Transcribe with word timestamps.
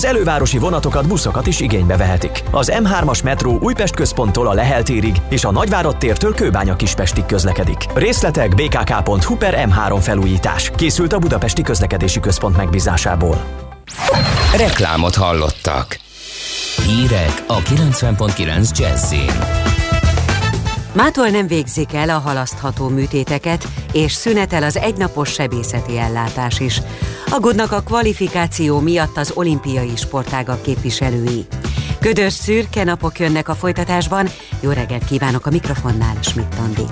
Az 0.00 0.04
elővárosi 0.04 0.58
vonatokat, 0.58 1.06
buszokat 1.06 1.46
is 1.46 1.60
igénybe 1.60 1.96
vehetik. 1.96 2.42
Az 2.50 2.72
M3-as 2.74 3.24
metró 3.24 3.58
Újpest 3.60 3.94
központtól 3.94 4.46
a 4.48 4.52
Lehel 4.52 4.82
térig 4.82 5.16
és 5.28 5.44
a 5.44 5.50
Nagyvárad 5.50 5.96
tértől 5.96 6.34
Kőbánya 6.34 6.76
Kispestig 6.76 7.26
közlekedik. 7.26 7.76
Részletek 7.94 8.54
bkk.hu 8.54 9.36
per 9.36 9.68
M3 9.68 9.98
felújítás. 10.00 10.70
Készült 10.76 11.12
a 11.12 11.18
Budapesti 11.18 11.62
Közlekedési 11.62 12.20
Központ 12.20 12.56
megbízásából. 12.56 13.44
Reklámot 14.56 15.14
hallottak. 15.14 15.98
Hírek 16.86 17.44
a 17.46 17.58
90.9 17.58 18.78
Jazzin. 18.78 19.75
Mától 20.96 21.28
nem 21.28 21.46
végzik 21.46 21.92
el 21.92 22.08
a 22.08 22.18
halasztható 22.18 22.88
műtéteket, 22.88 23.68
és 23.92 24.12
szünetel 24.12 24.62
az 24.62 24.76
egynapos 24.76 25.32
sebészeti 25.32 25.98
ellátás 25.98 26.60
is. 26.60 26.80
Aggódnak 27.30 27.72
a 27.72 27.80
kvalifikáció 27.80 28.80
miatt 28.80 29.16
az 29.16 29.32
olimpiai 29.34 29.96
sportágak 29.96 30.62
képviselői. 30.62 31.46
Ködös 32.00 32.32
szürke 32.32 32.84
napok 32.84 33.18
jönnek 33.18 33.48
a 33.48 33.54
folytatásban. 33.54 34.28
Jó 34.60 34.70
reggelt 34.70 35.04
kívánok 35.04 35.46
a 35.46 35.50
mikrofonnál, 35.50 36.16
Schmidt 36.20 36.54
Andi. 36.58 36.86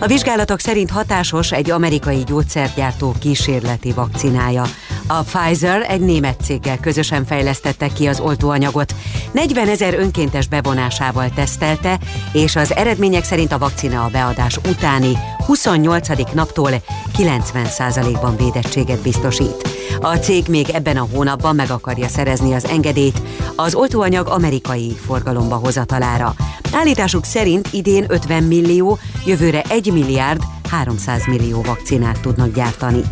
A 0.00 0.06
vizsgálatok 0.06 0.60
szerint 0.60 0.90
hatásos 0.90 1.52
egy 1.52 1.70
amerikai 1.70 2.22
gyógyszergyártó 2.26 3.14
kísérleti 3.20 3.92
vakcinája. 3.92 4.64
A 5.06 5.22
Pfizer 5.22 5.86
egy 5.88 6.00
német 6.00 6.40
céggel 6.40 6.78
közösen 6.78 7.24
fejlesztette 7.24 7.88
ki 7.88 8.06
az 8.06 8.20
oltóanyagot. 8.20 8.94
40 9.32 9.68
ezer 9.68 9.94
önkéntes 9.94 10.48
bevonásával 10.48 11.30
tesztelte, 11.34 11.98
és 12.32 12.56
az 12.56 12.74
eredmények 12.74 13.24
szerint 13.24 13.52
a 13.52 13.58
vakcina 13.58 14.04
a 14.04 14.08
beadás 14.08 14.58
utáni 14.68 15.18
28. 15.46 16.08
naptól 16.34 16.70
90%-ban 17.18 18.36
védettséget 18.36 19.02
biztosít. 19.02 19.68
A 20.00 20.16
cég 20.16 20.44
még 20.48 20.68
ebben 20.68 20.96
a 20.96 21.08
hónapban 21.12 21.54
meg 21.54 21.70
akarja 21.70 22.08
szerezni 22.08 22.54
az 22.54 22.64
engedélyt 22.64 23.22
az 23.56 23.74
oltóanyag 23.74 24.28
amerikai 24.28 24.96
forgalomba 25.06 25.56
hozatalára. 25.56 26.34
Állításuk 26.72 27.24
szerint 27.24 27.68
idén 27.72 28.04
50 28.08 28.42
millió, 28.42 28.98
jövőre 29.26 29.62
1 29.68 29.92
milliárd 29.92 30.42
300 30.70 31.26
millió 31.26 31.62
vakcinát 31.62 32.20
tudnak 32.20 32.54
gyártani. 32.54 33.02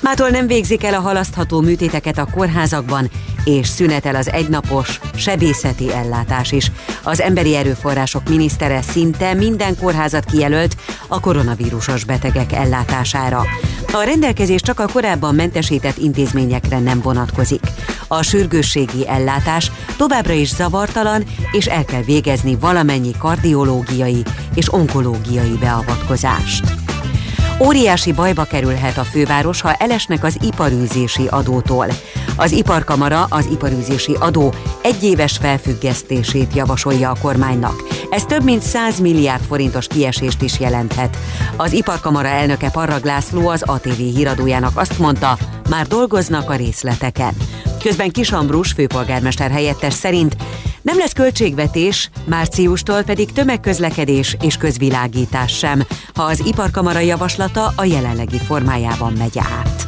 Mától 0.00 0.28
nem 0.28 0.46
végzik 0.46 0.84
el 0.84 0.94
a 0.94 1.00
halasztható 1.00 1.60
műtéteket 1.60 2.18
a 2.18 2.28
kórházakban, 2.30 3.10
és 3.44 3.66
szünetel 3.66 4.14
az 4.14 4.30
egynapos 4.30 5.00
sebészeti 5.14 5.92
ellátás 5.92 6.52
is. 6.52 6.72
Az 7.02 7.20
emberi 7.20 7.56
erőforrások 7.56 8.28
minisztere 8.28 8.82
szinte 8.82 9.34
minden 9.34 9.76
kórházat 9.76 10.24
kijelölt 10.24 10.76
a 11.08 11.20
koronavírusos 11.20 12.04
betegek 12.04 12.52
ellátására. 12.52 13.44
A 13.92 14.02
rendelkezés 14.02 14.60
csak 14.60 14.80
a 14.80 14.88
korábban 14.92 15.34
mentesített 15.34 15.96
intézményekre 15.96 16.78
nem 16.78 17.00
vonatkozik. 17.00 17.62
A 18.08 18.22
sürgősségi 18.22 19.08
ellátás 19.08 19.72
továbbra 19.96 20.32
is 20.32 20.48
zavartalan, 20.48 21.24
és 21.52 21.66
el 21.66 21.84
kell 21.84 22.02
végezni 22.02 22.56
valamennyi 22.56 23.12
kardiológiai 23.18 24.22
és 24.54 24.72
onkológiai 24.72 25.56
beavatkozást. 25.60 26.87
Óriási 27.60 28.12
bajba 28.12 28.44
kerülhet 28.44 28.98
a 28.98 29.04
főváros, 29.04 29.60
ha 29.60 29.72
elesnek 29.72 30.24
az 30.24 30.36
iparűzési 30.40 31.26
adótól. 31.26 31.86
Az 32.36 32.52
iparkamara 32.52 33.26
az 33.30 33.48
iparűzési 33.52 34.16
adó 34.20 34.54
egyéves 34.82 35.36
felfüggesztését 35.36 36.54
javasolja 36.54 37.10
a 37.10 37.16
kormánynak. 37.20 37.82
Ez 38.10 38.24
több 38.24 38.44
mint 38.44 38.62
100 38.62 39.00
milliárd 39.00 39.42
forintos 39.42 39.86
kiesést 39.86 40.42
is 40.42 40.60
jelenthet. 40.60 41.16
Az 41.56 41.72
iparkamara 41.72 42.28
elnöke 42.28 42.70
Parrag 42.70 43.04
László 43.04 43.48
az 43.48 43.62
ATV 43.62 43.98
híradójának 43.98 44.78
azt 44.78 44.98
mondta, 44.98 45.38
már 45.68 45.86
dolgoznak 45.86 46.50
a 46.50 46.56
részleteken. 46.56 47.34
Közben 47.82 48.10
Kisambrus 48.10 48.72
főpolgármester 48.72 49.50
helyettes 49.50 49.94
szerint 49.94 50.36
nem 50.82 50.98
lesz 50.98 51.12
költségvetés, 51.12 52.10
márciustól 52.24 53.02
pedig 53.02 53.32
tömegközlekedés 53.32 54.36
és 54.40 54.56
közvilágítás 54.56 55.58
sem, 55.58 55.82
ha 56.14 56.22
az 56.22 56.42
iparkamara 56.46 56.98
javaslata 56.98 57.72
a 57.76 57.84
jelenlegi 57.84 58.38
formájában 58.38 59.12
megy 59.12 59.38
át. 59.38 59.86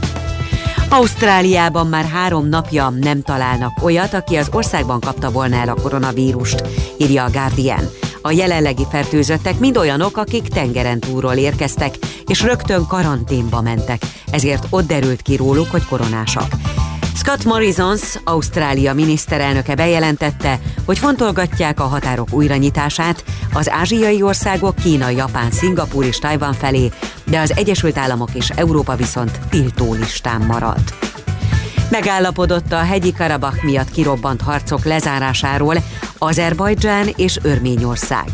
Ausztráliában 0.89 1.87
már 1.87 2.05
három 2.05 2.49
napja 2.49 2.89
nem 2.89 3.23
találnak 3.23 3.83
olyat, 3.83 4.15
aki 4.15 4.37
az 4.37 4.49
országban 4.53 5.01
kapta 5.01 5.31
volna 5.31 5.57
el 5.57 5.69
a 5.69 5.81
koronavírust, 5.83 6.63
írja 6.99 7.25
a 7.25 7.31
Guardian. 7.31 7.91
A 8.23 8.31
jelenlegi 8.31 8.87
fertőzöttek 8.91 9.59
mind 9.59 9.77
olyanok, 9.77 10.17
akik 10.17 10.49
tengeren 10.49 11.01
túlról 11.01 11.35
érkeztek, 11.35 11.95
és 12.27 12.43
rögtön 12.43 12.87
karanténba 12.87 13.61
mentek, 13.61 14.03
ezért 14.31 14.67
ott 14.71 14.87
derült 14.87 15.23
ki 15.23 15.37
róluk, 15.37 15.71
hogy 15.71 15.85
koronásak. 15.85 16.55
Scott 17.15 17.45
Morrisons, 17.45 18.19
Ausztrália 18.25 18.95
miniszterelnöke 18.95 19.75
bejelentette, 19.75 20.61
hogy 20.85 20.99
fontolgatják 20.99 21.81
a 21.81 21.85
határok 21.85 22.29
újranyitását 22.33 23.25
az 23.53 23.71
ázsiai 23.71 24.23
országok 24.23 24.75
Kína, 24.75 25.09
Japán, 25.09 25.51
Szingapúr 25.51 26.05
és 26.05 26.19
Tajvan 26.19 26.53
felé, 26.53 26.91
de 27.25 27.39
az 27.39 27.57
Egyesült 27.57 27.99
Államok 27.99 28.35
és 28.35 28.49
Európa 28.49 28.97
viszont 28.97 29.41
tiltó 29.51 29.93
listán 29.93 30.41
marad. 30.41 30.83
Megállapodott 31.91 32.73
a 32.73 32.79
hegyi 32.79 33.13
Karabach 33.13 33.65
miatt 33.65 33.91
kirobbant 33.91 34.41
harcok 34.41 34.85
lezárásáról 34.85 35.77
Azerbajdzsán 36.19 37.09
és 37.17 37.39
Örményország. 37.43 38.25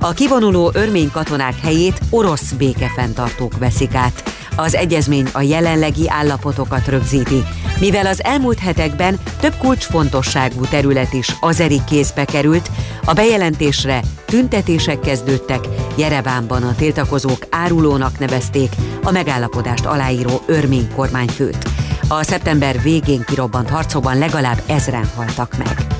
A 0.00 0.12
kivonuló 0.12 0.70
örmény 0.74 1.10
katonák 1.10 1.60
helyét 1.60 2.00
orosz 2.10 2.50
békefenntartók 2.50 3.58
veszik 3.58 3.94
át. 3.94 4.32
Az 4.56 4.74
egyezmény 4.74 5.26
a 5.32 5.40
jelenlegi 5.40 6.10
állapotokat 6.10 6.88
rögzíti, 6.88 7.42
mivel 7.80 8.06
az 8.06 8.24
elmúlt 8.24 8.58
hetekben 8.58 9.18
több 9.40 9.54
kulcsfontosságú 9.56 10.60
terület 10.60 11.12
is 11.12 11.36
azeri 11.40 11.80
kézbe 11.88 12.24
került, 12.24 12.70
a 13.04 13.12
bejelentésre 13.12 14.02
tüntetések 14.26 15.00
kezdődtek, 15.00 15.68
Jerevánban 15.96 16.62
a 16.62 16.74
tiltakozók 16.74 17.38
árulónak 17.50 18.18
nevezték 18.18 18.72
a 19.02 19.10
megállapodást 19.10 19.84
aláíró 19.84 20.42
örmény 20.46 20.88
kormányfőt. 20.94 21.68
A 22.08 22.22
szeptember 22.22 22.82
végén 22.82 23.24
kirobbant 23.26 23.70
harcokban 23.70 24.18
legalább 24.18 24.62
ezren 24.66 25.10
haltak 25.16 25.56
meg. 25.56 25.93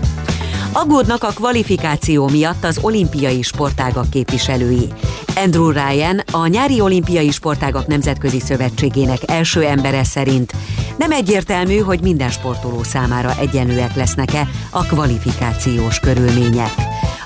Aggódnak 0.77 1.25
a 1.25 1.33
kvalifikáció 1.35 2.29
miatt 2.29 2.65
az 2.65 2.79
olimpiai 2.81 3.43
sportágak 3.43 4.11
képviselői. 4.11 4.93
Andrew 5.37 5.71
Ryan, 5.71 6.23
a 6.33 6.47
nyári 6.47 6.81
olimpiai 6.81 7.31
sportágak 7.31 7.87
nemzetközi 7.87 8.41
szövetségének 8.41 9.19
első 9.27 9.65
embere 9.65 10.05
szerint 10.05 10.53
nem 10.99 11.13
egyértelmű, 11.13 11.79
hogy 11.79 12.01
minden 12.03 12.31
sportoló 12.31 12.83
számára 12.83 13.33
egyenlőek 13.39 13.95
lesznek-e 13.95 14.49
a 14.71 14.85
kvalifikációs 14.85 15.99
körülmények. 15.99 16.73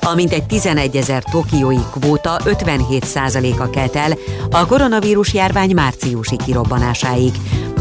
A 0.00 0.14
mintegy 0.14 0.46
11 0.46 0.96
ezer 0.96 1.22
tokiói 1.22 1.82
kvóta 1.92 2.40
57%-a 2.44 3.70
kelt 3.70 3.96
el 3.96 4.12
a 4.50 4.66
koronavírus 4.66 5.34
járvány 5.34 5.74
márciusi 5.74 6.36
kirobbanásáig. 6.36 7.32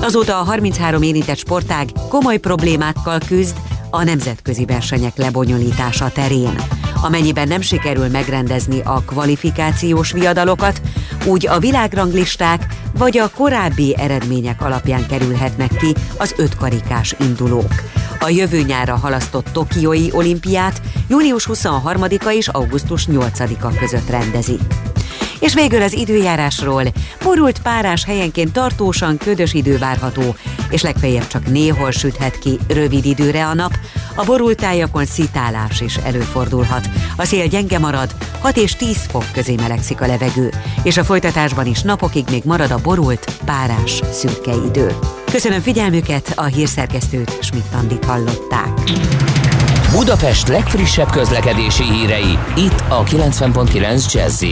Azóta 0.01 0.39
a 0.39 0.43
33 0.43 1.01
érintett 1.01 1.37
sportág 1.37 1.89
komoly 2.09 2.37
problémákkal 2.37 3.19
küzd, 3.27 3.55
a 3.89 4.03
nemzetközi 4.03 4.65
versenyek 4.65 5.17
lebonyolítása 5.17 6.11
terén. 6.11 6.55
Amennyiben 7.01 7.47
nem 7.47 7.61
sikerül 7.61 8.07
megrendezni 8.07 8.81
a 8.83 9.01
kvalifikációs 9.05 10.11
viadalokat, 10.11 10.81
úgy 11.25 11.47
a 11.47 11.59
világranglisták 11.59 12.65
vagy 12.97 13.17
a 13.17 13.29
korábbi 13.29 13.95
eredmények 13.97 14.61
alapján 14.61 15.07
kerülhetnek 15.07 15.75
ki 15.77 15.93
az 16.17 16.33
ötkarikás 16.37 17.15
indulók. 17.19 17.73
A 18.19 18.29
jövő 18.29 18.61
nyára 18.61 18.95
halasztott 18.95 19.47
Tokiói 19.51 20.07
olimpiát 20.11 20.81
június 21.07 21.49
23-a 21.53 22.29
és 22.29 22.47
augusztus 22.47 23.07
8-a 23.11 23.77
között 23.79 24.09
rendezi. 24.09 24.57
És 25.39 25.53
végül 25.53 25.81
az 25.81 25.93
időjárásról. 25.93 26.83
Borult 27.23 27.61
párás 27.61 28.05
helyenként 28.05 28.51
tartósan 28.51 29.17
ködös 29.17 29.53
idő 29.53 29.77
várható, 29.77 30.35
és 30.69 30.81
legfeljebb 30.81 31.27
csak 31.27 31.47
néhol 31.47 31.91
süthet 31.91 32.39
ki 32.39 32.59
rövid 32.67 33.05
időre 33.05 33.47
a 33.47 33.53
nap, 33.53 33.77
a 34.15 34.23
borult 34.23 34.57
tájakon 34.57 35.05
szitálás 35.05 35.81
is 35.81 35.95
előfordulhat. 35.95 36.89
A 37.17 37.25
szél 37.25 37.47
gyenge 37.47 37.79
marad, 37.79 38.15
6 38.39 38.57
és 38.57 38.75
10 38.75 38.97
fok 39.09 39.25
közé 39.33 39.55
melegszik 39.55 40.01
a 40.01 40.07
levegő, 40.07 40.51
és 40.83 40.97
a 40.97 41.03
folytatásban 41.03 41.65
is 41.65 41.81
napokig 41.81 42.25
még 42.31 42.43
marad 42.45 42.71
a 42.71 42.81
borult, 42.83 43.37
párás, 43.45 44.01
szürke 44.11 44.53
idő. 44.65 44.95
Köszönöm 45.31 45.61
figyelmüket, 45.61 46.33
a 46.35 46.43
hírszerkesztőt 46.43 47.37
Schmidt-Tandit 47.41 48.05
hallották. 48.05 48.69
Budapest 49.91 50.47
legfrissebb 50.47 51.09
közlekedési 51.09 51.83
hírei, 51.83 52.37
itt 52.55 52.83
a 52.87 53.03
90.9 53.03 54.13
jazz 54.13 54.43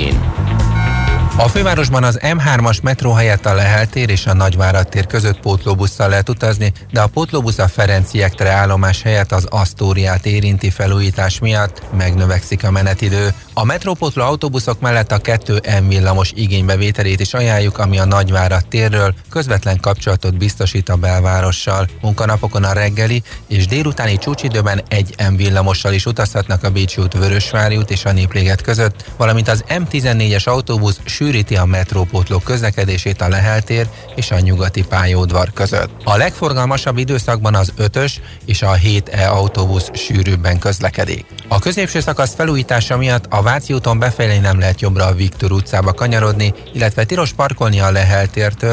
A 1.38 1.48
fővárosban 1.48 2.04
az 2.04 2.20
M3-as 2.22 2.82
metró 2.82 3.12
helyett 3.12 3.46
a 3.46 3.54
Lehel 3.54 3.88
tér 3.88 4.10
és 4.10 4.26
a 4.26 4.34
Nagyvárad 4.34 4.88
tér 4.88 5.08
között 5.08 5.40
pótlóbusszal 5.40 6.10
lehet 6.10 6.30
utazni, 6.30 6.72
de 6.92 7.02
a 7.02 7.08
pótlóbusz 7.08 7.58
a 7.58 7.68
Ferenciektre 7.68 8.50
állomás 8.50 9.02
helyett 9.02 9.32
az 9.32 9.46
Asztóriát 9.50 10.26
érinti 10.26 10.70
felújítás 10.70 11.40
miatt 11.40 11.82
megnövekszik 11.98 12.64
a 12.64 12.72
menetidő. 12.72 13.34
A 13.54 13.66
metrópótló 13.66 14.24
autóbuszok 14.24 14.80
mellett 14.80 15.12
a 15.12 15.18
2 15.18 15.60
M 15.82 15.88
villamos 15.88 16.32
igénybevételét 16.36 17.20
is 17.20 17.34
ajánljuk, 17.34 17.78
ami 17.78 18.00
a 18.00 18.06
Nagyvárad 18.06 18.66
térről 18.68 19.14
közvetlen 19.30 19.80
kapcsolatot 19.80 20.38
biztosít 20.38 20.90
a 20.90 20.96
belvárossal. 20.96 21.88
Munkanapokon 22.02 22.64
a 22.64 22.74
reggeli 22.74 23.24
és 23.48 23.68
délutáni 23.68 24.18
csúcsidőben 24.18 24.82
egy 24.88 25.16
M 25.32 25.36
villamossal 25.36 25.94
is 25.94 26.06
utazhatnak 26.06 26.64
a 26.64 26.70
Bécsi 26.70 27.02
út, 27.02 27.14
Vörösvári 27.14 27.78
út 27.78 27.92
és 27.92 28.06
a 28.06 28.12
Népléget 28.12 28.62
között, 28.62 29.06
valamint 29.18 29.48
az 29.48 29.64
M14-es 29.68 30.44
autóbusz 30.44 31.00
sűríti 31.26 31.56
a 31.56 31.66
metrópótlók 31.66 32.44
közlekedését 32.44 33.22
a 33.22 33.28
Lehel 33.28 33.62
tér 33.62 33.88
és 34.16 34.32
a 34.32 34.40
nyugati 34.40 34.84
pályaudvar 34.84 35.54
között. 35.54 35.90
A 36.04 36.18
legforgalmasabb 36.18 36.98
időszakban 36.98 37.56
az 37.56 37.74
5-ös 37.78 38.12
és 38.46 38.62
a 38.62 38.72
7E 38.72 39.30
autóbusz 39.30 39.90
sűrűbben 39.94 40.60
közlekedik. 40.60 41.26
A 41.48 41.60
középső 41.60 42.00
szakasz 42.00 42.36
felújítása 42.36 42.98
miatt 42.98 43.26
a 43.30 43.42
Váci 43.42 43.74
úton 43.74 44.00
befelé 44.00 44.38
nem 44.38 44.60
lehet 44.60 44.82
jobbra 44.82 45.06
a 45.06 45.14
Viktor 45.14 45.52
utcába 45.52 45.94
kanyarodni, 45.94 46.54
illetve 46.74 47.04
tilos 47.04 47.34
parkolni 47.34 47.80
a 47.80 47.92
Lehel 47.92 48.28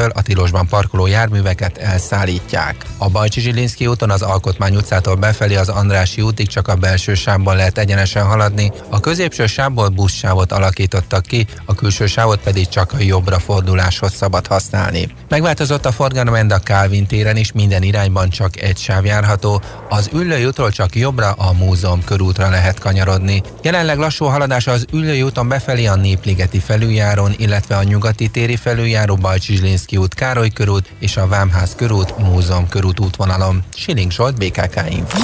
a 0.09 0.21
tilosban 0.21 0.67
parkoló 0.67 1.07
járműveket 1.07 1.77
elszállítják. 1.77 2.85
A 2.97 3.09
Bajcsi 3.09 3.41
Zsilinszki 3.41 3.87
úton 3.87 4.09
az 4.09 4.21
Alkotmány 4.21 4.75
utcától 4.75 5.15
befelé 5.15 5.55
az 5.55 5.69
Andrási 5.69 6.21
útig 6.21 6.47
csak 6.47 6.67
a 6.67 6.75
belső 6.75 7.13
sávban 7.13 7.55
lehet 7.55 7.77
egyenesen 7.77 8.25
haladni, 8.25 8.71
a 8.89 8.99
középső 8.99 9.45
sávból 9.45 9.87
buszsávot 9.87 10.51
alakítottak 10.51 11.25
ki, 11.25 11.45
a 11.65 11.75
külső 11.75 12.05
sávot 12.05 12.42
pedig 12.43 12.67
csak 12.67 12.93
a 12.93 12.99
jobbra 12.99 13.39
forduláshoz 13.39 14.13
szabad 14.13 14.47
használni. 14.47 15.15
Megváltozott 15.29 15.85
a 15.85 15.91
forgalom 15.91 16.49
a 16.49 16.57
Kálvin 16.57 17.05
téren 17.05 17.37
is, 17.37 17.51
minden 17.51 17.83
irányban 17.83 18.29
csak 18.29 18.61
egy 18.61 18.77
sáv 18.77 19.05
járható, 19.05 19.61
az 19.89 20.09
Üllői 20.13 20.45
útról 20.45 20.71
csak 20.71 20.95
jobbra 20.95 21.31
a 21.31 21.53
múzeum 21.53 22.03
körútra 22.03 22.49
lehet 22.49 22.79
kanyarodni. 22.79 23.41
Jelenleg 23.61 23.97
lassú 23.97 24.25
haladás 24.25 24.67
az 24.67 24.85
Üllői 24.91 25.21
úton 25.21 25.47
befelé 25.47 25.85
a 25.85 25.95
Népligeti 25.95 26.59
felüljáron, 26.59 27.33
illetve 27.37 27.77
a 27.77 27.83
Nyugati 27.83 28.27
téri 28.27 28.55
felüljáró 28.55 29.15
Bajcsizslinszki 29.15 29.97
út, 29.97 30.13
Károly 30.13 30.49
körút 30.49 30.89
és 30.99 31.17
a 31.17 31.27
Vámház 31.27 31.75
körút, 31.75 32.17
Múzeum 32.17 32.67
körút 32.67 32.99
útvonalon. 32.99 33.63
Siling 33.75 34.11
Zsolt, 34.11 34.37
BKK 34.37 34.81
Info. 34.89 35.19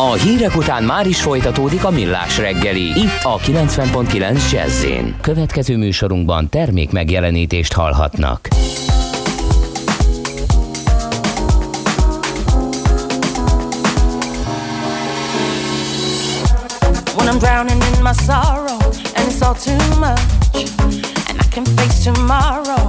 A 0.00 0.12
hírek 0.12 0.56
után 0.56 0.82
már 0.82 1.06
is 1.06 1.20
folytatódik 1.22 1.84
a 1.84 1.90
millás 1.90 2.38
reggeli. 2.38 2.82
Itt 2.82 3.22
a 3.22 3.38
90.9 3.38 4.50
jazz 4.50 4.84
Következő 5.20 5.76
műsorunkban 5.76 6.48
termék 6.48 6.90
megjelenítést 6.90 7.72
hallhatnak. 7.72 8.48
When 17.16 17.28
I'm 17.28 17.38
drowning 17.38 17.82
in 17.82 18.02
my 18.02 18.12
sorrow 18.12 18.78
and 19.14 19.28
it's 19.30 19.42
all 19.42 19.54
too 19.54 19.98
much 19.98 20.20
and 21.28 21.38
I 21.40 21.48
can 21.50 21.64
face 21.64 22.12
tomorrow 22.12 22.86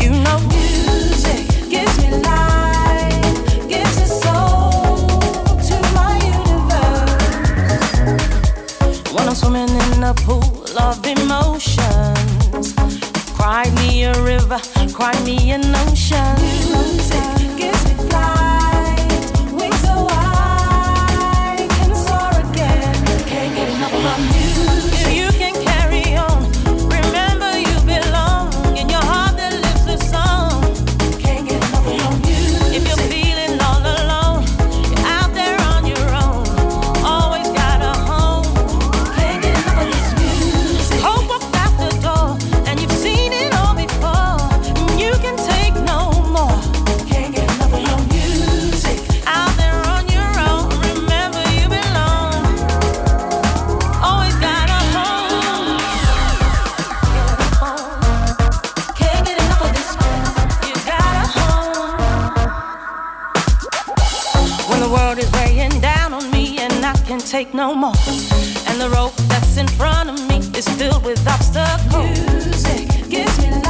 you 0.00 0.10
know 0.10 0.38
music 0.48 1.68
gives 1.68 1.96
me 2.02 2.10
life 2.10 2.49
a 10.10 10.14
pool 10.14 10.78
of 10.80 11.06
emotions. 11.06 12.74
Cry 13.36 13.70
me 13.76 14.04
a 14.04 14.12
river 14.22 14.58
cry 14.92 15.14
me 15.24 15.52
an 15.52 15.64
ocean 15.74 17.39
weighing 65.34 65.80
down 65.80 66.12
on 66.12 66.30
me 66.30 66.58
and 66.58 66.84
I 66.84 66.94
can 67.08 67.18
take 67.18 67.54
no 67.54 67.74
more. 67.74 67.94
And 68.68 68.80
the 68.80 68.90
rope 68.94 69.16
that's 69.28 69.56
in 69.56 69.68
front 69.68 70.10
of 70.10 70.18
me 70.28 70.38
is 70.58 70.68
filled 70.68 71.04
with 71.04 71.26
obstacles. 71.26 72.18
Music 72.44 72.88
gives 73.08 73.38
me 73.38 73.50
life 73.50 73.69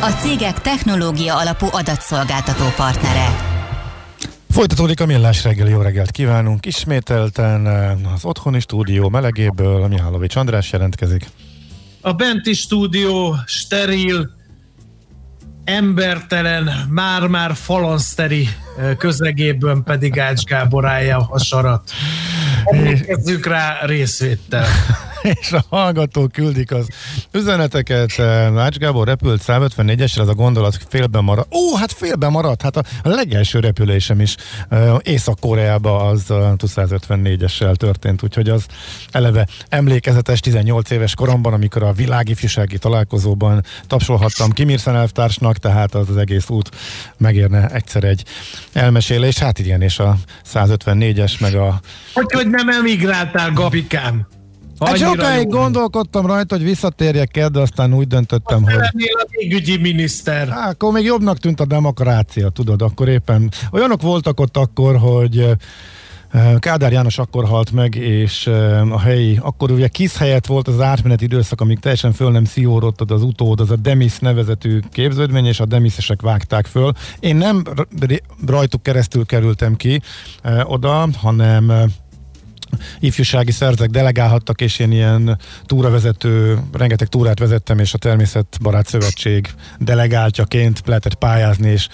A 0.00 0.10
cégek 0.20 0.60
technológia 0.60 1.36
alapú 1.36 1.66
adatszolgáltató 1.70 2.64
partnere. 2.76 3.26
Folytatódik 4.50 5.00
a 5.00 5.06
millás 5.06 5.44
reggel, 5.44 5.68
jó 5.68 5.80
reggelt 5.80 6.10
kívánunk. 6.10 6.66
Ismételten 6.66 7.66
eh, 7.66 8.12
az 8.14 8.24
otthoni 8.24 8.60
stúdió 8.60 9.08
melegéből 9.08 9.86
Mihálovics 9.88 10.36
András 10.36 10.72
jelentkezik. 10.72 11.26
A 12.00 12.12
benti 12.12 12.52
stúdió 12.52 13.36
steril, 13.46 14.30
embertelen, 15.64 16.88
már-már 16.88 17.54
falanszteri 17.54 18.48
eh, 18.78 18.94
közegéből 18.94 19.82
pedig 19.84 20.18
Ács 20.18 20.42
Gábor 20.42 20.86
állja 20.86 21.26
a 21.30 21.38
sarat. 21.38 21.90
Emlékezzük 22.64 23.46
rá 23.46 23.78
részvétel. 23.82 24.66
és 25.40 25.52
a 25.52 25.64
hallgatók 25.68 26.32
küldik 26.32 26.72
az 26.72 26.88
üzeneteket. 27.32 28.20
Ács 28.56 28.76
Gábor 28.76 29.06
repült 29.06 29.42
154-esre, 29.46 30.20
ez 30.20 30.28
a 30.28 30.34
gondolat 30.34 30.78
félben 30.88 31.24
maradt. 31.24 31.54
Ó, 31.54 31.76
hát 31.76 31.92
félben 31.92 32.30
maradt. 32.30 32.62
Hát 32.62 32.76
a, 32.76 32.82
legelső 33.02 33.58
repülésem 33.58 34.20
is 34.20 34.36
Észak-Koreába 35.02 36.06
az 36.06 36.24
uh, 36.28 36.36
154-essel 36.58 37.74
történt, 37.74 38.22
úgyhogy 38.22 38.48
az 38.48 38.66
eleve 39.10 39.46
emlékezetes 39.68 40.40
18 40.40 40.90
éves 40.90 41.14
koromban, 41.14 41.52
amikor 41.52 41.82
a 41.82 41.92
világifjúsági 41.92 42.78
találkozóban 42.78 43.64
tapsolhattam 43.86 44.50
Kim 44.50 44.70
elvtársnak, 44.84 45.58
tehát 45.58 45.94
az 45.94 46.08
az 46.08 46.16
egész 46.16 46.48
út 46.48 46.70
megérne 47.16 47.68
egyszer 47.68 48.04
egy 48.04 48.24
elmesélés. 48.72 49.38
Hát 49.38 49.58
igen, 49.58 49.82
és 49.82 49.98
a 49.98 50.16
154-es 50.54 51.40
meg 51.40 51.54
a... 51.54 51.80
Hogy, 52.14 52.32
hogy 52.32 52.48
nem 52.48 52.68
emigráltál, 52.68 53.52
Gabikám? 53.52 54.26
Hát 54.84 54.96
sokáig 54.96 55.48
gondolkodtam 55.48 56.26
rajta, 56.26 56.56
hogy 56.56 56.64
visszatérjek 56.64 57.48
de 57.48 57.60
aztán 57.60 57.94
úgy 57.94 58.06
döntöttem, 58.06 58.62
hogy... 58.62 58.72
Lennél 58.72 59.16
a 59.16 59.26
égügyi 59.30 59.76
miniszter. 59.76 60.48
Há, 60.48 60.68
akkor 60.68 60.92
még 60.92 61.04
jobbnak 61.04 61.38
tűnt 61.38 61.60
a 61.60 61.64
demokrácia, 61.64 62.48
tudod, 62.48 62.82
akkor 62.82 63.08
éppen... 63.08 63.50
Olyanok 63.70 64.02
voltak 64.02 64.40
ott 64.40 64.56
akkor, 64.56 64.96
hogy 64.96 65.56
Kádár 66.58 66.92
János 66.92 67.18
akkor 67.18 67.44
halt 67.44 67.72
meg, 67.72 67.94
és 67.94 68.46
a 68.90 69.00
helyi, 69.00 69.38
akkor 69.42 69.70
ugye 69.70 69.88
kis 69.88 70.16
helyett 70.16 70.46
volt 70.46 70.68
az 70.68 70.80
átmeneti 70.80 71.24
időszak, 71.24 71.60
amíg 71.60 71.78
teljesen 71.78 72.12
föl 72.12 72.30
nem 72.30 72.44
szívorodott 72.44 73.10
az 73.10 73.22
utód, 73.22 73.60
az 73.60 73.70
a 73.70 73.76
Demis 73.76 74.18
nevezetű 74.18 74.80
képződmény, 74.92 75.46
és 75.46 75.60
a 75.60 75.64
Demisesek 75.64 76.22
vágták 76.22 76.66
föl. 76.66 76.92
Én 77.20 77.36
nem 77.36 77.62
rajtuk 78.46 78.82
keresztül 78.82 79.26
kerültem 79.26 79.76
ki 79.76 80.00
oda, 80.64 81.08
hanem 81.16 81.72
ifjúsági 83.00 83.50
szerzek 83.50 83.90
delegálhattak, 83.90 84.60
és 84.60 84.78
én 84.78 84.92
ilyen 84.92 85.38
túravezető, 85.66 86.58
rengeteg 86.72 87.08
túrát 87.08 87.38
vezettem, 87.38 87.78
és 87.78 87.94
a 87.94 87.98
Természetbarát 87.98 88.86
Szövetség 88.86 89.54
delegáltjaként 89.78 90.82
lehetett 90.84 91.14
pályázni, 91.14 91.70
és 91.70 91.88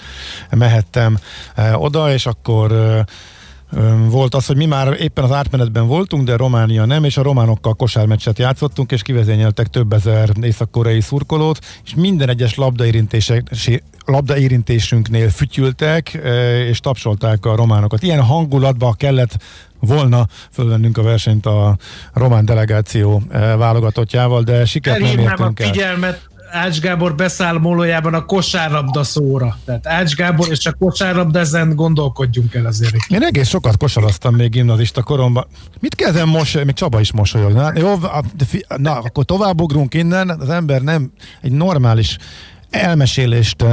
mehettem 0.49 1.17
eh, 1.55 1.81
oda, 1.81 2.13
és 2.13 2.25
akkor 2.25 2.71
eh, 2.71 3.03
volt 4.09 4.35
az, 4.35 4.45
hogy 4.45 4.55
mi 4.55 4.65
már 4.65 4.95
éppen 4.99 5.23
az 5.23 5.31
átmenetben 5.31 5.87
voltunk, 5.87 6.23
de 6.23 6.35
Románia 6.35 6.85
nem, 6.85 7.03
és 7.03 7.17
a 7.17 7.21
románokkal 7.21 7.73
kosármeccset 7.73 8.39
játszottunk, 8.39 8.91
és 8.91 9.01
kivezényeltek 9.01 9.67
több 9.67 9.93
ezer 9.93 10.29
észak-koreai 10.41 11.01
szurkolót, 11.01 11.59
és 11.85 11.95
minden 11.95 12.29
egyes 12.29 12.55
labdaérintésünknél 14.05 15.29
fütyültek, 15.29 16.19
és 16.67 16.79
tapsolták 16.79 17.45
a 17.45 17.55
románokat. 17.55 18.03
Ilyen 18.03 18.21
hangulatba 18.21 18.93
kellett 18.93 19.37
volna 19.79 20.27
fölvennünk 20.51 20.97
a 20.97 21.01
versenyt 21.01 21.45
a 21.45 21.77
román 22.13 22.45
delegáció 22.45 23.23
válogatottjával, 23.57 24.43
de 24.43 24.65
sikert 24.65 24.99
nem 24.99 25.19
értünk 25.19 25.59
a 25.59 25.63
figyelmet 25.63 26.27
Ács 26.51 26.79
Gábor 26.79 27.15
beszámolójában 27.15 28.13
a 28.13 28.25
kosárlabda 28.25 29.03
szóra. 29.03 29.57
Tehát 29.65 29.87
Ács 29.87 30.15
Gábor 30.15 30.47
és 30.49 30.65
a 30.65 30.73
kosárlabda, 30.73 31.39
ezen 31.39 31.75
gondolkodjunk 31.75 32.53
el 32.53 32.65
azért. 32.65 32.95
Én 33.07 33.23
egész 33.23 33.47
sokat 33.47 33.77
kosaraztam 33.77 34.35
még 34.35 34.49
gimnazista 34.49 35.03
koromban. 35.03 35.47
Mit 35.79 35.95
kezdem 35.95 36.29
most, 36.29 36.63
még 36.63 36.73
Csaba 36.73 36.99
is 36.99 37.11
mosolyog. 37.11 37.51
Na, 37.51 37.71
jó, 37.75 37.95
na, 38.77 38.91
akkor 38.91 39.25
továbbugrunk 39.25 39.93
innen, 39.93 40.29
az 40.29 40.49
ember 40.49 40.81
nem 40.81 41.11
egy 41.41 41.51
normális 41.51 42.17
elmesélést 42.69 43.65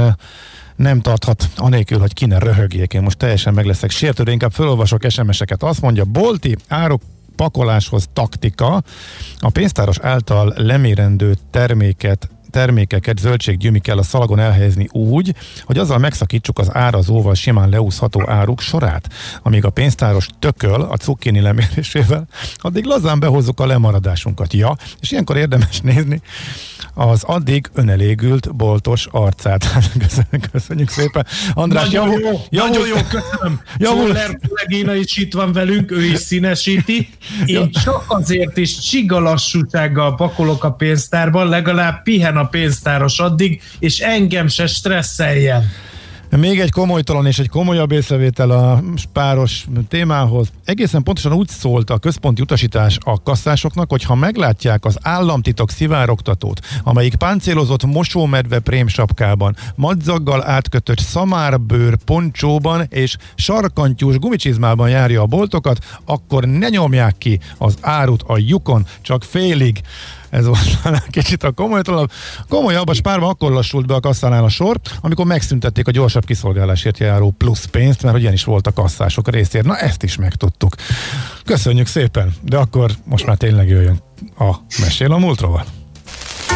nem 0.77 1.01
tarthat 1.01 1.49
anélkül, 1.55 1.99
hogy 1.99 2.13
ki 2.13 2.25
ne 2.25 2.39
röhögjék. 2.39 2.93
Én 2.93 3.01
most 3.01 3.17
teljesen 3.17 3.53
meg 3.53 3.65
leszek 3.65 3.89
sértődő, 3.89 4.31
inkább 4.31 4.51
felolvasok 4.51 5.09
SMS-eket. 5.09 5.63
Azt 5.63 5.81
mondja, 5.81 6.05
bolti 6.05 6.55
áruk 6.67 7.01
pakoláshoz 7.35 8.09
taktika, 8.13 8.83
a 9.39 9.49
pénztáros 9.49 9.99
által 9.99 10.53
lemérendő 10.57 11.35
terméket 11.51 12.29
termékeket, 12.57 13.19
zöldséggyümik 13.19 13.81
kell 13.81 13.97
a 13.97 14.03
szalagon 14.03 14.39
elhelyezni 14.39 14.87
úgy, 14.91 15.35
hogy 15.63 15.77
azzal 15.77 15.97
megszakítsuk 15.97 16.59
az 16.59 16.75
árazóval 16.75 17.33
simán 17.33 17.69
leúszható 17.69 18.29
áruk 18.29 18.61
sorát, 18.61 19.09
amíg 19.43 19.65
a 19.65 19.69
pénztáros 19.69 20.27
tököl 20.39 20.81
a 20.81 20.97
cukkini 20.97 21.39
lemérésével, 21.39 22.27
addig 22.55 22.85
lazán 22.85 23.19
behozzuk 23.19 23.59
a 23.59 23.65
lemaradásunkat. 23.65 24.53
Ja, 24.53 24.75
és 25.01 25.11
ilyenkor 25.11 25.37
érdemes 25.37 25.79
nézni 25.81 26.21
az 26.93 27.23
addig 27.23 27.69
önelégült 27.73 28.55
boltos 28.55 29.07
arcát. 29.11 29.65
Köszönjük 30.51 30.89
szépen. 30.89 31.25
András, 31.53 31.89
nagyon 31.89 32.05
javul, 32.05 32.19
jó, 32.19 32.39
javul, 32.49 32.69
nagyon 32.69 32.87
jó, 32.87 32.95
köszönöm. 33.09 33.61
Javul. 33.77 34.15
Szóval 34.69 34.95
is 34.95 35.17
itt 35.17 35.33
van 35.33 35.51
velünk, 35.51 35.91
ő 35.91 36.03
is 36.03 36.19
színesíti. 36.19 37.09
Én 37.45 37.71
csak 37.71 38.03
azért 38.07 38.57
is 38.57 38.79
csiga 38.79 39.19
lassúsággal 39.19 40.15
pakolok 40.15 40.63
a 40.63 40.71
pénztárban, 40.71 41.49
legalább 41.49 42.03
pihen 42.03 42.37
a 42.37 42.46
pénztáros 42.47 43.19
addig, 43.19 43.61
és 43.79 43.99
engem 43.99 44.47
se 44.47 44.67
stresszeljen. 44.67 45.65
Még 46.29 46.59
egy 46.59 46.71
komolytalan 46.71 47.25
és 47.25 47.39
egy 47.39 47.49
komolyabb 47.49 47.91
észrevétel 47.91 48.49
a 48.51 48.83
páros 49.13 49.65
témához. 49.87 50.51
Egészen 50.65 51.03
pontosan 51.03 51.33
úgy 51.33 51.49
szólt 51.49 51.89
a 51.89 51.97
központi 51.97 52.41
utasítás 52.41 52.97
a 53.03 53.21
kasszásoknak, 53.23 53.89
hogy 53.89 54.03
ha 54.03 54.15
meglátják 54.15 54.85
az 54.85 54.97
államtitok 55.01 55.71
szivárogtatót, 55.71 56.59
amelyik 56.83 57.15
páncélozott 57.15 57.85
mosómedve 57.85 58.59
prémsapkában, 58.59 59.55
madzaggal 59.75 60.43
átkötött 60.43 60.99
szamárbőr 60.99 61.95
poncsóban 62.05 62.85
és 62.89 63.17
sarkantyús 63.35 64.17
gumicsizmában 64.17 64.89
járja 64.89 65.21
a 65.21 65.25
boltokat, 65.25 65.85
akkor 66.05 66.45
ne 66.45 66.69
nyomják 66.69 67.17
ki 67.17 67.39
az 67.57 67.77
árut 67.81 68.23
a 68.27 68.37
lyukon, 68.37 68.85
csak 69.01 69.23
félig 69.23 69.81
ez 70.29 70.45
volt 70.45 70.79
talán 70.83 71.03
kicsit 71.09 71.43
a 71.43 71.51
komolytól. 71.51 72.07
Komolyabb 72.49 72.87
a 72.87 72.93
spárban 72.93 73.29
akkor 73.29 73.51
lassult 73.51 73.85
be 73.85 73.93
a 73.93 73.99
kasszánál 73.99 74.43
a 74.43 74.49
sor, 74.49 74.79
amikor 75.01 75.25
megszüntették 75.25 75.87
a 75.87 75.91
gyorsabb 75.91 76.25
kiszolgálásért 76.25 76.97
járó 76.97 77.33
plusz 77.37 77.65
pénzt, 77.65 78.01
mert 78.01 78.13
hogy 78.13 78.21
ilyen 78.21 78.33
is 78.33 78.43
volt 78.43 78.67
a 78.67 78.73
kasszások 78.73 79.29
részért. 79.29 79.65
Na 79.65 79.77
ezt 79.77 80.03
is 80.03 80.15
megtudtuk. 80.15 80.75
Köszönjük 81.45 81.87
szépen, 81.87 82.33
de 82.41 82.57
akkor 82.57 82.91
most 83.03 83.25
már 83.25 83.37
tényleg 83.37 83.69
jöjjön 83.69 84.01
a 84.39 84.55
mesél 84.79 85.11
a 85.11 85.17
múltról. 85.17 85.65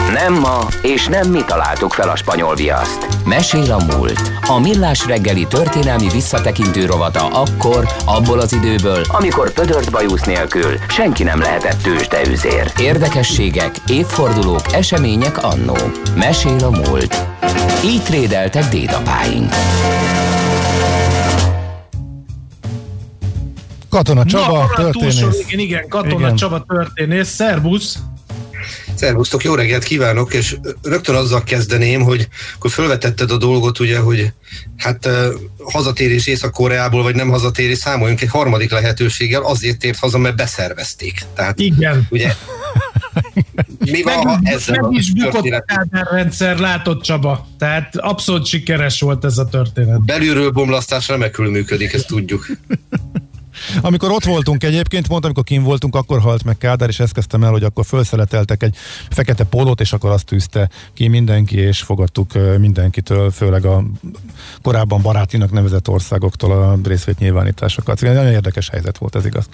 Nem 0.09 0.33
ma, 0.33 0.67
és 0.81 1.07
nem 1.07 1.29
mi 1.29 1.43
találtuk 1.45 1.93
fel 1.93 2.09
a 2.09 2.15
spanyol 2.15 2.55
viaszt. 2.55 3.07
Mesél 3.25 3.71
a 3.71 3.95
múlt. 3.95 4.31
A 4.47 4.59
millás 4.59 5.05
reggeli 5.05 5.47
történelmi 5.47 6.09
visszatekintő 6.09 6.85
rovata 6.85 7.27
akkor, 7.27 7.87
abból 8.05 8.39
az 8.39 8.53
időből, 8.53 9.03
amikor 9.07 9.53
pödört 9.53 9.91
bajusz 9.91 10.23
nélkül 10.23 10.77
senki 10.89 11.23
nem 11.23 11.39
lehetett 11.39 11.81
tőzsdeüzér. 11.81 12.71
Érdekességek, 12.79 13.75
évfordulók, 13.87 14.73
események 14.73 15.43
annó. 15.43 15.77
Mesél 16.15 16.63
a 16.63 16.69
múlt. 16.69 17.25
Így 17.85 18.03
trédeltek 18.03 18.69
dédapáink. 18.69 19.53
Katona 23.89 24.25
Csaba, 24.25 24.57
Na, 24.57 24.67
történész. 24.75 25.19
Túlsor, 25.19 25.39
igen, 25.47 25.59
igen, 25.59 25.87
Katona 25.87 26.19
igen. 26.19 26.35
Csaba 26.35 26.65
történész. 26.67 27.29
Szerbusz! 27.29 27.99
Szervusztok, 28.95 29.43
jó 29.43 29.55
reggelt 29.55 29.83
kívánok, 29.83 30.33
és 30.33 30.55
rögtön 30.81 31.15
azzal 31.15 31.43
kezdeném, 31.43 32.01
hogy 32.01 32.27
akkor 32.55 32.71
felvetetted 32.71 33.31
a 33.31 33.37
dolgot, 33.37 33.79
ugye, 33.79 33.99
hogy 33.99 34.33
hát 34.77 35.09
hazatérés 35.63 36.27
Észak-Koreából, 36.27 37.03
vagy 37.03 37.15
nem 37.15 37.29
hazatérés, 37.29 37.77
számoljunk 37.77 38.21
egy 38.21 38.29
harmadik 38.29 38.71
lehetőséggel, 38.71 39.41
azért 39.41 39.79
tért 39.79 39.97
haza, 39.97 40.17
mert 40.17 40.35
beszervezték. 40.35 41.21
Tehát, 41.35 41.59
Igen. 41.59 42.07
Ugye, 42.09 42.33
mi 43.79 44.01
van, 44.01 44.27
ha 44.27 44.39
ezzel 44.43 44.81
meg 44.81 44.93
is 44.93 45.11
bukott 45.11 45.49
a 45.49 45.63
Kádár 45.65 46.07
rendszer, 46.11 46.57
látod 46.57 47.01
Csaba. 47.01 47.47
Tehát 47.57 47.95
abszolút 47.95 48.45
sikeres 48.45 48.99
volt 48.99 49.25
ez 49.25 49.37
a 49.37 49.45
történet. 49.45 50.05
Belülről 50.05 50.51
bomlasztás 50.51 51.07
remekül 51.07 51.49
működik, 51.49 51.93
ezt 51.93 52.07
tudjuk. 52.07 52.45
Amikor 53.81 54.11
ott 54.11 54.23
voltunk 54.23 54.63
egyébként, 54.63 55.07
mondtam, 55.07 55.31
amikor 55.31 55.43
kim 55.43 55.63
voltunk, 55.63 55.95
akkor 55.95 56.19
halt 56.19 56.43
meg 56.43 56.57
Kádár, 56.57 56.89
és 56.89 56.99
ezt 56.99 57.13
kezdtem 57.13 57.43
el, 57.43 57.51
hogy 57.51 57.63
akkor 57.63 57.85
felszeleteltek 57.85 58.63
egy 58.63 58.75
fekete 59.09 59.43
polót, 59.43 59.81
és 59.81 59.93
akkor 59.93 60.09
azt 60.09 60.25
tűzte 60.25 60.69
ki 60.93 61.07
mindenki, 61.07 61.57
és 61.57 61.81
fogadtuk 61.81 62.31
mindenkitől, 62.59 63.31
főleg 63.31 63.65
a 63.65 63.83
korábban 64.61 65.01
barátinak 65.01 65.51
nevezett 65.51 65.87
országoktól 65.87 66.51
a 66.51 66.77
részvétnyilvánításokat. 66.83 68.01
Igen, 68.01 68.13
Nagyon 68.13 68.31
érdekes 68.31 68.69
helyzet 68.69 68.97
volt 68.97 69.15
ez 69.15 69.25
igaz. 69.25 69.49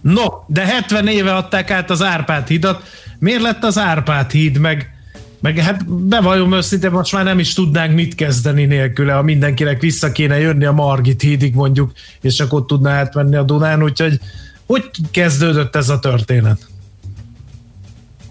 No, 0.00 0.24
de 0.46 0.66
70 0.66 1.06
éve 1.06 1.34
adták 1.34 1.70
át 1.70 1.90
az 1.90 2.02
Árpád 2.02 2.48
hídat. 2.48 2.82
Miért 3.18 3.42
lett 3.42 3.64
az 3.64 3.78
Árpád 3.78 4.30
híd, 4.30 4.58
meg, 4.58 4.99
meg 5.40 5.58
hát 5.58 5.92
bevallom 5.92 6.54
őszintén, 6.54 6.90
most 6.90 7.12
már 7.12 7.24
nem 7.24 7.38
is 7.38 7.52
tudnánk 7.52 7.94
mit 7.94 8.14
kezdeni 8.14 8.64
nélküle, 8.64 9.12
ha 9.12 9.22
mindenkinek 9.22 9.80
vissza 9.80 10.12
kéne 10.12 10.38
jönni 10.38 10.64
a 10.64 10.72
Margit 10.72 11.20
hídig 11.20 11.54
mondjuk, 11.54 11.92
és 12.20 12.34
csak 12.34 12.52
ott 12.52 12.66
tudná 12.66 12.98
átmenni 12.98 13.36
a 13.36 13.42
Dunán, 13.42 13.82
úgyhogy 13.82 14.20
hogy 14.66 14.90
kezdődött 15.10 15.76
ez 15.76 15.88
a 15.88 15.98
történet? 15.98 16.68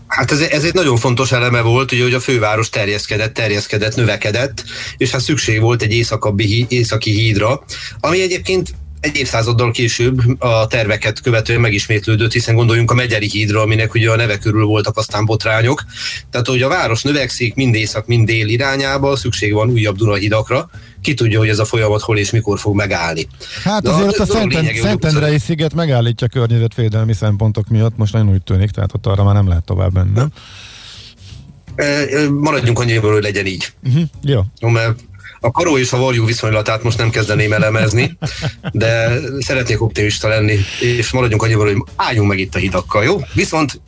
Hát 0.07 0.31
ez, 0.31 0.39
ez 0.39 0.63
egy 0.63 0.73
nagyon 0.73 0.97
fontos 0.97 1.31
eleme 1.31 1.61
volt, 1.61 1.91
ugye, 1.91 2.03
hogy 2.03 2.13
a 2.13 2.19
főváros 2.19 2.69
terjeszkedett, 2.69 3.33
terjeszkedett, 3.33 3.95
növekedett, 3.95 4.63
és 4.97 5.11
hát 5.11 5.21
szükség 5.21 5.61
volt 5.61 5.81
egy 5.81 5.93
északabbi, 5.93 6.65
északi 6.69 7.11
hídra, 7.11 7.63
ami 7.99 8.21
egyébként 8.21 8.73
egy 9.00 9.15
évszázaddal 9.15 9.72
később 9.72 10.41
a 10.41 10.68
terveket 10.68 11.22
követően 11.22 11.60
megismétlődött, 11.60 12.32
hiszen 12.32 12.56
gondoljunk 12.56 12.91
a 12.91 12.94
Megyeri 12.94 13.29
hídra, 13.29 13.62
aminek 13.62 13.94
ugye 13.94 14.12
a 14.12 14.15
neve 14.15 14.38
körül 14.38 14.65
voltak 14.65 14.98
aztán 14.98 15.25
botrányok. 15.25 15.84
Tehát, 16.29 16.48
hogy 16.48 16.62
a 16.62 16.68
város 16.68 17.01
növekszik 17.01 17.56
mind 17.56 17.75
észak, 17.75 18.08
mind 18.08 18.25
dél 18.25 18.48
irányába, 18.48 19.15
szükség 19.15 19.53
van 19.53 19.70
újabb 19.70 19.96
Dunahidakra. 19.96 20.70
Ki 21.01 21.13
tudja, 21.13 21.39
hogy 21.39 21.50
ez 21.50 21.60
a 21.60 21.65
folyamat 21.65 22.01
hol 22.01 22.18
és 22.18 22.32
mikor 22.32 22.60
fog 22.60 22.75
megállni. 22.75 23.27
Hát 23.63 23.82
De 23.82 23.89
azért 23.89 24.08
ott 24.08 24.18
a 24.18 24.25
dolog 24.25 24.41
Szenten, 24.41 24.62
lényege, 24.62 24.79
hogy 24.79 24.89
Szentendrei 24.89 25.39
sziget 25.39 25.74
megállítja 25.74 26.27
környezetvédelmi 26.27 27.13
szempontok 27.13 27.68
miatt, 27.68 27.98
most 27.98 28.13
nagyon 28.13 28.29
úgy 28.29 28.44
tűnik, 28.44 28.70
tehát 28.70 28.94
ott 28.94 29.06
arra 29.06 29.24
már 29.24 29.34
nem 29.34 29.48
lehet 29.48 29.63
tovább 29.63 29.94
menni. 29.94 30.22
Maradjunk 32.29 32.79
annyiból, 32.79 33.13
hogy 33.13 33.24
legyen 33.24 33.46
így. 33.46 33.74
Uh-huh. 33.84 34.03
Jó, 34.60 34.70
mert 34.70 35.00
a 35.39 35.51
karó 35.51 35.77
és 35.77 35.91
a 35.91 35.98
varjú 35.98 36.25
viszonylatát 36.25 36.84
most 36.84 36.98
nem 36.98 37.10
kezdeném 37.10 37.53
elemezni, 37.53 38.17
de 38.72 39.19
szeretnék 39.39 39.81
optimista 39.81 40.27
lenni, 40.27 40.58
és 40.79 41.12
maradjunk 41.12 41.43
annyiban, 41.43 41.65
hogy 41.65 41.84
álljunk 41.96 42.29
meg 42.29 42.39
itt 42.39 42.55
a 42.55 42.60
hidakkal, 42.60 43.03
jó? 43.03 43.19
Viszont 43.34 43.81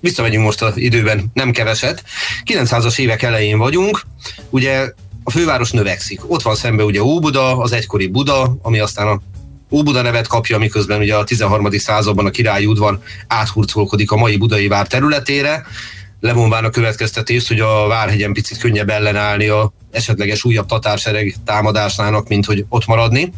visszamegyünk 0.00 0.44
most 0.44 0.62
az 0.62 0.76
időben, 0.76 1.30
nem 1.34 1.50
keveset. 1.50 2.04
900-as 2.52 2.98
évek 2.98 3.22
elején 3.22 3.58
vagyunk, 3.58 4.02
ugye 4.50 4.92
a 5.24 5.30
főváros 5.30 5.70
növekszik. 5.70 6.30
Ott 6.30 6.42
van 6.42 6.54
szembe 6.54 6.84
ugye 6.84 7.02
Óbuda, 7.02 7.58
az 7.58 7.72
egykori 7.72 8.06
Buda, 8.06 8.56
ami 8.62 8.78
aztán 8.78 9.06
a 9.06 9.20
Óbuda 9.70 10.02
nevet 10.02 10.26
kapja, 10.26 10.58
miközben 10.58 11.00
ugye 11.00 11.14
a 11.14 11.24
13. 11.24 11.70
században 11.70 12.26
a 12.26 12.30
királyi 12.30 12.66
udvar 12.66 12.98
áthurcolkodik 13.26 14.10
a 14.10 14.16
mai 14.16 14.36
budai 14.36 14.68
vár 14.68 14.86
területére, 14.86 15.66
levonván 16.20 16.64
a 16.64 16.70
következtetést, 16.70 17.48
hogy 17.48 17.60
a 17.60 17.86
Várhegyen 17.86 18.32
picit 18.32 18.58
könnyebb 18.58 18.90
ellenállni 18.90 19.48
a 19.48 19.72
esetleges 19.94 20.44
újabb 20.44 20.66
tatársereg 20.66 21.34
támadásának, 21.44 22.28
mint 22.28 22.46
hogy 22.46 22.64
ott 22.68 22.86
maradni. 22.86 23.32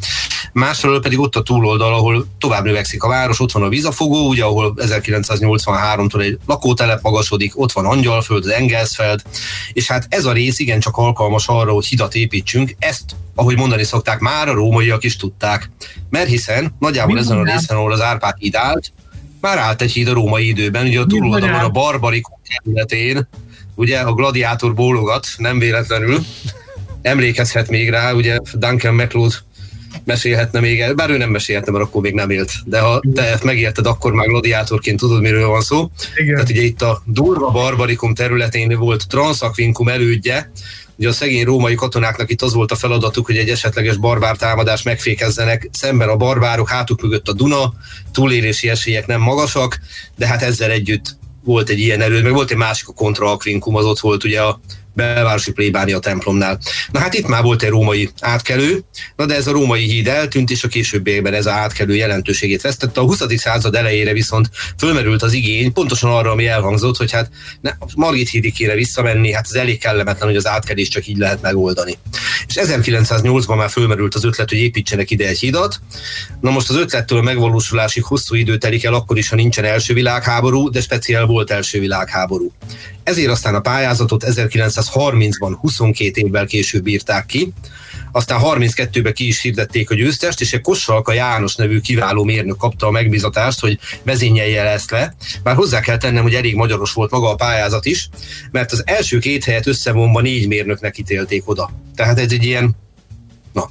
Másfelől 0.52 1.00
pedig 1.00 1.18
ott 1.18 1.36
a 1.36 1.42
túloldal, 1.42 1.94
ahol 1.94 2.26
tovább 2.38 2.64
növekszik 2.64 3.02
a 3.02 3.08
város, 3.08 3.40
ott 3.40 3.52
van 3.52 3.62
a 3.62 3.68
vízafogó, 3.68 4.28
ugye, 4.28 4.44
ahol 4.44 4.74
1983-tól 4.76 6.22
egy 6.22 6.38
lakótelep 6.46 7.02
magasodik, 7.02 7.60
ott 7.60 7.72
van 7.72 7.86
Angyalföld, 7.86 8.44
az 8.44 8.50
Engelsfeld, 8.50 9.22
és 9.72 9.86
hát 9.86 10.06
ez 10.08 10.24
a 10.24 10.32
rész 10.32 10.58
igencsak 10.58 10.96
alkalmas 10.96 11.48
arra, 11.48 11.72
hogy 11.72 11.86
hidat 11.86 12.14
építsünk, 12.14 12.74
ezt, 12.78 13.04
ahogy 13.34 13.56
mondani 13.56 13.84
szokták, 13.84 14.18
már 14.18 14.48
a 14.48 14.52
rómaiak 14.52 15.04
is 15.04 15.16
tudták. 15.16 15.70
Mert 16.10 16.28
hiszen 16.28 16.74
nagyjából 16.78 17.18
ezen 17.18 17.38
a 17.38 17.44
részen, 17.44 17.76
ahol 17.76 17.92
az 17.92 18.00
Árpád 18.00 18.34
híd 18.38 18.54
állt, 18.54 18.92
már 19.40 19.58
állt 19.58 19.82
egy 19.82 19.92
híd 19.92 20.08
a 20.08 20.12
római 20.12 20.48
időben, 20.48 20.86
ugye 20.86 21.00
a 21.00 21.06
túloldalon 21.06 21.60
a 21.60 21.68
barbarikum 21.68 22.38
területén, 22.48 23.28
ugye 23.76 23.98
a 23.98 24.12
gladiátor 24.12 24.74
bólogat, 24.74 25.26
nem 25.36 25.58
véletlenül, 25.58 26.18
emlékezhet 27.02 27.68
még 27.68 27.90
rá, 27.90 28.12
ugye 28.12 28.38
Duncan 28.52 28.94
MacLeod 28.94 29.32
mesélhetne 30.04 30.60
még 30.60 30.80
el, 30.80 30.94
bár 30.94 31.10
ő 31.10 31.16
nem 31.16 31.30
mesélhetne, 31.30 31.72
mert 31.72 31.84
akkor 31.84 32.02
még 32.02 32.14
nem 32.14 32.30
élt, 32.30 32.52
de 32.64 32.80
ha 32.80 33.00
te 33.14 33.38
megélted, 33.42 33.86
akkor 33.86 34.12
már 34.12 34.26
gladiátorként 34.26 34.98
tudod, 34.98 35.20
miről 35.20 35.48
van 35.48 35.60
szó. 35.60 35.90
Igen. 36.16 36.34
Tehát 36.34 36.50
ugye 36.50 36.62
itt 36.62 36.82
a 36.82 37.02
durva 37.04 37.50
barbarikum 37.50 38.14
területén 38.14 38.78
volt 38.78 39.08
Transzakvinkum 39.08 39.88
elődje, 39.88 40.50
ugye 40.96 41.08
a 41.08 41.12
szegény 41.12 41.44
római 41.44 41.74
katonáknak 41.74 42.30
itt 42.30 42.42
az 42.42 42.52
volt 42.52 42.70
a 42.70 42.76
feladatuk, 42.76 43.26
hogy 43.26 43.36
egy 43.36 43.48
esetleges 43.48 43.96
barbár 43.96 44.36
támadást 44.36 44.84
megfékezzenek, 44.84 45.68
szemben 45.72 46.08
a 46.08 46.16
barbárok 46.16 46.68
hátuk 46.68 47.02
mögött 47.02 47.28
a 47.28 47.32
Duna, 47.32 47.74
túlélési 48.12 48.68
esélyek 48.68 49.06
nem 49.06 49.20
magasak, 49.20 49.80
de 50.16 50.26
hát 50.26 50.42
ezzel 50.42 50.70
együtt 50.70 51.16
volt 51.46 51.68
egy 51.68 51.78
ilyen 51.78 52.00
erő, 52.00 52.22
meg 52.22 52.32
volt 52.32 52.50
egy 52.50 52.56
másik 52.56 52.88
a 52.88 52.92
kontra 52.92 53.30
akvinkum, 53.30 53.76
az 53.76 53.84
ott 53.84 54.00
volt 54.00 54.24
ugye 54.24 54.42
a 54.42 54.60
belvárosi 54.96 55.52
plébánia 55.52 55.98
templomnál. 55.98 56.58
Na 56.92 56.98
hát 56.98 57.14
itt 57.14 57.26
már 57.26 57.42
volt 57.42 57.62
egy 57.62 57.68
római 57.68 58.10
átkelő, 58.20 58.84
na 59.16 59.26
de 59.26 59.34
ez 59.34 59.46
a 59.46 59.52
római 59.52 59.84
híd 59.84 60.08
eltűnt, 60.08 60.50
és 60.50 60.64
a 60.64 60.68
későbbiekben 60.68 61.34
ez 61.34 61.46
a 61.46 61.52
átkelő 61.52 61.94
jelentőségét 61.94 62.62
vesztette. 62.62 63.00
A 63.00 63.04
20. 63.04 63.22
század 63.36 63.74
elejére 63.74 64.12
viszont 64.12 64.50
fölmerült 64.78 65.22
az 65.22 65.32
igény, 65.32 65.72
pontosan 65.72 66.10
arra, 66.10 66.30
ami 66.30 66.46
elhangzott, 66.46 66.96
hogy 66.96 67.12
hát 67.12 67.30
ne, 67.60 67.70
Margit 67.96 68.28
hídig 68.28 68.54
kéne 68.54 68.74
visszamenni, 68.74 69.32
hát 69.32 69.46
ez 69.50 69.60
elég 69.60 69.78
kellemetlen, 69.78 70.28
hogy 70.28 70.36
az 70.36 70.46
átkelés 70.46 70.88
csak 70.88 71.06
így 71.06 71.16
lehet 71.16 71.42
megoldani. 71.42 71.98
És 72.46 72.54
1908-ban 72.58 73.56
már 73.56 73.70
fölmerült 73.70 74.14
az 74.14 74.24
ötlet, 74.24 74.48
hogy 74.48 74.58
építsenek 74.58 75.10
ide 75.10 75.26
egy 75.26 75.38
hidat. 75.38 75.80
Na 76.40 76.50
most 76.50 76.70
az 76.70 76.76
ötlettől 76.76 77.18
a 77.18 77.22
megvalósulásig 77.22 78.04
hosszú 78.04 78.34
idő 78.34 78.58
telik 78.58 78.84
el, 78.84 78.94
akkor 78.94 79.18
is, 79.18 79.28
ha 79.28 79.36
nincsen 79.36 79.64
első 79.64 79.94
világháború, 79.94 80.70
de 80.70 80.80
speciál 80.80 81.24
volt 81.24 81.50
első 81.50 81.80
világháború. 81.80 82.52
Ezért 83.02 83.30
aztán 83.30 83.54
a 83.54 83.60
pályázatot 83.60 84.24
1930-ban 84.94 85.56
22 85.60 86.20
évvel 86.20 86.46
később 86.46 86.86
írták 86.86 87.26
ki, 87.26 87.52
aztán 88.12 88.40
32-ben 88.42 89.12
ki 89.12 89.26
is 89.26 89.40
hirdették 89.40 89.90
a 89.90 89.94
győztest, 89.94 90.40
és 90.40 90.52
egy 90.52 90.60
Kossalka 90.60 91.12
János 91.12 91.54
nevű 91.54 91.80
kiváló 91.80 92.24
mérnök 92.24 92.56
kapta 92.56 92.86
a 92.86 92.90
megbízatást, 92.90 93.60
hogy 93.60 93.78
vezényelje 94.02 94.62
ezt 94.62 94.90
le. 94.90 95.14
Bár 95.42 95.54
hozzá 95.54 95.80
kell 95.80 95.96
tennem, 95.96 96.22
hogy 96.22 96.34
elég 96.34 96.54
magyaros 96.54 96.92
volt 96.92 97.10
maga 97.10 97.30
a 97.30 97.34
pályázat 97.34 97.86
is, 97.86 98.08
mert 98.50 98.72
az 98.72 98.82
első 98.86 99.18
két 99.18 99.44
helyet 99.44 99.66
összevonva 99.66 100.20
négy 100.20 100.48
mérnöknek 100.48 100.98
ítélték 100.98 101.48
oda. 101.48 101.70
Tehát 101.94 102.18
ez 102.18 102.32
egy 102.32 102.44
ilyen 102.44 102.76
Na, 103.56 103.70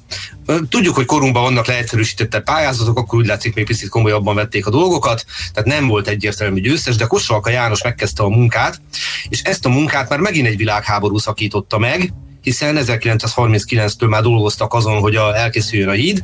tudjuk, 0.69 0.95
hogy 0.95 1.05
korunkban 1.05 1.43
vannak 1.43 1.65
leegyszerűsítette 1.65 2.39
pályázatok, 2.39 2.97
akkor 2.97 3.19
úgy 3.19 3.25
látszik, 3.25 3.55
még 3.55 3.65
picit 3.65 3.89
komolyabban 3.89 4.35
vették 4.35 4.65
a 4.65 4.69
dolgokat, 4.69 5.25
tehát 5.53 5.69
nem 5.69 5.87
volt 5.87 6.07
egyértelmű 6.07 6.61
győztes, 6.61 6.95
de 6.95 7.05
Kossalka 7.05 7.49
János 7.49 7.83
megkezdte 7.83 8.23
a 8.23 8.29
munkát, 8.29 8.81
és 9.29 9.41
ezt 9.41 9.65
a 9.65 9.69
munkát 9.69 10.09
már 10.09 10.19
megint 10.19 10.47
egy 10.47 10.57
világháború 10.57 11.17
szakította 11.17 11.77
meg, 11.77 12.13
hiszen 12.41 12.77
1939-től 12.79 14.09
már 14.09 14.21
dolgoztak 14.21 14.73
azon, 14.73 14.99
hogy 14.99 15.15
a, 15.15 15.35
elkészüljön 15.35 15.89
a 15.89 15.91
híd, 15.91 16.23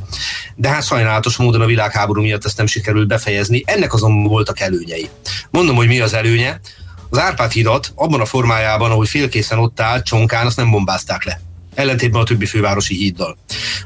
de 0.54 0.68
hát 0.68 0.84
sajnálatos 0.84 1.36
módon 1.36 1.60
a 1.60 1.66
világháború 1.66 2.22
miatt 2.22 2.44
ezt 2.44 2.56
nem 2.56 2.66
sikerült 2.66 3.08
befejezni. 3.08 3.62
Ennek 3.66 3.92
azonban 3.92 4.30
voltak 4.30 4.60
előnyei. 4.60 5.08
Mondom, 5.50 5.76
hogy 5.76 5.86
mi 5.86 6.00
az 6.00 6.14
előnye. 6.14 6.60
Az 7.10 7.18
Árpád 7.18 7.52
hídat 7.52 7.92
abban 7.94 8.20
a 8.20 8.24
formájában, 8.24 8.90
ahogy 8.90 9.08
félkészen 9.08 9.58
ott 9.58 9.80
áll, 9.80 10.02
csonkán, 10.02 10.46
azt 10.46 10.56
nem 10.56 10.70
bombázták 10.70 11.24
le 11.24 11.40
ellentétben 11.74 12.20
a 12.20 12.24
többi 12.24 12.46
fővárosi 12.46 12.94
híddal. 12.94 13.38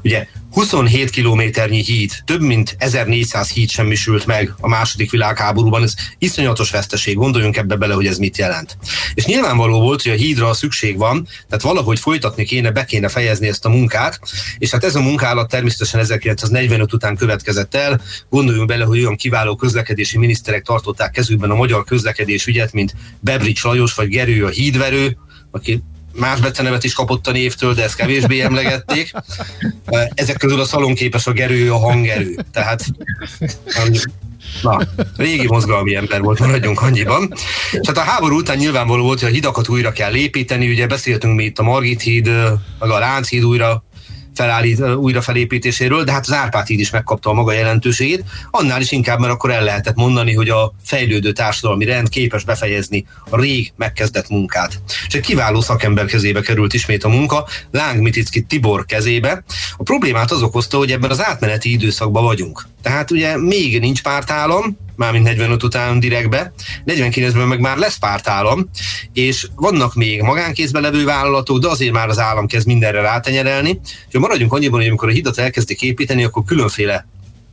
Ugye 0.02 0.26
27 0.56 1.10
kilométernyi 1.10 1.82
híd, 1.82 2.12
több 2.24 2.40
mint 2.40 2.76
1400 2.78 3.50
híd 3.50 3.70
semmisült 3.70 4.26
meg 4.26 4.54
a 4.60 4.68
második 4.68 5.10
világháborúban, 5.10 5.82
ez 5.82 5.94
iszonyatos 6.18 6.70
veszteség, 6.70 7.16
gondoljunk 7.16 7.56
ebbe 7.56 7.76
bele, 7.76 7.94
hogy 7.94 8.06
ez 8.06 8.18
mit 8.18 8.38
jelent. 8.38 8.76
És 9.14 9.24
nyilvánvaló 9.24 9.80
volt, 9.80 10.02
hogy 10.02 10.12
a 10.12 10.16
hídra 10.16 10.54
szükség 10.54 10.96
van, 10.96 11.28
tehát 11.48 11.64
valahogy 11.64 11.98
folytatni 11.98 12.44
kéne, 12.44 12.70
be 12.70 12.84
kéne 12.84 13.08
fejezni 13.08 13.48
ezt 13.48 13.64
a 13.64 13.68
munkát, 13.68 14.20
és 14.58 14.70
hát 14.70 14.84
ez 14.84 14.94
a 14.94 15.00
munkálat 15.00 15.48
természetesen 15.48 16.00
1945 16.00 16.92
után 16.92 17.16
következett 17.16 17.74
el, 17.74 18.00
gondoljunk 18.28 18.68
bele, 18.68 18.84
hogy 18.84 18.98
olyan 18.98 19.16
kiváló 19.16 19.56
közlekedési 19.56 20.18
miniszterek 20.18 20.62
tartották 20.62 21.10
kezükben 21.10 21.50
a 21.50 21.54
magyar 21.54 21.84
közlekedés 21.84 22.46
ügyet, 22.46 22.72
mint 22.72 22.94
Bebrics 23.20 23.62
Lajos 23.62 23.94
vagy 23.94 24.08
Gerő 24.08 24.44
a 24.44 24.48
hídverő, 24.48 25.16
aki 25.50 25.82
más 26.16 26.40
becenevet 26.40 26.84
is 26.84 26.92
kapott 26.92 27.26
a 27.26 27.32
névtől, 27.32 27.74
de 27.74 27.82
ezt 27.82 27.96
kevésbé 27.96 28.40
emlegették. 28.40 29.12
Ezek 30.14 30.36
közül 30.36 30.60
a 30.60 30.64
szalonképes 30.64 31.26
a 31.26 31.32
gerő, 31.32 31.72
a 31.72 31.78
hangerő. 31.78 32.44
Tehát 32.52 32.84
Na, 34.62 34.80
régi 35.16 35.46
mozgalmi 35.46 35.94
ember 35.94 36.20
volt, 36.20 36.38
maradjunk 36.38 36.82
annyiban. 36.82 37.32
És 37.70 37.86
hát 37.86 37.96
a 37.96 38.00
háború 38.00 38.36
után 38.36 38.56
nyilvánvaló 38.56 39.02
volt, 39.02 39.20
hogy 39.20 39.28
a 39.28 39.32
hidakat 39.32 39.68
újra 39.68 39.92
kell 39.92 40.14
építeni, 40.14 40.70
ugye 40.70 40.86
beszéltünk 40.86 41.36
mi 41.36 41.44
itt 41.44 41.58
a 41.58 41.62
Margit 41.62 42.00
híd, 42.00 42.26
meg 42.78 42.90
a 42.90 42.98
Lánchíd 42.98 43.44
újra 43.44 43.84
felállít, 44.36 44.80
újra 44.80 45.20
felépítéséről, 45.20 46.04
de 46.04 46.12
hát 46.12 46.26
az 46.26 46.32
Árpád 46.32 46.66
híd 46.66 46.80
is 46.80 46.90
megkapta 46.90 47.30
a 47.30 47.32
maga 47.32 47.52
jelentőségét, 47.52 48.24
annál 48.50 48.80
is 48.80 48.92
inkább, 48.92 49.18
mert 49.18 49.32
akkor 49.32 49.50
el 49.50 49.64
lehetett 49.64 49.94
mondani, 49.94 50.34
hogy 50.34 50.48
a 50.48 50.72
fejlődő 50.84 51.32
társadalmi 51.32 51.84
rend 51.84 52.08
képes 52.08 52.44
befejezni 52.44 53.06
a 53.30 53.40
rég 53.40 53.72
megkezdett 53.76 54.28
munkát. 54.28 54.80
És 55.06 55.14
egy 55.14 55.20
kiváló 55.20 55.60
szakember 55.60 56.04
kezébe 56.04 56.40
került 56.40 56.74
ismét 56.74 57.04
a 57.04 57.08
munka, 57.08 57.46
Láng 57.70 58.00
Miticki 58.00 58.42
Tibor 58.42 58.84
kezébe. 58.84 59.44
A 59.76 59.82
problémát 59.82 60.30
az 60.30 60.42
okozta, 60.42 60.78
hogy 60.78 60.92
ebben 60.92 61.10
az 61.10 61.24
átmeneti 61.24 61.72
időszakban 61.72 62.24
vagyunk. 62.24 62.66
Tehát 62.82 63.10
ugye 63.10 63.38
még 63.38 63.80
nincs 63.80 64.02
pártállam, 64.02 64.76
mármint 64.96 65.24
45 65.24 65.62
után 65.62 66.00
direktbe, 66.00 66.52
49-ben 66.86 67.48
meg 67.48 67.60
már 67.60 67.76
lesz 67.76 67.96
pártállam, 67.96 68.70
és 69.12 69.46
vannak 69.56 69.94
még 69.94 70.22
magánkézben 70.22 70.82
levő 70.82 71.04
vállalatok, 71.04 71.58
de 71.58 71.68
azért 71.68 71.92
már 71.92 72.08
az 72.08 72.18
állam 72.18 72.46
kezd 72.46 72.66
mindenre 72.66 73.00
rátenyerelni. 73.00 73.80
És 74.08 74.18
maradjunk 74.18 74.52
annyiban, 74.52 74.78
hogy 74.78 74.88
amikor 74.88 75.08
a 75.08 75.12
hidat 75.12 75.38
elkezdik 75.38 75.82
építeni, 75.82 76.24
akkor 76.24 76.44
különféle 76.44 77.06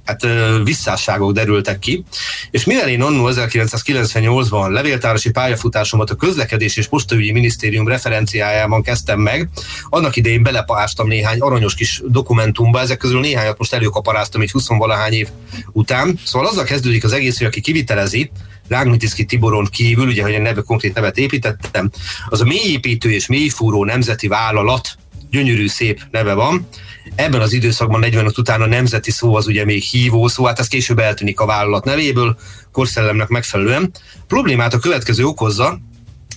hát 0.06 0.28
visszásságok 0.64 1.32
derültek 1.32 1.80
ki, 1.80 2.04
és 2.52 2.66
mivel 2.66 2.90
én 2.90 3.02
annó 3.02 3.30
1998-ban 3.32 4.70
levéltárosi 4.70 5.32
pályafutásomat 5.32 6.10
a 6.10 6.16
közlekedés 6.16 6.78
és 6.78 6.88
postaügyi 6.88 7.32
minisztérium 7.32 7.88
referenciájában 7.88 8.84
kezdtem 8.84 9.20
meg, 9.20 9.50
annak 9.90 10.16
idején 10.16 10.44
belepástam 10.44 11.08
néhány 11.08 11.40
aranyos 11.40 11.76
kis 11.76 12.02
dokumentumba, 12.06 12.80
ezek 12.80 12.98
közül 12.98 13.20
néhányat 13.20 13.58
most 13.58 13.74
előkaparáztam 13.74 14.42
így 14.42 14.52
20 14.52 14.68
valahány 14.68 15.14
év 15.14 15.28
után. 15.72 16.20
Szóval 16.26 16.48
azzal 16.48 16.64
kezdődik 16.64 17.04
az 17.04 17.12
egész, 17.12 17.38
hogy 17.38 17.48
aki 17.48 17.62
kivitelezi, 17.62 18.32
Rágnitiszki 18.68 19.26
Tiboron 19.26 19.66
kívül, 19.66 20.08
ugye, 20.08 20.24
hogy 20.24 20.36
a 20.36 20.40
neve, 20.40 20.62
konkrét 20.62 20.94
nevet 20.94 21.18
építettem, 21.18 21.92
az 22.30 22.42
a 22.42 22.46
mélyépítő 22.46 23.12
és 23.12 23.28
mélyfúró 23.28 23.86
nemzeti 23.86 24.28
vállalat, 24.28 24.98
gyönyörű 25.34 25.68
szép 25.68 26.02
neve 26.12 26.34
van, 26.34 26.68
Ebben 27.16 27.42
az 27.42 27.54
időszakban 27.54 28.00
45 28.00 28.38
után 28.38 28.62
a 28.62 28.66
nemzeti 28.66 29.12
szó 29.12 29.36
az 29.36 29.48
ugye 29.48 29.66
még 29.66 29.84
hívó 29.84 30.28
szó, 30.28 30.46
hát 30.46 30.60
ez 30.60 30.68
később 30.68 31.00
eltűnik 31.00 31.40
a 31.40 31.46
vállalat 31.46 31.86
nevéből, 31.86 32.38
korszellemnek 32.72 33.28
megfelelően. 33.28 33.92
Problémát 34.28 34.74
a 34.74 34.80
következő 34.80 35.26
okozza, 35.26 35.80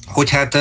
hogy 0.07 0.31
hát 0.31 0.59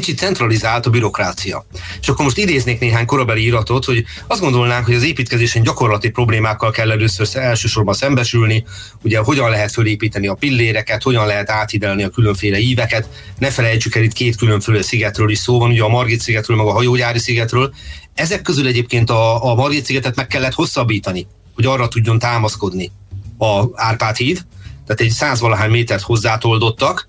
kicsit 0.00 0.18
centralizált 0.18 0.86
a 0.86 0.90
bürokrácia. 0.90 1.66
És 2.00 2.08
akkor 2.08 2.24
most 2.24 2.38
idéznék 2.38 2.80
néhány 2.80 3.06
korabeli 3.06 3.44
iratot, 3.44 3.84
hogy 3.84 4.04
azt 4.26 4.40
gondolnánk, 4.40 4.84
hogy 4.84 4.94
az 4.94 5.04
építkezésen 5.04 5.62
gyakorlati 5.62 6.10
problémákkal 6.10 6.70
kell 6.70 6.90
először 6.90 7.28
elsősorban 7.32 7.94
szembesülni, 7.94 8.64
ugye 9.02 9.18
hogyan 9.18 9.50
lehet 9.50 9.72
fölépíteni 9.72 10.26
a 10.26 10.34
pilléreket, 10.34 11.02
hogyan 11.02 11.26
lehet 11.26 11.50
áthidelni 11.50 12.02
a 12.02 12.08
különféle 12.08 12.58
íveket. 12.58 13.08
Ne 13.38 13.50
felejtsük 13.50 13.94
el, 13.94 14.02
itt 14.02 14.12
két 14.12 14.36
különféle 14.36 14.82
szigetről 14.82 15.30
is 15.30 15.38
szó 15.38 15.58
van, 15.58 15.70
ugye 15.70 15.82
a 15.82 15.88
Margit 15.88 16.20
szigetről, 16.20 16.56
meg 16.56 16.66
a 16.66 16.72
hajógyári 16.72 17.18
szigetről. 17.18 17.74
Ezek 18.14 18.42
közül 18.42 18.66
egyébként 18.66 19.10
a, 19.10 19.50
a 19.50 19.54
Margit 19.54 19.84
szigetet 19.84 20.16
meg 20.16 20.26
kellett 20.26 20.54
hosszabbítani, 20.54 21.26
hogy 21.54 21.66
arra 21.66 21.88
tudjon 21.88 22.18
támaszkodni 22.18 22.90
a 23.38 23.64
Árpád 23.74 24.16
híd, 24.16 24.44
tehát 24.86 25.00
egy 25.00 25.10
százvalahány 25.10 25.70
métert 25.70 26.02
hozzátoldottak, 26.02 27.08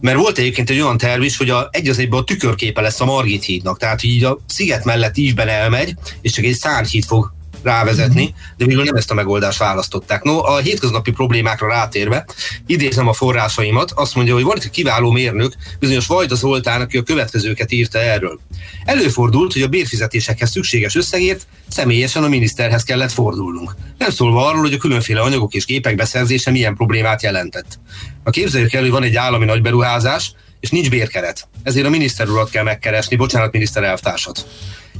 mert 0.00 0.18
volt 0.18 0.38
egyébként 0.38 0.70
egy 0.70 0.80
olyan 0.80 0.98
terv 0.98 1.22
is, 1.22 1.36
hogy 1.36 1.50
a, 1.50 1.68
egy 1.70 1.88
az 1.88 1.98
egyben 1.98 2.20
a 2.20 2.24
tükörképe 2.24 2.80
lesz 2.80 3.00
a 3.00 3.04
Margit 3.04 3.44
hídnak, 3.44 3.78
tehát 3.78 4.02
így 4.02 4.24
a 4.24 4.38
sziget 4.46 4.84
mellett 4.84 5.16
ívben 5.16 5.48
elmegy, 5.48 5.94
és 6.20 6.32
csak 6.32 6.44
egy 6.44 6.54
szárnyhíd 6.54 7.04
fog 7.04 7.32
rávezetni, 7.62 8.34
de 8.56 8.64
végül 8.64 8.84
nem 8.84 8.94
ezt 8.94 9.10
a 9.10 9.14
megoldást 9.14 9.58
választották. 9.58 10.22
No, 10.22 10.38
a 10.44 10.58
hétköznapi 10.58 11.10
problémákra 11.10 11.68
rátérve, 11.68 12.24
idézem 12.66 13.08
a 13.08 13.12
forrásaimat, 13.12 13.92
azt 13.94 14.14
mondja, 14.14 14.34
hogy 14.34 14.42
volt 14.42 14.64
egy 14.64 14.70
kiváló 14.70 15.10
mérnök, 15.10 15.54
bizonyos 15.78 16.06
Vajda 16.06 16.34
Zoltán, 16.34 16.80
aki 16.80 16.96
a 16.96 17.02
következőket 17.02 17.72
írta 17.72 17.98
erről. 17.98 18.40
Előfordult, 18.84 19.52
hogy 19.52 19.62
a 19.62 19.68
bérfizetésekhez 19.68 20.50
szükséges 20.50 20.94
összegért 20.94 21.46
személyesen 21.68 22.24
a 22.24 22.28
miniszterhez 22.28 22.82
kellett 22.82 23.12
fordulnunk. 23.12 23.74
Nem 23.98 24.10
szólva 24.10 24.46
arról, 24.46 24.60
hogy 24.60 24.72
a 24.72 24.78
különféle 24.78 25.20
anyagok 25.20 25.54
és 25.54 25.64
gépek 25.64 25.94
beszerzése 25.94 26.50
milyen 26.50 26.76
problémát 26.76 27.22
jelentett. 27.22 27.78
A 28.22 28.30
képzeljük 28.30 28.72
el, 28.72 28.80
hogy 28.80 28.90
van 28.90 29.02
egy 29.02 29.16
állami 29.16 29.44
nagyberuházás, 29.44 30.32
és 30.60 30.70
nincs 30.70 30.90
bérkeret. 30.90 31.48
Ezért 31.62 31.86
a 31.86 31.90
miniszter 31.90 32.28
urat 32.28 32.50
kell 32.50 32.62
megkeresni, 32.62 33.16
bocsánat, 33.16 33.52
miniszter 33.52 33.82
elvtársat. 33.82 34.46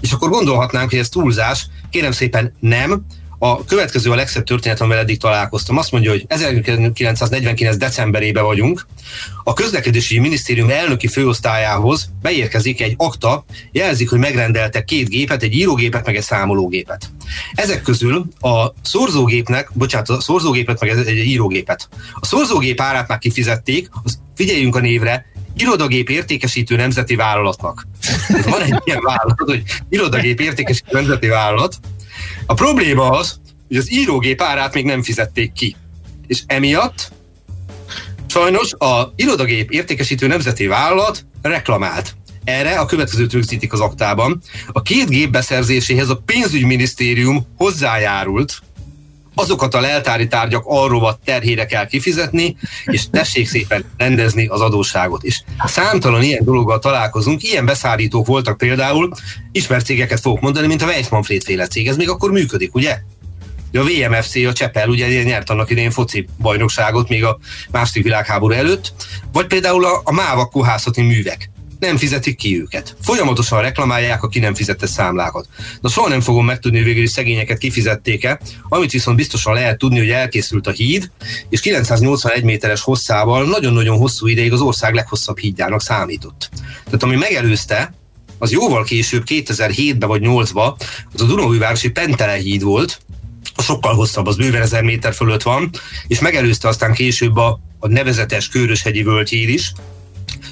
És 0.00 0.12
akkor 0.12 0.30
gondolhatnánk, 0.30 0.90
hogy 0.90 0.98
ez 0.98 1.08
túlzás, 1.08 1.66
kérem 1.90 2.12
szépen 2.12 2.54
nem, 2.60 3.06
a 3.38 3.64
következő 3.64 4.10
a 4.10 4.14
legszebb 4.14 4.44
történet, 4.44 4.80
amivel 4.80 4.98
eddig 4.98 5.18
találkoztam. 5.18 5.76
Azt 5.76 5.92
mondja, 5.92 6.10
hogy 6.10 6.24
1949. 6.28 7.76
decemberében 7.76 8.44
vagyunk. 8.44 8.86
A 9.44 9.52
közlekedési 9.52 10.18
minisztérium 10.18 10.70
elnöki 10.70 11.06
főosztályához 11.06 12.10
beérkezik 12.22 12.80
egy 12.80 12.94
akta, 12.96 13.44
jelzik, 13.72 14.10
hogy 14.10 14.18
megrendeltek 14.18 14.84
két 14.84 15.08
gépet, 15.08 15.42
egy 15.42 15.54
írógépet, 15.54 16.06
meg 16.06 16.16
egy 16.16 16.22
számológépet. 16.22 17.10
Ezek 17.54 17.82
közül 17.82 18.26
a 18.40 18.72
szorzógépnek, 18.82 19.70
bocsánat, 19.72 20.08
a 20.08 20.20
szorzógépet, 20.20 20.80
meg 20.80 20.90
egy 20.90 21.16
írógépet. 21.16 21.88
A 22.14 22.26
szorzógép 22.26 22.80
árát 22.80 23.08
már 23.08 23.18
kifizették, 23.18 23.88
az, 24.02 24.18
figyeljünk 24.34 24.76
a 24.76 24.80
névre, 24.80 25.26
irodagép 25.58 26.10
értékesítő 26.10 26.76
nemzeti 26.76 27.14
vállalatnak. 27.14 27.86
Van 28.28 28.62
egy 28.62 28.80
ilyen 28.84 29.00
vállalat, 29.02 29.40
hogy 29.40 29.62
irodagép 29.88 30.40
értékesítő 30.40 30.90
nemzeti 30.92 31.26
vállalat. 31.26 31.76
A 32.46 32.54
probléma 32.54 33.10
az, 33.10 33.40
hogy 33.68 33.76
az 33.76 33.92
írógép 33.92 34.42
árát 34.42 34.74
még 34.74 34.84
nem 34.84 35.02
fizették 35.02 35.52
ki. 35.52 35.76
És 36.26 36.42
emiatt 36.46 37.12
sajnos 38.26 38.72
a 38.72 39.12
irodagép 39.16 39.70
értékesítő 39.70 40.26
nemzeti 40.26 40.66
vállalat 40.66 41.26
reklamált. 41.42 42.16
Erre 42.44 42.78
a 42.78 42.86
következőt 42.86 43.32
rögzítik 43.32 43.72
az 43.72 43.80
aktában. 43.80 44.40
A 44.72 44.82
két 44.82 45.08
gép 45.08 45.30
beszerzéséhez 45.30 46.08
a 46.08 46.22
pénzügyminisztérium 46.26 47.46
hozzájárult, 47.56 48.58
azokat 49.38 49.74
a 49.74 49.80
leltári 49.80 50.26
tárgyak 50.26 50.62
arról 50.66 51.18
terhére 51.24 51.66
kell 51.66 51.86
kifizetni, 51.86 52.56
és 52.84 53.10
tessék 53.10 53.48
szépen 53.48 53.84
rendezni 53.96 54.46
az 54.46 54.60
adósságot. 54.60 55.22
És 55.22 55.42
számtalan 55.64 56.22
ilyen 56.22 56.44
dologgal 56.44 56.78
találkozunk, 56.78 57.42
ilyen 57.42 57.66
beszállítók 57.66 58.26
voltak 58.26 58.56
például, 58.56 59.10
ismert 59.52 59.84
cégeket 59.84 60.20
fogok 60.20 60.40
mondani, 60.40 60.66
mint 60.66 60.82
a 60.82 60.86
Weissmanfred 60.86 61.42
féle 61.42 61.66
cég, 61.66 61.88
ez 61.88 61.96
még 61.96 62.08
akkor 62.08 62.30
működik, 62.30 62.74
ugye? 62.74 62.98
A 63.72 63.82
VMFC, 63.82 64.34
a 64.34 64.52
Csepel 64.52 64.88
ugye 64.88 65.22
nyert 65.22 65.50
annak 65.50 65.70
idején 65.70 65.90
foci 65.90 66.26
bajnokságot 66.38 67.08
még 67.08 67.24
a 67.24 67.38
második 67.70 68.02
világháború 68.02 68.54
előtt, 68.54 68.92
vagy 69.32 69.46
például 69.46 69.84
a, 69.84 70.00
a 70.04 70.12
MÁVA 70.12 70.46
kohászati 70.46 71.02
művek 71.02 71.50
nem 71.78 71.96
fizetik 71.96 72.36
ki 72.36 72.60
őket. 72.60 72.96
Folyamatosan 73.02 73.62
reklamálják 73.62 74.22
a 74.22 74.28
ki 74.28 74.38
nem 74.38 74.54
fizetett 74.54 74.88
számlákat. 74.88 75.48
Na 75.80 75.88
soha 75.88 76.08
nem 76.08 76.20
fogom 76.20 76.44
megtudni, 76.44 76.76
hogy 76.76 76.86
végül 76.86 77.02
is 77.02 77.10
szegényeket 77.10 77.58
kifizették-e, 77.58 78.40
amit 78.68 78.90
viszont 78.90 79.16
biztosan 79.16 79.54
lehet 79.54 79.78
tudni, 79.78 79.98
hogy 79.98 80.10
elkészült 80.10 80.66
a 80.66 80.70
híd, 80.70 81.10
és 81.48 81.60
981 81.60 82.42
méteres 82.42 82.80
hosszával 82.80 83.44
nagyon-nagyon 83.44 83.98
hosszú 83.98 84.26
ideig 84.26 84.52
az 84.52 84.60
ország 84.60 84.94
leghosszabb 84.94 85.38
hídjának 85.38 85.80
számított. 85.80 86.50
Tehát 86.84 87.02
ami 87.02 87.16
megelőzte, 87.16 87.94
az 88.38 88.52
jóval 88.52 88.84
később, 88.84 89.22
2007-ben 89.26 90.08
vagy 90.08 90.22
8-ban, 90.24 90.74
az 91.14 91.22
a 91.22 91.24
Dunaújvárosi 91.24 91.90
Pentele 91.90 92.34
híd 92.34 92.62
volt, 92.62 93.00
a 93.54 93.62
sokkal 93.62 93.94
hosszabb, 93.94 94.26
az 94.26 94.36
bőven 94.36 94.62
1000 94.62 94.82
méter 94.82 95.14
fölött 95.14 95.42
van, 95.42 95.70
és 96.06 96.20
megelőzte 96.20 96.68
aztán 96.68 96.92
később 96.92 97.36
a, 97.36 97.60
a 97.78 97.88
nevezetes 97.88 98.48
Köröshegyi 98.48 99.02
Völgyhíd 99.02 99.48
is, 99.48 99.72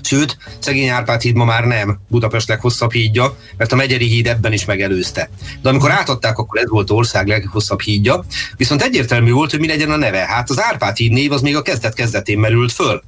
Sőt, 0.07 0.37
szegény 0.59 0.89
Árpád 0.89 1.21
híd 1.21 1.35
ma 1.35 1.45
már 1.45 1.65
nem 1.65 1.99
Budapest 2.09 2.49
leghosszabb 2.49 2.93
hídja, 2.93 3.37
mert 3.57 3.73
a 3.73 3.77
Megyeri 3.77 4.07
híd 4.07 4.27
ebben 4.27 4.53
is 4.53 4.65
megelőzte. 4.65 5.31
De 5.63 5.69
amikor 5.69 5.91
átadták, 5.91 6.39
akkor 6.39 6.61
ez 6.61 6.69
volt 6.69 6.91
ország 6.91 7.27
leghosszabb 7.27 7.81
hídja, 7.81 8.25
viszont 8.57 8.83
egyértelmű 8.83 9.31
volt, 9.31 9.51
hogy 9.51 9.61
mi 9.61 9.67
legyen 9.67 9.91
a 9.91 9.97
neve. 9.97 10.19
Hát 10.19 10.51
az 10.51 10.61
Árpád 10.61 10.97
híd 10.97 11.13
név 11.13 11.33
az 11.33 11.41
még 11.41 11.57
a 11.57 11.63
kezdet-kezdetén 11.63 12.39
merült 12.39 12.73
föl. 12.73 13.03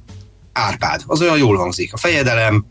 Árpád, 0.53 1.01
az 1.05 1.21
olyan 1.21 1.37
jól 1.37 1.57
hangzik. 1.57 1.93
A 1.93 1.97
fejedelem, 1.97 2.65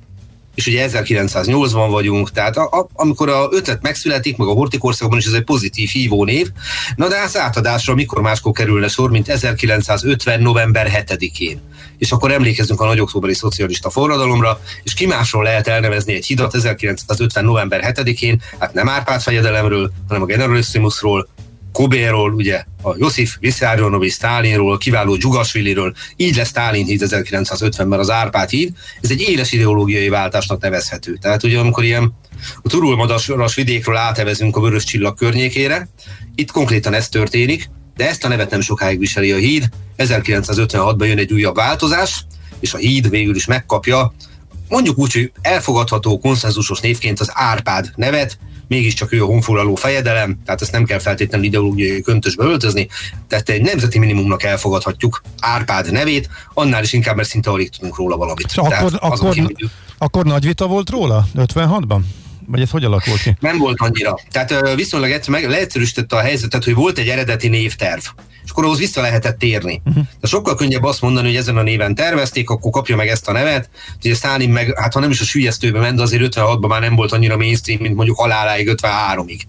és 0.58 0.66
ugye 0.66 0.82
1980 0.82 1.90
vagyunk, 1.90 2.30
tehát 2.30 2.56
a, 2.56 2.62
a, 2.62 2.88
amikor 2.92 3.28
a 3.28 3.48
ötlet 3.50 3.82
megszületik, 3.82 4.36
meg 4.36 4.48
a 4.48 4.52
hortikorszakban 4.52 5.18
is 5.18 5.26
ez 5.26 5.32
egy 5.32 5.44
pozitív 5.44 5.88
hívónév, 5.88 6.48
na 6.96 7.08
de 7.08 7.16
az 7.24 7.36
átadásra 7.36 7.94
mikor 7.94 8.22
máskor 8.22 8.52
kerülne 8.52 8.88
sor, 8.88 9.10
mint 9.10 9.28
1950. 9.28 10.40
november 10.40 11.04
7-én. 11.06 11.60
És 11.98 12.12
akkor 12.12 12.32
emlékezünk 12.32 12.80
a 12.80 12.86
nagy 12.86 13.00
októberi 13.00 13.34
szocialista 13.34 13.90
forradalomra, 13.90 14.60
és 14.82 14.94
ki 14.94 15.06
másról 15.06 15.42
lehet 15.42 15.68
elnevezni 15.68 16.14
egy 16.14 16.26
hidat 16.26 16.54
1950. 16.54 17.44
november 17.44 17.94
7-én, 17.94 18.42
hát 18.58 18.74
nem 18.74 18.88
Árpád 18.88 19.20
fejedelemről, 19.20 19.92
hanem 20.08 20.22
a 20.22 20.26
generalissimusról, 20.26 21.28
Kobéról, 21.72 22.32
ugye 22.32 22.64
a 22.82 22.96
Josif 22.96 23.36
Vissarionovics 23.40 24.12
Stálinról, 24.12 24.78
kiváló 24.78 25.16
Dzsugasviliről, 25.16 25.94
így 26.16 26.36
lesz 26.36 26.48
Stálin 26.48 26.86
híd 26.86 27.02
1950-ben 27.04 27.98
az 27.98 28.10
Árpád 28.10 28.48
híd. 28.48 28.72
Ez 29.00 29.10
egy 29.10 29.20
éles 29.20 29.52
ideológiai 29.52 30.08
váltásnak 30.08 30.60
nevezhető. 30.60 31.16
Tehát 31.20 31.42
ugye 31.42 31.58
amikor 31.58 31.84
ilyen 31.84 32.14
a 32.62 32.68
turulmadaras 32.68 33.54
vidékről 33.54 33.96
átevezünk 33.96 34.56
a 34.56 34.60
Vörös 34.60 34.84
Csillag 34.84 35.16
környékére, 35.16 35.88
itt 36.34 36.50
konkrétan 36.50 36.94
ez 36.94 37.08
történik, 37.08 37.70
de 37.96 38.08
ezt 38.08 38.24
a 38.24 38.28
nevet 38.28 38.50
nem 38.50 38.60
sokáig 38.60 38.98
viseli 38.98 39.32
a 39.32 39.36
híd. 39.36 39.68
1956-ban 39.98 41.06
jön 41.06 41.18
egy 41.18 41.32
újabb 41.32 41.54
változás, 41.54 42.24
és 42.60 42.74
a 42.74 42.78
híd 42.78 43.10
végül 43.10 43.36
is 43.36 43.46
megkapja 43.46 44.12
mondjuk 44.68 44.98
úgy, 44.98 45.12
hogy 45.12 45.32
elfogadható 45.40 46.18
konszenzusos 46.18 46.80
névként 46.80 47.20
az 47.20 47.30
Árpád 47.32 47.92
nevet, 47.94 48.38
mégiscsak 48.68 49.12
ő 49.12 49.22
a 49.22 49.26
honfoglaló 49.26 49.74
fejedelem, 49.74 50.38
tehát 50.44 50.62
ezt 50.62 50.72
nem 50.72 50.84
kell 50.84 50.98
feltétlenül 50.98 51.46
ideológiai 51.46 52.00
köntösbe 52.00 52.44
öltözni, 52.44 52.88
tehát 53.28 53.48
egy 53.48 53.62
nemzeti 53.62 53.98
minimumnak 53.98 54.42
elfogadhatjuk 54.42 55.22
Árpád 55.40 55.92
nevét, 55.92 56.28
annál 56.54 56.82
is 56.82 56.92
inkább, 56.92 57.16
mert 57.16 57.28
szinte 57.28 57.50
alig 57.50 57.70
tudunk 57.70 57.96
róla 57.96 58.16
valamit. 58.16 58.46
És 58.46 58.56
akkor, 58.56 58.92
akkor, 59.00 59.32
kívül... 59.32 59.54
akkor 59.98 60.24
nagy 60.24 60.44
vita 60.44 60.66
volt 60.66 60.90
róla 60.90 61.26
56-ban? 61.36 62.00
Vagy 62.50 62.60
ez 62.60 62.70
hogy 62.70 62.84
alakult 62.84 63.22
ki? 63.22 63.36
Nem 63.40 63.58
volt 63.58 63.80
annyira. 63.80 64.18
Tehát 64.30 64.74
viszonylag 64.74 65.10
egyszer 65.10 65.30
meg 65.30 65.48
leegyszerűsítette 65.48 66.16
a 66.16 66.20
helyzetet, 66.20 66.64
hogy 66.64 66.74
volt 66.74 66.98
egy 66.98 67.08
eredeti 67.08 67.48
névterv 67.48 68.02
és 68.48 68.54
akkor 68.54 68.66
ahhoz 68.66 68.78
vissza 68.78 69.00
lehetett 69.00 69.38
térni. 69.38 69.80
Uh-huh. 69.84 70.04
De 70.20 70.26
sokkal 70.26 70.54
könnyebb 70.54 70.82
azt 70.82 71.00
mondani, 71.00 71.26
hogy 71.26 71.36
ezen 71.36 71.56
a 71.56 71.62
néven 71.62 71.94
tervezték, 71.94 72.50
akkor 72.50 72.70
kapja 72.70 72.96
meg 72.96 73.08
ezt 73.08 73.28
a 73.28 73.32
nevet. 73.32 73.70
Ugye 73.96 74.14
Stalin 74.14 74.50
meg, 74.50 74.78
hát 74.78 74.92
ha 74.92 75.00
nem 75.00 75.10
is 75.10 75.20
a 75.20 75.24
sülyeztőbe 75.24 75.78
ment, 75.78 75.96
de 75.96 76.02
azért 76.02 76.34
56-ban 76.36 76.68
már 76.68 76.80
nem 76.80 76.94
volt 76.94 77.12
annyira 77.12 77.36
mainstream, 77.36 77.80
mint 77.80 77.94
mondjuk 77.94 78.18
haláláig 78.18 78.70
53-ig 78.76 79.40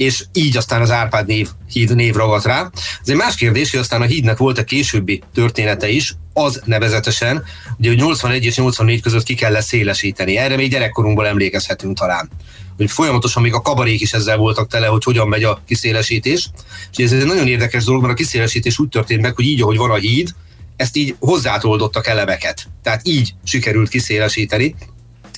és 0.00 0.24
így 0.32 0.56
aztán 0.56 0.80
az 0.80 0.90
Árpád 0.90 1.26
név, 1.26 1.48
híd 1.72 1.94
név 1.94 2.14
ragadt 2.14 2.44
rá. 2.44 2.70
Ez 2.74 3.08
egy 3.08 3.16
más 3.16 3.34
kérdés, 3.34 3.70
hogy 3.70 3.80
aztán 3.80 4.02
a 4.02 4.04
hídnek 4.04 4.36
volt 4.36 4.58
a 4.58 4.64
későbbi 4.64 5.22
története 5.34 5.88
is, 5.88 6.14
az 6.32 6.62
nevezetesen, 6.64 7.44
ugye, 7.78 7.88
hogy 7.88 7.98
81 7.98 8.44
és 8.44 8.56
84 8.56 9.02
között 9.02 9.22
ki 9.22 9.34
kell 9.34 9.60
szélesíteni. 9.60 10.36
Erre 10.36 10.56
még 10.56 10.70
gyerekkorunkból 10.70 11.26
emlékezhetünk 11.26 11.98
talán 11.98 12.30
hogy 12.76 12.90
folyamatosan 12.90 13.42
még 13.42 13.54
a 13.54 13.60
kabarék 13.60 14.00
is 14.00 14.12
ezzel 14.12 14.36
voltak 14.36 14.68
tele, 14.68 14.86
hogy 14.86 15.04
hogyan 15.04 15.28
megy 15.28 15.44
a 15.44 15.62
kiszélesítés. 15.66 16.50
És 16.96 17.04
ez 17.04 17.12
egy 17.12 17.26
nagyon 17.26 17.46
érdekes 17.46 17.84
dolog, 17.84 18.00
mert 18.00 18.12
a 18.12 18.16
kiszélesítés 18.16 18.78
úgy 18.78 18.88
történt 18.88 19.22
meg, 19.22 19.34
hogy 19.34 19.44
így, 19.44 19.62
ahogy 19.62 19.76
van 19.76 19.90
a 19.90 19.94
híd, 19.94 20.28
ezt 20.76 20.96
így 20.96 21.14
hozzátoldottak 21.18 22.06
elemeket. 22.06 22.68
Tehát 22.82 23.00
így 23.04 23.34
sikerült 23.44 23.88
kiszélesíteni. 23.88 24.74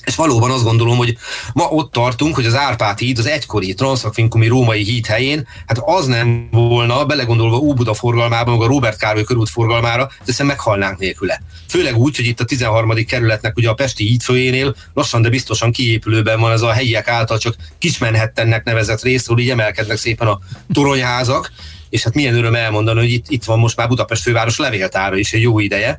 És 0.04 0.14
valóban 0.14 0.50
azt 0.50 0.64
gondolom, 0.64 0.96
hogy 0.96 1.16
ma 1.52 1.64
ott 1.64 1.92
tartunk, 1.92 2.34
hogy 2.34 2.46
az 2.46 2.54
Árpád 2.54 2.98
híd, 2.98 3.18
az 3.18 3.26
egykori 3.26 3.74
transzakvinkumi 3.74 4.46
római 4.46 4.82
híd 4.82 5.06
helyén, 5.06 5.48
hát 5.66 5.78
az 5.84 6.06
nem 6.06 6.48
volna, 6.50 7.04
belegondolva 7.04 7.56
Óbuda 7.56 7.94
forgalmában, 7.94 8.56
meg 8.56 8.66
a 8.66 8.70
Robert 8.70 8.98
Károly 8.98 9.24
körút 9.24 9.48
forgalmára, 9.48 10.10
hiszen 10.24 10.46
meghalnánk 10.46 10.98
nélküle. 10.98 11.42
Főleg 11.68 11.96
úgy, 11.96 12.16
hogy 12.16 12.26
itt 12.26 12.40
a 12.40 12.44
13. 12.44 12.94
kerületnek 13.06 13.56
ugye 13.56 13.68
a 13.68 13.74
Pesti 13.74 14.04
hídfőjénél 14.04 14.74
lassan, 14.94 15.22
de 15.22 15.28
biztosan 15.28 15.72
kiépülőben 15.72 16.40
van 16.40 16.52
ez 16.52 16.62
a 16.62 16.72
helyiek 16.72 17.08
által 17.08 17.38
csak 17.38 17.56
Kismenhettennek 17.78 18.64
nevezett 18.64 19.02
rész, 19.02 19.28
ahol 19.28 19.40
így 19.40 19.50
emelkednek 19.50 19.96
szépen 19.96 20.28
a 20.28 20.38
toronyházak, 20.72 21.52
és 21.90 22.02
hát 22.02 22.14
milyen 22.14 22.34
öröm 22.34 22.54
elmondani, 22.54 23.00
hogy 23.00 23.10
itt, 23.10 23.24
itt 23.28 23.44
van 23.44 23.58
most 23.58 23.76
már 23.76 23.88
Budapest 23.88 24.22
főváros 24.22 24.58
levéltára 24.58 25.16
is 25.16 25.32
egy 25.32 25.42
jó 25.42 25.58
ideje, 25.58 25.98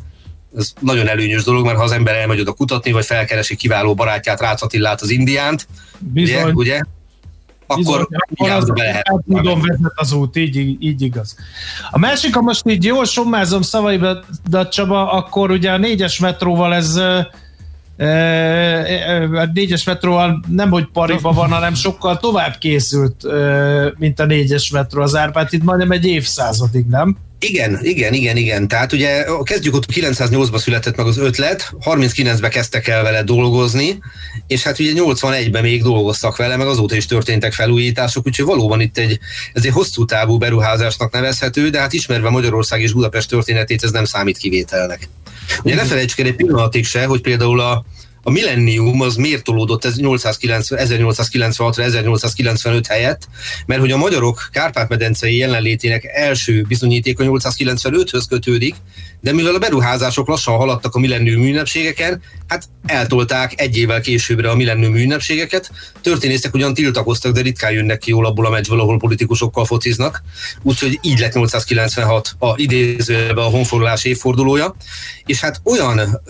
ez 0.58 0.74
nagyon 0.80 1.08
előnyös 1.08 1.44
dolog, 1.44 1.66
mert 1.66 1.78
ha 1.78 1.84
az 1.84 1.92
ember 1.92 2.16
elmegy 2.16 2.39
oda 2.39 2.52
kutatni, 2.52 2.92
vagy 2.92 3.06
felkeresi 3.06 3.56
kiváló 3.56 3.94
barátját, 3.94 4.42
Rácz 4.42 4.62
Attillát, 4.62 5.02
az 5.02 5.10
Indiánt, 5.10 5.68
Bizony. 6.00 6.42
ugye, 6.42 6.52
ugye 6.54 6.82
akkor 7.68 8.08
az 8.38 8.72
be 8.72 8.84
lehet. 8.84 9.06
Tudom 9.28 9.62
vezet 9.62 9.92
az 9.96 10.12
út, 10.12 10.38
így, 10.38 10.56
így 10.80 11.02
igaz. 11.02 11.36
A 11.92 12.00
másik, 12.00 12.36
ha 12.36 12.42
most 12.42 12.68
így 12.68 12.84
jól 12.84 13.06
sommázom 13.06 13.62
szavaiba, 13.62 14.24
de 14.50 14.68
Csaba, 14.68 15.12
akkor 15.12 15.52
ugye 15.52 15.72
a 15.72 15.78
négyes 15.78 16.20
metróval 16.20 16.74
ez 16.74 17.00
a 17.97 19.49
négyes 19.53 19.84
metróval 19.84 20.43
nem 20.47 20.69
hogy 20.69 20.88
pariba 20.93 21.32
van, 21.32 21.49
hanem 21.49 21.73
sokkal 21.73 22.17
tovább 22.17 22.58
készült, 22.58 23.25
mint 23.97 24.19
a 24.19 24.25
négyes 24.25 24.69
metró 24.69 25.01
az 25.01 25.15
Árpád, 25.15 25.47
itt 25.53 25.63
majdnem 25.63 25.91
egy 25.91 26.06
évszázadig, 26.06 26.86
nem? 26.86 27.17
Igen, 27.39 27.79
igen, 27.82 28.13
igen, 28.13 28.38
igen. 28.38 28.67
Tehát 28.67 28.93
ugye 28.93 29.25
kezdjük 29.43 29.75
ott 29.75 29.86
908-ban 29.93 30.58
született 30.58 30.95
meg 30.95 31.06
az 31.06 31.17
ötlet, 31.17 31.73
39-ben 31.86 32.49
kezdtek 32.49 32.88
el 32.88 33.03
vele 33.03 33.23
dolgozni, 33.23 33.99
és 34.47 34.63
hát 34.63 34.79
ugye 34.79 34.91
81-ben 34.95 35.62
még 35.62 35.84
dolgoztak 35.84 36.36
vele, 36.36 36.56
meg 36.58 36.67
azóta 36.67 36.95
is 36.95 37.06
történtek 37.06 37.53
felújítások, 37.53 38.25
úgyhogy 38.25 38.45
valóban 38.45 38.82
itt 38.82 38.97
egy, 38.97 39.19
ez 39.53 39.65
egy 39.65 39.71
hosszú 39.71 40.06
távú 40.06 40.38
beruházásnak 40.38 41.13
nevezhető, 41.13 41.69
de 41.69 41.79
hát 41.79 41.93
ismerve 41.93 42.29
Magyarország 42.29 42.82
és 42.82 42.93
Budapest 42.93 43.29
történetét 43.29 43.84
ez 43.84 43.91
nem 43.91 44.06
számít 44.06 44.38
kivételnek. 44.38 45.10
Ugye 45.63 45.75
ne 45.75 45.84
felejtsük 45.84 46.19
el 46.19 46.25
egy 46.25 46.36
pillanatig 46.36 46.86
se, 46.86 47.06
hogy 47.06 47.21
például 47.21 47.60
a, 47.60 47.86
a 48.23 48.32
millennium 48.32 49.01
az 49.01 49.15
miért 49.15 49.43
tolódott 49.43 49.86
1896-ra 49.86 51.79
1895 51.79 52.88
helyett, 52.88 53.27
mert 53.65 53.82
hogy 53.82 53.91
a 53.91 53.97
magyarok 53.97 54.49
Kárpát-medencei 54.51 55.38
jelenlétének 55.38 56.06
első 56.06 56.65
bizonyítéka 56.67 57.23
895-höz 57.27 58.23
kötődik, 58.29 58.75
de 59.23 59.33
mivel 59.33 59.55
a 59.55 59.59
beruházások 59.59 60.27
lassan 60.27 60.55
haladtak 60.55 60.95
a 60.95 60.99
millennium 60.99 61.43
ünnepségeken, 61.43 62.21
hát 62.47 62.63
eltolták 62.86 63.53
egy 63.55 63.77
évvel 63.77 64.01
későbbre 64.01 64.49
a 64.49 64.55
millennium 64.55 64.95
ünnepségeket. 64.95 65.71
Történészek 66.01 66.53
ugyan 66.53 66.73
tiltakoztak, 66.73 67.33
de 67.33 67.41
ritkán 67.41 67.71
jönnek 67.71 67.99
ki 67.99 68.09
jól 68.09 68.25
abból 68.25 68.45
a 68.45 68.49
meccsből, 68.49 68.79
ahol 68.79 68.97
politikusokkal 68.97 69.65
fociznak. 69.65 70.23
Úgyhogy 70.62 70.99
így 71.01 71.19
lett 71.19 71.33
896 71.33 72.36
a 72.39 72.53
idézőbe 72.55 73.41
a 73.41 73.49
honfordulás 73.49 74.03
évfordulója. 74.03 74.75
És 75.25 75.39
hát 75.39 75.62
olyan 75.63 76.21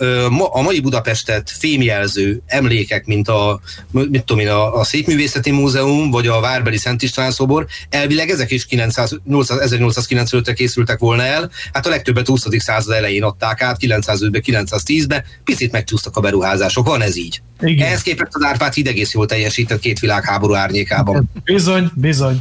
a 0.50 0.62
mai 0.62 0.80
Budapestet 0.80 1.50
fémjelző 1.50 2.42
emlékek, 2.46 3.06
mint 3.06 3.28
a, 3.28 3.60
mit 3.90 4.24
tudom 4.24 4.42
én, 4.42 4.48
a, 4.48 4.74
a 4.74 4.84
Szépművészeti 4.84 5.50
Múzeum, 5.50 6.10
vagy 6.10 6.26
a 6.26 6.40
Várbeli 6.40 6.78
Szent 6.78 7.02
István 7.02 7.30
szobor, 7.30 7.66
elvileg 7.90 8.30
ezek 8.30 8.50
is 8.50 8.66
900, 8.66 9.16
1895-re 9.28 10.52
készültek 10.52 10.98
volna 10.98 11.22
el, 11.22 11.50
hát 11.72 11.86
a 11.86 11.88
legtöbbet 11.88 12.26
20. 12.26 12.46
század 12.58 12.83
elején 12.92 13.22
adták 13.22 13.62
át, 13.62 13.76
905-be, 13.80 14.40
910-be, 14.46 15.24
picit 15.44 15.72
megcsúsztak 15.72 16.16
a 16.16 16.20
beruházások, 16.20 16.86
van 16.86 17.02
ez 17.02 17.16
így. 17.16 17.42
Igen. 17.60 17.86
Ehhez 17.86 18.02
képest 18.02 18.30
az 18.32 18.44
Árpád 18.44 18.72
híd 18.72 18.86
egész 18.86 19.14
jól 19.14 19.26
teljesített 19.26 19.80
két 19.80 19.98
világháború 19.98 20.54
árnyékában. 20.54 21.30
Bizony, 21.44 21.90
bizony. 21.94 22.40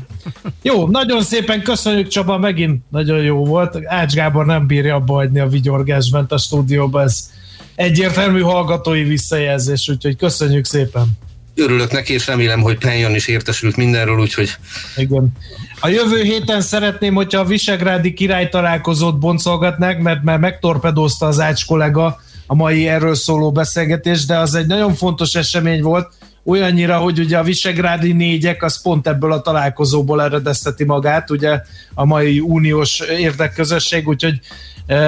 Jó, 0.61 0.87
nagyon 0.87 1.23
szépen 1.23 1.61
köszönjük 1.61 2.07
Csaba, 2.07 2.37
megint 2.37 2.83
nagyon 2.89 3.21
jó 3.21 3.45
volt. 3.45 3.77
Ács 3.85 4.13
Gábor 4.13 4.45
nem 4.45 4.67
bírja 4.67 4.95
abba 4.95 5.13
hagyni 5.13 5.39
a 5.39 5.47
vigyorgásbent 5.47 6.31
a 6.31 6.37
stúdióban, 6.37 7.03
ez 7.03 7.29
egyértelmű 7.75 8.41
hallgatói 8.41 9.03
visszajelzés, 9.03 9.89
úgyhogy 9.89 10.15
köszönjük 10.15 10.65
szépen. 10.65 11.07
Örülök 11.55 11.91
neki, 11.91 12.13
és 12.13 12.27
remélem, 12.27 12.61
hogy 12.61 12.77
Penjon 12.77 13.15
is 13.15 13.27
értesült 13.27 13.75
mindenről, 13.75 14.19
úgyhogy... 14.19 14.55
Igen. 14.95 15.31
A 15.79 15.87
jövő 15.87 16.21
héten 16.21 16.61
szeretném, 16.61 17.13
hogyha 17.13 17.39
a 17.39 17.45
Visegrádi 17.45 18.13
király 18.13 18.49
találkozót 18.49 19.19
boncolgatnák, 19.19 19.99
mert 19.99 20.23
már 20.23 20.39
megtorpedózta 20.39 21.25
az 21.25 21.39
Ács 21.39 21.65
kollega 21.65 22.21
a 22.47 22.55
mai 22.55 22.87
erről 22.87 23.15
szóló 23.15 23.51
beszélgetés, 23.51 24.25
de 24.25 24.37
az 24.37 24.55
egy 24.55 24.67
nagyon 24.67 24.93
fontos 24.93 25.35
esemény 25.35 25.81
volt, 25.81 26.13
olyannyira, 26.45 26.97
hogy 26.97 27.19
ugye 27.19 27.37
a 27.37 27.43
Visegrádi 27.43 28.11
négyek 28.13 28.63
az 28.63 28.81
pont 28.81 29.07
ebből 29.07 29.31
a 29.31 29.41
találkozóból 29.41 30.21
eredezteti 30.21 30.83
magát, 30.83 31.29
ugye 31.29 31.61
a 31.93 32.05
mai 32.05 32.39
uniós 32.39 32.99
érdekközösség, 32.99 34.07
úgyhogy 34.07 34.39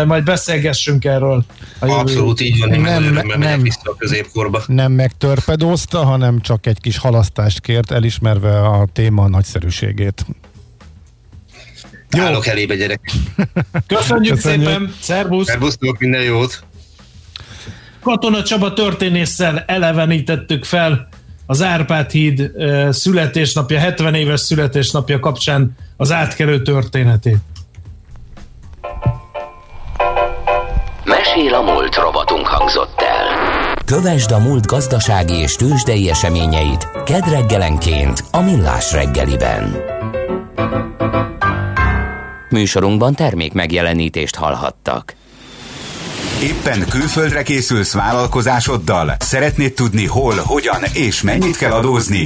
majd 0.05 0.23
beszélgessünk 0.23 1.05
erről. 1.05 1.45
A 1.79 1.89
Abszolút 1.89 2.41
így 2.41 2.59
van, 2.59 2.69
nem, 2.69 3.03
nem, 3.03 3.39
nem 3.39 3.61
vissza 3.61 3.79
a 3.83 3.95
középkorba. 3.95 4.63
Nem 4.67 4.91
megtörpedózta, 4.91 6.03
hanem 6.03 6.41
csak 6.41 6.65
egy 6.65 6.79
kis 6.79 6.97
halasztást 6.97 7.61
kért, 7.61 7.91
elismerve 7.91 8.59
a 8.59 8.87
téma 8.93 9.27
nagyszerűségét. 9.27 10.25
Állok 12.09 12.47
elébe, 12.47 12.75
gyerek. 12.75 12.99
Köszönjük, 13.87 14.33
Köszönjük. 14.33 14.67
szépen, 14.69 14.93
szervusz! 15.01 15.47
Szervusztok, 15.47 15.99
minden 15.99 16.23
jót! 16.23 16.63
Katona 18.01 18.43
Csaba 18.43 18.73
történésszel 18.73 19.63
elevenítettük 19.67 20.63
fel 20.63 21.07
az 21.45 21.61
Árpád 21.61 22.11
híd 22.11 22.51
születésnapja, 22.89 23.79
70 23.79 24.13
éves 24.13 24.39
születésnapja 24.39 25.19
kapcsán 25.19 25.75
az 25.97 26.11
átkelő 26.11 26.61
történetét. 26.61 27.37
Mesél 31.05 31.53
a 31.53 31.61
múlt 31.61 31.95
robotunk 31.95 32.47
hangzott 32.47 33.01
el. 33.01 33.25
Kövesd 33.85 34.31
a 34.31 34.39
múlt 34.39 34.65
gazdasági 34.65 35.33
és 35.33 35.55
tőzsdei 35.55 36.09
eseményeit 36.09 36.87
kedd 37.03 37.29
reggelenként 37.29 38.23
a 38.31 38.41
Millás 38.41 38.91
reggeliben. 38.91 39.75
Műsorunkban 42.49 43.13
termék 43.13 43.53
megjelenítést 43.53 44.35
hallhattak. 44.35 45.15
Éppen 46.41 46.87
külföldre 46.89 47.43
készülsz 47.43 47.93
vállalkozásoddal? 47.93 49.15
Szeretnéd 49.19 49.73
tudni 49.73 50.05
hol, 50.05 50.35
hogyan 50.45 50.83
és 50.93 51.21
mennyit 51.21 51.57
kell 51.57 51.71
adózni? 51.71 52.25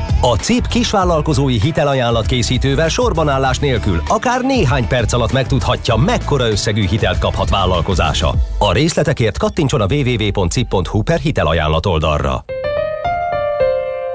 A 0.23 0.35
CIP 0.35 0.67
kisvállalkozói 0.67 1.59
hitelajánlat 1.59 2.25
készítővel 2.25 2.89
sorbanállás 2.89 3.59
nélkül 3.59 4.01
akár 4.07 4.41
néhány 4.41 4.87
perc 4.87 5.13
alatt 5.13 5.31
megtudhatja, 5.31 5.95
mekkora 5.95 6.49
összegű 6.49 6.87
hitelt 6.87 7.17
kaphat 7.17 7.49
vállalkozása. 7.49 8.33
A 8.57 8.71
részletekért 8.71 9.37
kattintson 9.37 9.81
a 9.81 9.85
www.cip.hu 9.93 11.01
per 11.01 11.19
hitelajánlat 11.19 11.85
oldalra. 11.85 12.45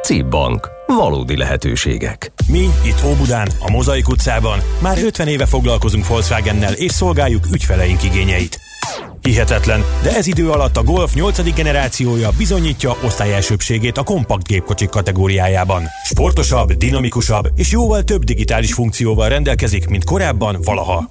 CIP 0.03 0.27
Bank. 0.27 0.71
Valódi 0.87 1.37
lehetőségek. 1.37 2.33
Mi 2.47 2.69
itt 2.85 3.05
Óbudán, 3.07 3.49
a 3.61 3.71
Mozaik 3.71 4.09
utcában 4.09 4.59
már 4.83 4.99
50 5.03 5.29
éve 5.29 5.47
foglalkozunk 5.47 6.07
Volkswagennel 6.07 6.73
és 6.73 6.93
szolgáljuk 6.93 7.45
ügyfeleink 7.53 8.03
igényeit. 8.03 8.66
Hihetetlen, 9.27 9.85
de 10.03 10.17
ez 10.17 10.27
idő 10.27 10.51
alatt 10.51 10.77
a 10.77 10.83
Golf 10.83 11.15
8. 11.15 11.55
generációja 11.55 12.31
bizonyítja 12.37 12.97
osztályelsőbségét 13.05 13.99
a 13.99 14.03
kompakt 14.03 14.47
gépkocsik 14.47 14.89
kategóriájában. 14.89 15.85
Sportosabb, 16.05 16.73
dinamikusabb 16.73 17.49
és 17.55 17.71
jóval 17.71 18.03
több 18.03 18.25
digitális 18.25 18.73
funkcióval 18.73 19.29
rendelkezik, 19.29 19.89
mint 19.89 20.05
korábban 20.05 20.59
valaha. 20.65 21.11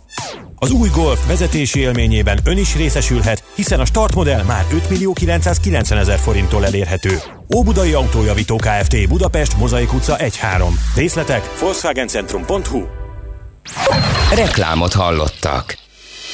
Az 0.56 0.71
új 0.71 0.89
Golf 0.93 1.28
vezetési 1.28 1.80
élményében 1.80 2.39
ön 2.43 2.58
is 2.58 2.75
részesülhet, 2.75 3.43
hiszen 3.56 3.80
a 3.80 3.86
startmodell 3.86 4.43
már 4.43 4.65
5 4.73 4.89
millió 4.89 5.13
990 5.13 5.99
ezer 5.99 6.19
forinttól 6.19 6.65
elérhető. 6.65 7.19
Óbudai 7.56 7.93
Autójavító 7.93 8.56
Kft. 8.56 9.08
Budapest, 9.08 9.58
Mozaik 9.58 9.93
utca 9.93 10.17
1-3. 10.17 10.30
Részletek 10.95 11.60
volkswagencentrum.hu 11.60 12.84
Reklámot 14.36 14.93
hallottak. 14.93 15.85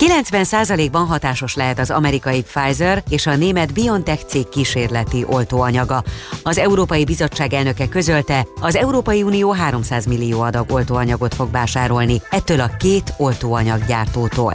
90%-ban 0.00 1.06
hatásos 1.06 1.54
lehet 1.54 1.78
az 1.78 1.90
amerikai 1.90 2.42
Pfizer 2.42 3.02
és 3.08 3.26
a 3.26 3.36
német 3.36 3.72
BioNTech 3.72 4.24
cég 4.26 4.48
kísérleti 4.48 5.24
oltóanyaga. 5.28 6.02
Az 6.42 6.58
Európai 6.58 7.04
Bizottság 7.04 7.52
elnöke 7.52 7.88
közölte, 7.88 8.46
az 8.60 8.76
Európai 8.76 9.22
Unió 9.22 9.50
300 9.50 10.06
millió 10.06 10.40
adag 10.40 10.72
oltóanyagot 10.72 11.34
fog 11.34 11.50
vásárolni 11.50 12.22
ettől 12.30 12.60
a 12.60 12.76
két 12.78 13.14
oltóanyaggyártótól. 13.16 14.54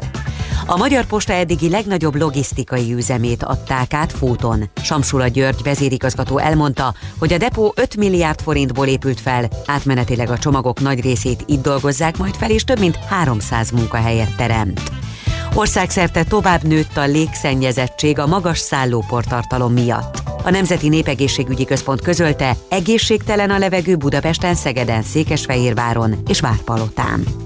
A 0.65 0.77
Magyar 0.77 1.05
Posta 1.05 1.33
eddigi 1.33 1.69
legnagyobb 1.69 2.15
logisztikai 2.15 2.93
üzemét 2.93 3.43
adták 3.43 3.93
át 3.93 4.11
Fóton. 4.11 4.69
Samsula 4.83 5.27
György 5.27 5.63
vezérigazgató 5.63 6.37
elmondta, 6.37 6.93
hogy 7.19 7.33
a 7.33 7.37
depó 7.37 7.73
5 7.75 7.97
milliárd 7.97 8.41
forintból 8.41 8.87
épült 8.87 9.19
fel, 9.19 9.49
átmenetileg 9.65 10.29
a 10.29 10.37
csomagok 10.37 10.79
nagy 10.79 11.01
részét 11.01 11.43
itt 11.45 11.61
dolgozzák 11.61 12.17
majd 12.17 12.35
fel, 12.35 12.49
és 12.49 12.63
több 12.63 12.79
mint 12.79 12.95
300 12.95 13.71
munkahelyet 13.71 14.35
teremt. 14.35 14.94
Országszerte 15.55 16.23
tovább 16.23 16.63
nőtt 16.63 16.97
a 16.97 17.05
légszennyezettség 17.05 18.19
a 18.19 18.27
magas 18.27 18.59
szállóportartalom 18.59 19.73
miatt. 19.73 20.21
A 20.43 20.49
Nemzeti 20.49 20.89
Népegészségügyi 20.89 21.65
Központ 21.65 22.01
közölte, 22.01 22.55
egészségtelen 22.69 23.49
a 23.49 23.57
levegő 23.57 23.95
Budapesten, 23.95 24.55
Szegeden, 24.55 25.01
Székesfehérváron 25.01 26.15
és 26.27 26.39
Várpalotán. 26.39 27.44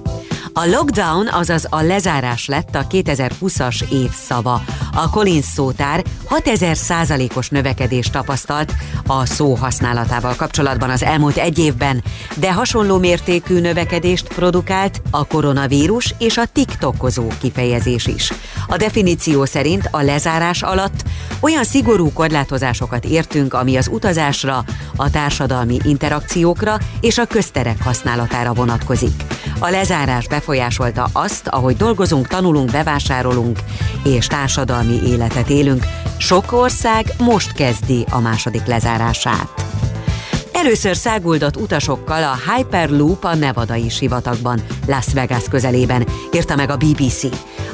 A 0.59 0.65
lockdown, 0.65 1.27
azaz 1.27 1.67
a 1.69 1.81
lezárás 1.81 2.47
lett 2.47 2.75
a 2.75 2.87
2020-as 2.87 3.91
év 3.91 4.09
szava. 4.11 4.61
A 4.93 5.09
Collins 5.09 5.45
szótár 5.45 6.03
6000 6.25 6.77
százalékos 6.77 7.49
növekedést 7.49 8.11
tapasztalt 8.11 8.73
a 9.07 9.25
szó 9.25 9.55
használatával 9.55 10.35
kapcsolatban 10.35 10.89
az 10.89 11.03
elmúlt 11.03 11.37
egy 11.37 11.59
évben, 11.59 12.03
de 12.35 12.53
hasonló 12.53 12.97
mértékű 12.97 13.59
növekedést 13.59 14.33
produkált 14.33 15.01
a 15.11 15.27
koronavírus 15.27 16.15
és 16.17 16.37
a 16.37 16.45
tiktokozó 16.45 17.27
kifejezés 17.39 18.07
is. 18.07 18.33
A 18.67 18.77
definíció 18.77 19.45
szerint 19.45 19.87
a 19.91 20.01
lezárás 20.01 20.61
alatt 20.61 21.03
olyan 21.39 21.63
szigorú 21.63 22.13
korlátozásokat 22.13 23.05
értünk, 23.05 23.53
ami 23.53 23.77
az 23.77 23.89
utazásra, 23.91 24.63
a 24.95 25.09
társadalmi 25.09 25.77
interakciókra 25.83 26.77
és 27.01 27.17
a 27.17 27.25
közterek 27.25 27.83
használatára 27.83 28.53
vonatkozik. 28.53 29.23
A 29.59 29.69
lezárás 29.69 30.25
befolyásolta 30.49 31.09
azt, 31.13 31.47
ahogy 31.47 31.75
dolgozunk, 31.75 32.27
tanulunk, 32.27 32.71
bevásárolunk 32.71 33.59
és 34.03 34.27
társadalmi 34.27 34.99
életet 35.05 35.49
élünk. 35.49 35.85
Sok 36.17 36.51
ország 36.51 37.05
most 37.17 37.53
kezdi 37.53 38.05
a 38.11 38.19
második 38.19 38.65
lezárását. 38.65 39.78
Először 40.63 40.95
száguldott 40.95 41.55
utasokkal 41.57 42.23
a 42.23 42.51
Hyperloop 42.51 43.23
a 43.23 43.35
nevadai 43.35 43.89
sivatagban, 43.89 44.61
Las 44.87 45.05
Vegas 45.13 45.43
közelében, 45.49 46.07
írta 46.33 46.55
meg 46.55 46.69
a 46.69 46.77
BBC. 46.77 47.23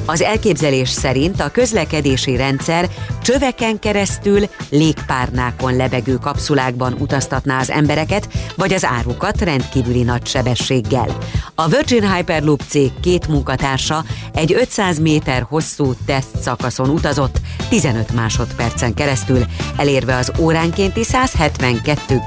Az 0.04 0.22
elképzelés 0.22 0.88
szerint 0.88 1.40
a 1.40 1.50
közlekedési 1.50 2.36
rendszer 2.36 2.88
csöveken 3.22 3.78
keresztül 3.78 4.48
légpárnákon 4.70 5.76
lebegő 5.76 6.14
kapszulákban 6.14 6.96
utaztatná 6.98 7.58
az 7.58 7.70
embereket, 7.70 8.28
vagy 8.56 8.72
az 8.72 8.84
árukat 8.84 9.40
rendkívüli 9.40 10.02
nagy 10.02 10.26
sebességgel. 10.26 11.16
A 11.54 11.68
Virgin 11.68 12.12
Hyperloop 12.12 12.62
cég 12.68 12.90
két 13.00 13.28
munkatársa 13.28 14.04
egy 14.34 14.52
500 14.52 14.98
méter 14.98 15.46
hosszú 15.48 15.94
teszt 16.04 16.42
szakaszon 16.42 16.88
utazott 16.88 17.40
15 17.68 18.12
másodpercen 18.12 18.94
keresztül, 18.94 19.44
elérve 19.76 20.16
az 20.16 20.32
óránkénti 20.38 21.04
172 21.04 22.22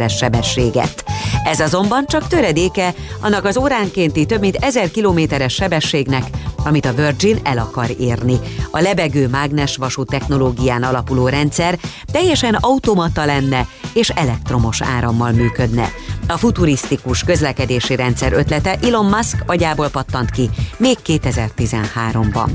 kilométeres 0.00 0.16
sebességet. 0.16 1.04
Ez 1.44 1.60
azonban 1.60 2.06
csak 2.06 2.26
töredéke 2.26 2.94
annak 3.20 3.44
az 3.44 3.56
óránkénti 3.56 4.26
több 4.26 4.40
mint 4.40 4.56
1000 4.56 4.90
kilométeres 4.90 5.54
sebességnek, 5.54 6.24
amit 6.64 6.86
a 6.86 6.92
Virgin 6.92 7.38
el 7.42 7.58
akar 7.58 7.90
érni. 7.98 8.38
A 8.70 8.80
lebegő 8.80 9.28
mágnes 9.28 9.76
vasút 9.76 10.08
technológián 10.08 10.82
alapuló 10.82 11.28
rendszer 11.28 11.78
teljesen 12.12 12.54
automata 12.54 13.24
lenne 13.24 13.66
és 13.92 14.08
elektromos 14.08 14.82
árammal 14.82 15.32
működne. 15.32 15.92
A 16.28 16.36
futurisztikus 16.36 17.22
közlekedési 17.22 17.96
rendszer 17.96 18.32
ötlete 18.32 18.78
Elon 18.82 19.04
Musk 19.04 19.44
agyából 19.46 19.88
pattant 19.88 20.30
ki 20.30 20.50
még 20.76 20.96
2013-ban. 21.06 22.48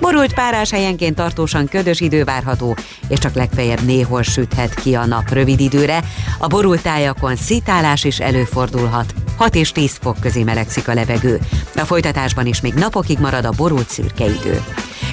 Borult 0.00 0.34
párás 0.34 0.70
helyenként 0.70 1.14
tartósan 1.14 1.68
ködös 1.68 2.00
idő 2.00 2.24
várható, 2.24 2.76
és 3.08 3.18
csak 3.18 3.34
legfeljebb 3.34 3.80
néhol 3.80 4.22
süthet 4.22 4.74
ki 4.74 4.94
a 4.94 5.06
nap 5.06 5.30
rövid 5.30 5.60
időre. 5.60 6.04
A 6.38 6.46
borult 6.46 6.82
tájakon 6.82 7.36
szitálás 7.36 8.04
is 8.04 8.20
előfordulhat, 8.20 9.14
6 9.36 9.54
és 9.54 9.72
10 9.72 9.98
fok 10.00 10.16
közé 10.20 10.42
melegszik 10.42 10.88
a 10.88 10.94
levegő. 10.94 11.40
A 11.76 11.84
folytatásban 11.84 12.46
is 12.46 12.60
még 12.60 12.74
napokig 12.74 13.18
marad 13.18 13.44
a 13.44 13.52
borult 13.56 13.88
szürke 13.88 14.24
idő. 14.24 14.62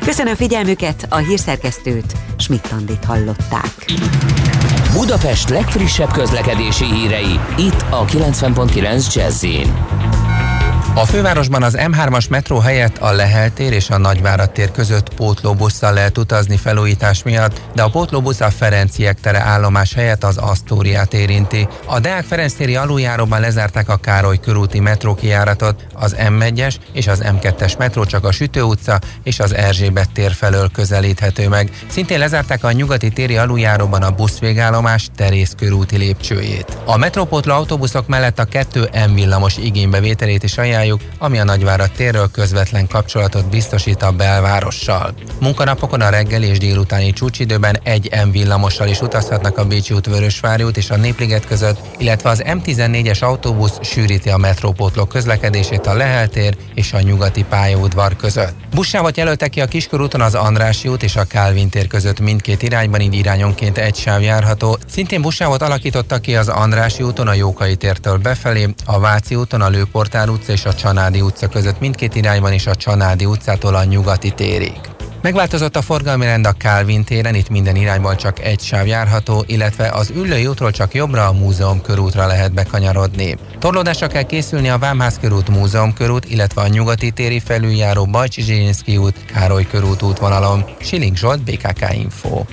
Köszönöm 0.06 0.36
figyelmüket, 0.36 1.06
a 1.10 1.18
hírszerkesztőt, 1.18 2.14
Schmidt-Tandit 2.38 3.06
hallották. 3.06 3.86
Budapest 4.94 5.50
legfrissebb 5.50 6.12
közlekedési 6.12 6.86
hírei, 6.86 7.40
itt 7.58 7.86
a 7.90 8.06
90.9 8.06 9.14
jazz 9.14 9.46
a 10.96 11.06
fővárosban 11.06 11.64
az 11.64 11.78
M3-as 11.78 12.30
metró 12.30 12.60
helyett 12.60 12.98
a 12.98 13.12
Lehel 13.12 13.54
tér 13.54 13.74
és 13.74 13.90
a 13.90 13.98
Nagyvárad 13.98 14.52
tér 14.52 14.72
között 14.72 15.14
pótlóbusszal 15.14 15.94
lehet 15.94 16.18
utazni 16.18 16.58
felújítás 16.58 17.24
miatt, 17.24 17.62
de 17.76 17.82
a 17.82 17.90
pótlóbusz 17.90 18.42
a 18.42 18.50
Ferenciek 18.50 19.20
tere 19.20 19.40
állomás 19.40 19.94
helyett 19.94 20.24
az 20.24 20.38
Asztóriát 20.38 21.14
érinti. 21.14 21.68
A 21.86 22.00
Deák 22.00 22.24
Ferenc 22.24 22.54
téri 22.54 22.76
aluljáróban 22.76 23.40
lezárták 23.40 23.90
a 23.90 23.96
Károly 23.96 24.40
körúti 24.40 24.80
metró 24.80 25.16
kijáratot, 25.16 25.88
az 25.94 26.16
M1-es 26.20 26.76
és 26.94 27.08
az 27.08 27.24
M2-es 27.26 27.78
metró 27.78 28.06
csak 28.06 28.26
a 28.26 28.32
Sütő 28.32 28.62
utca 28.62 29.00
és 29.24 29.40
az 29.40 29.54
Erzsébet 29.54 30.12
tér 30.12 30.32
felől 30.32 30.70
közelíthető 30.72 31.48
meg. 31.48 31.72
Szintén 31.88 32.20
lezárták 32.20 32.64
a 32.64 32.72
nyugati 32.72 33.10
téri 33.10 33.38
aluljáróban 33.38 34.02
a 34.02 34.12
buszvégállomás 34.12 35.10
Terész 35.16 35.54
körúti 35.58 35.98
lépcsőjét. 35.98 36.78
A 36.86 36.98
metrópótló 36.98 37.54
autóbuszok 37.54 38.08
mellett 38.08 38.40
a 38.40 38.46
2 38.46 38.90
M 39.10 39.14
villamos 39.14 39.58
igénybevételét 39.58 40.44
is 40.44 40.58
ajánlják 40.58 40.80
hozzájuk, 40.82 41.02
ami 41.18 41.40
a 41.40 41.44
Nagyvárad 41.44 41.92
térről 41.92 42.32
közvetlen 42.32 42.88
kapcsolatot 42.88 43.50
biztosít 43.50 44.02
a 44.02 44.12
belvárossal. 44.12 45.14
Munkanapokon 45.40 46.02
a 46.02 46.10
reggeli 46.10 46.48
és 46.48 46.58
délutáni 46.58 47.14
csúcsidőben 47.14 47.80
egy 47.84 48.10
M 48.26 48.32
villamossal 48.32 48.88
is 48.88 49.02
utazhatnak 49.02 49.58
a 49.58 49.66
Bécsi 49.66 49.94
út, 49.94 50.06
Vörösvári 50.06 50.64
út 50.64 50.78
és 50.78 50.90
a 50.90 50.96
Népliget 50.96 51.46
között, 51.46 51.78
illetve 51.98 52.30
az 52.30 52.44
M14-es 52.46 53.24
autóbusz 53.24 53.80
sűríti 53.82 54.30
a 54.30 54.38
metrópótlók 54.38 55.10
közlekedését 55.10 55.88
a 55.88 55.94
Lehel 55.94 56.28
tér 56.28 56.58
és 56.74 56.94
a 56.94 57.02
nyugati 57.02 57.44
pályaudvar 57.44 58.16
között. 58.16 58.54
Buszsávot 58.74 59.18
jelöltek 59.18 59.50
ki 59.50 59.62
a 59.62 59.66
Kiskorúton 59.66 60.22
az 60.22 60.36
Andrási 60.36 60.88
út 60.88 61.04
és 61.04 61.16
a 61.16 61.24
Kálvin 61.24 61.70
tér 61.70 61.88
között 61.88 62.20
mindkét 62.20 62.62
irányban, 62.62 63.02
így 63.02 63.14
irányonként 63.14 63.78
egy 63.78 63.96
sáv 63.96 64.22
járható. 64.22 64.78
Szintén 64.88 65.22
buszsávot 65.22 65.62
alakítottak 65.62 66.22
ki 66.22 66.36
az 66.36 66.48
Andrási 66.48 67.04
úton 67.04 67.28
a 67.28 67.34
Jókai 67.34 67.76
tértől 67.76 68.18
befelé, 68.18 68.74
a 68.86 69.00
Váci 69.00 69.36
úton 69.36 69.62
a 69.62 69.70
Lőportál 69.70 70.30
utca 70.30 70.52
és 70.52 70.66
a 70.66 70.71
Csanádi 70.74 71.22
utca 71.22 71.48
között 71.48 71.80
mindkét 71.80 72.16
irányban 72.16 72.54
és 72.54 72.68
a 72.68 72.76
Csanádi 72.76 73.26
utcától 73.26 73.76
a 73.76 73.84
nyugati 73.84 74.32
térig. 74.32 74.80
Megváltozott 75.22 75.76
a 75.76 75.82
forgalmi 75.82 76.26
rend 76.26 76.46
a 76.46 76.52
Kálvin 76.52 77.04
téren, 77.04 77.36
itt 77.36 77.50
minden 77.50 77.76
irányban 77.76 78.18
csak 78.18 78.40
egy 78.40 78.60
sáv 78.60 78.88
járható, 78.88 79.44
illetve 79.48 79.90
az 79.90 80.10
Üllői 80.16 80.48
útról 80.48 80.72
csak 80.72 80.94
jobbra 80.94 81.28
a 81.28 81.32
Múzeum 81.32 81.82
körútra 81.82 82.28
lehet 82.28 82.54
bekanyarodni. 82.54 83.38
Torlódásra 83.60 84.08
kell 84.08 84.24
készülni 84.24 84.70
a 84.70 84.78
Vámház 84.78 85.18
körút, 85.20 85.50
Múzeum 85.50 85.94
körút, 85.94 86.26
illetve 86.30 86.62
a 86.62 86.68
nyugati 86.68 87.12
téri 87.12 87.40
felüljáró 87.40 88.06
Bajcsi 88.06 88.42
Zsilinszki 88.42 88.98
út, 88.98 89.26
Károly 89.26 89.68
körút 89.68 90.02
útvonalon. 90.02 90.66
Siling 90.80 91.18
Zsolt, 91.18 91.44
BKK 91.44 91.94
Info. 91.94 92.44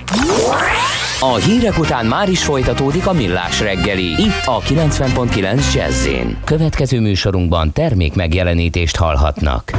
A 1.21 1.35
hírek 1.35 1.79
után 1.79 2.05
már 2.05 2.29
is 2.29 2.43
folytatódik 2.43 3.07
a 3.07 3.13
millás 3.13 3.59
reggeli. 3.59 4.03
Itt 4.03 4.45
a 4.45 4.59
90.9 4.59 5.73
jazz 5.73 6.07
Következő 6.43 6.99
műsorunkban 6.99 7.71
termék 7.71 8.15
megjelenítést 8.15 8.95
hallhatnak. 8.95 9.71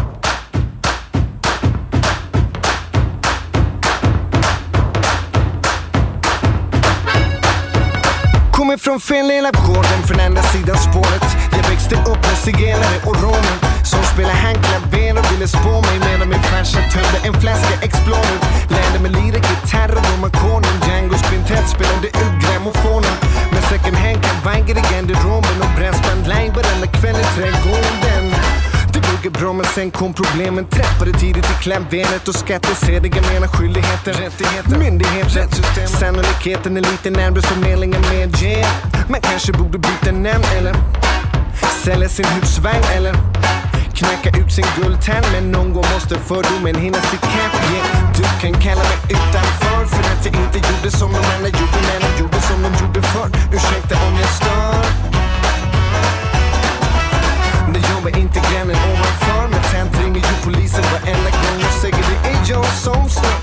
Kommer 8.50 8.78
från 8.78 8.98
fel 8.98 9.26
del 9.26 9.44
av 9.44 9.66
gården, 9.66 10.02
från 10.04 10.20
andra 10.20 10.42
sidan 10.42 10.76
spåret. 10.76 11.36
Jag 11.50 11.68
växte 11.68 11.94
upp 11.94 12.20
med 12.20 12.36
zigenare 12.44 13.00
och 13.04 13.20
romer 13.22 13.69
som 13.90 14.02
spelade 14.12 14.38
handklaver 14.46 15.18
och 15.20 15.32
ville 15.32 15.48
spå 15.48 15.72
mig 15.88 15.98
medan 16.06 16.28
min 16.28 16.42
farsa 16.50 16.80
tömde 16.92 17.18
en 17.28 17.34
flaska 17.42 17.74
Explorer. 17.86 18.38
Lärde 18.74 18.98
mig 19.02 19.12
lira 19.18 19.38
gitarr 19.48 19.92
och 19.98 20.04
Romakonen. 20.10 20.76
Django's 20.86 21.22
Quintet 21.28 21.66
spelade 21.74 22.08
ut 22.22 22.34
grammofonen. 22.42 23.14
Med 23.52 23.62
second 23.72 23.96
hand 24.04 24.18
kavajer 24.26 24.76
i 24.80 24.82
garderoben 24.90 25.56
och 25.64 25.72
brassband 25.76 26.22
live 26.32 26.52
varenda 26.56 26.86
kväll 26.98 27.18
i 27.24 27.26
trädgården. 27.36 28.24
Det 28.92 29.00
bugger 29.08 29.32
bra 29.38 29.52
men 29.52 29.66
sen 29.74 29.90
kom 29.90 30.12
problemen. 30.14 30.64
Träffade 30.76 31.12
tidigt 31.12 31.50
i 31.54 31.56
klämbenet 31.62 32.28
och 32.28 32.34
skattesedel. 32.34 33.10
Jag 33.16 33.26
menar 33.32 33.48
skyldigheter, 33.48 34.12
rättigheter, 34.12 34.76
myndigheter, 34.84 35.34
rättssystem. 35.40 35.88
Sannolikheten 36.00 36.76
är 36.76 36.80
lite 36.80 37.10
närmare 37.10 37.42
förmedlingen 37.42 38.02
med 38.12 38.42
yeah. 38.42 38.70
Man 39.08 39.20
kanske 39.20 39.52
borde 39.52 39.78
byta 39.78 40.12
namn 40.12 40.44
eller 40.58 40.74
sälja 41.84 42.08
sin 42.08 42.26
husvagn 42.26 42.84
eller 42.96 43.14
Knäcka 44.00 44.30
ut 44.38 44.52
sin 44.52 44.64
guldtand 44.76 45.26
Men 45.32 45.50
någon 45.52 45.72
gång 45.72 45.84
måste 45.94 46.18
fördomen 46.18 46.74
hinnas 46.74 47.14
ikapp 47.14 47.54
yeah. 47.72 48.12
Du 48.16 48.22
kan 48.40 48.60
kalla 48.60 48.82
mig 48.90 48.98
utanför 49.08 49.84
för 49.92 50.04
att 50.12 50.26
jag 50.26 50.34
inte 50.44 50.58
gjorde 50.68 50.90
som 50.90 51.12
de 51.12 51.18
andra 51.34 51.48
gjorde 51.60 51.80
när 51.88 52.00
de 52.04 52.10
gjorde 52.20 52.40
som 52.48 52.62
de 52.62 52.70
gjorde 52.80 53.02
förr. 53.02 53.30
Ursäkta 53.56 53.94
om 54.06 54.14
jag 54.22 54.30
stör. 54.40 54.84
Nu 57.72 57.78
jobbar 57.92 58.12
inte 58.22 58.38
grannen 58.48 58.78
ovanför 58.90 59.44
Men 59.52 59.62
tant 59.72 59.92
ringer 60.00 60.22
ju 60.30 60.36
polisen 60.44 60.84
varenda 60.94 61.30
gång. 61.42 61.60
Och 61.68 61.76
säger 61.82 62.04
det 62.10 62.18
är 62.30 62.38
jag 62.52 62.66
som 62.84 63.08
stör. 63.16 63.40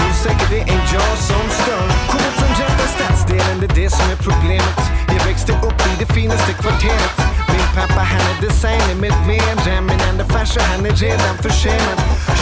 Hon 0.00 0.14
säger 0.24 0.46
det 0.50 0.62
är 0.74 0.82
jag 0.94 1.14
som 1.28 1.44
stör. 1.58 1.86
Kommer 2.12 2.32
från 2.38 2.52
jävla 2.62 2.86
stadsdelen, 2.96 3.56
det 3.60 3.66
är 3.66 3.76
det 3.82 3.90
som 3.90 4.06
är 4.14 4.20
problemet. 4.28 4.80
Jag 5.08 5.24
växte 5.28 5.52
upp 5.52 5.80
i 5.90 5.92
det 5.98 6.08
finaste 6.14 6.52
kvarteret. 6.52 7.45
Min 7.56 7.68
pappa 7.74 8.02
han 8.12 8.20
är 8.30 8.40
designer 8.46 8.94
med 8.94 9.12
mera 9.26 9.80
Min 9.80 10.00
enda 10.10 10.24
farsa 10.24 10.60
han 10.60 10.86
är 10.86 10.90
redan 10.90 11.36
försenad. 11.46 11.98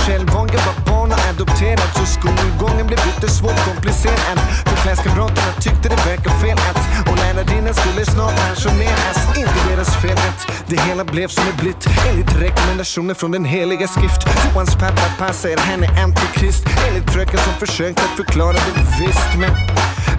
Själv 0.06 0.26
var 0.34 0.46
jag 0.54 0.62
var 0.68 0.78
barn 0.86 1.12
och 1.12 1.22
adopterad 1.30 1.90
Så 1.96 2.06
skolgången 2.06 2.86
blev 2.86 3.00
lite 3.06 3.28
svårt 3.28 3.60
komplicerad. 3.68 4.38
För 4.68 4.76
klasskamraterna 4.82 5.52
tyckte 5.60 5.88
det 5.88 6.00
verkade 6.10 6.36
fel 6.42 6.58
att 6.70 6.80
Och 7.08 7.16
lärarinnan 7.22 7.74
skulle 7.74 8.04
snart 8.04 8.36
pensioneras. 8.46 9.18
Inte 9.36 9.58
deras 9.70 9.96
fel 10.02 10.18
att 10.28 10.40
det 10.66 10.80
hela 10.80 11.04
blev 11.04 11.28
som 11.28 11.44
det 11.48 11.56
blivit. 11.62 11.86
Enligt 12.08 12.32
rekommendationer 12.46 13.14
från 13.14 13.30
den 13.30 13.44
heliga 13.44 13.88
skrift. 13.88 14.20
Johans 14.44 14.74
pappa 14.74 15.06
passar, 15.18 15.56
han 15.70 15.82
är 15.84 16.02
antikrist. 16.04 16.64
Enligt 16.88 17.10
fröken 17.10 17.40
som 17.46 17.54
försökt 17.66 17.98
att 17.98 18.16
förklara 18.16 18.52
det 18.52 18.74
visst 19.00 19.30
Men 19.38 19.50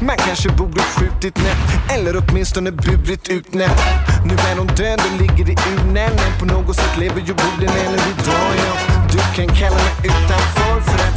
man 0.08 0.18
kanske 0.18 0.50
borde 0.50 0.82
skjutit 0.82 1.38
nätt 1.38 1.91
Eller 1.93 2.24
åtminstone 2.28 2.72
burit 2.72 3.30
ut 3.30 3.54
nätt 3.54 3.82
Nu 4.26 4.34
är 4.34 4.58
hon 4.58 4.68
död 4.68 4.84
och 4.93 5.19
ligger 5.21 5.49
i 5.49 5.55
urnen 5.71 6.13
Men 6.15 6.31
på 6.39 6.45
något 6.45 6.75
sätt 6.75 6.97
lever 6.99 7.21
ju 7.21 7.33
borden 7.33 7.69
eller 7.86 8.01
idag 8.11 8.51
jag? 8.65 8.77
Du 9.11 9.17
kan 9.36 9.55
kalla 9.55 9.75
mig 9.75 9.95
utanför 10.03 10.81
För 10.81 10.99
att 11.07 11.14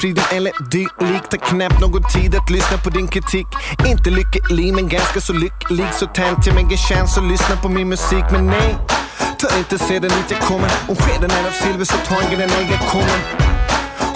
friden 0.00 0.24
eller 0.36 0.52
dylikt. 0.70 1.30
Tar 1.30 1.38
knappt 1.38 1.80
någon 1.80 2.02
tid 2.14 2.34
att 2.34 2.50
lyssna 2.50 2.76
på 2.84 2.90
din 2.90 3.08
kritik. 3.08 3.46
Inte 3.86 4.10
lycklig 4.10 4.74
men 4.74 4.88
ganska 4.88 5.20
så 5.20 5.32
lycklig. 5.32 5.86
Så 5.92 6.06
tänt, 6.06 6.46
jag 6.46 6.54
mig 6.54 6.64
en 6.64 6.76
chans 6.76 7.18
att 7.18 7.24
lyssna 7.24 7.56
på 7.56 7.68
min 7.68 7.88
musik. 7.88 8.24
Men 8.32 8.46
nej, 8.46 8.76
ta 9.40 9.58
inte 9.58 9.78
sedan 9.78 10.10
dit 10.16 10.30
jag 10.30 10.40
kommer. 10.40 10.70
Om 10.88 10.96
skeden 10.96 11.30
är 11.30 11.46
av 11.48 11.52
silver 11.62 11.84
så 11.84 11.96
ta 12.08 12.16
den 12.30 12.48
när 12.54 12.70
jag 12.70 12.80
kommer. 12.94 13.20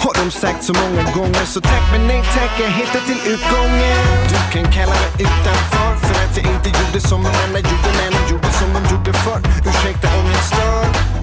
Har 0.03 0.13
de 0.25 0.31
sagt 0.31 0.63
så 0.63 0.73
många 0.73 1.03
gånger 1.15 1.45
Så 1.45 1.61
tack. 1.61 1.83
Men 1.91 2.07
nej 2.07 2.23
tack, 2.35 2.51
jag 2.59 2.69
hittar 2.69 2.99
till 2.99 3.21
utgången. 3.33 3.97
Du 4.29 4.37
kan 4.53 4.71
kalla 4.71 4.95
mig 5.01 5.11
utanför 5.19 5.95
För 5.95 6.15
att 6.23 6.37
jag 6.37 6.45
inte 6.55 6.69
gjorde 6.69 6.99
som 7.07 7.23
de 7.23 7.29
andra 7.43 7.59
gjorde 7.59 7.89
men 7.99 8.11
de 8.13 8.31
gjorde 8.31 8.51
som 8.51 8.69
de 8.73 8.95
gjorde 8.95 9.13
förr. 9.13 9.41
Ursäkta 9.69 10.07
om 10.19 10.25
jag 10.31 10.43
stör. 10.43 11.20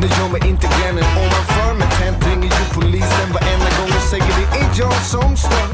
Nu 0.00 0.06
jobbar 0.22 0.46
inte 0.46 0.66
grannen 0.66 1.04
ovanför 1.16 1.74
Men 1.74 1.88
tänt 1.88 2.26
ringer 2.26 2.58
ju 2.58 2.74
polisen. 2.74 3.32
Varenda 3.32 3.66
gång 3.78 3.96
och 3.96 4.02
säger 4.10 4.26
det 4.26 4.58
är 4.58 4.70
jag 4.78 4.92
som 4.92 5.36
stör. 5.36 5.68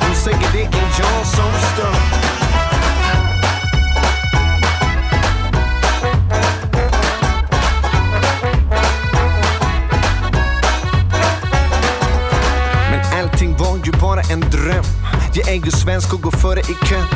Hon 0.00 0.16
säger 0.16 0.52
det 0.52 0.62
är 0.62 0.90
jag 0.98 1.26
som 1.26 1.52
stör. 1.74 1.94
Men 12.90 13.20
allting 13.20 13.56
var 13.56 13.76
ju 13.84 13.92
bara 13.92 14.20
en 14.20 14.40
dröm. 14.40 14.84
Jag 15.34 15.48
är 15.48 15.64
ju 15.64 15.70
svensk 15.70 16.14
och 16.14 16.20
går 16.20 16.30
före 16.30 16.60
i 16.60 16.86
kön. 16.86 17.06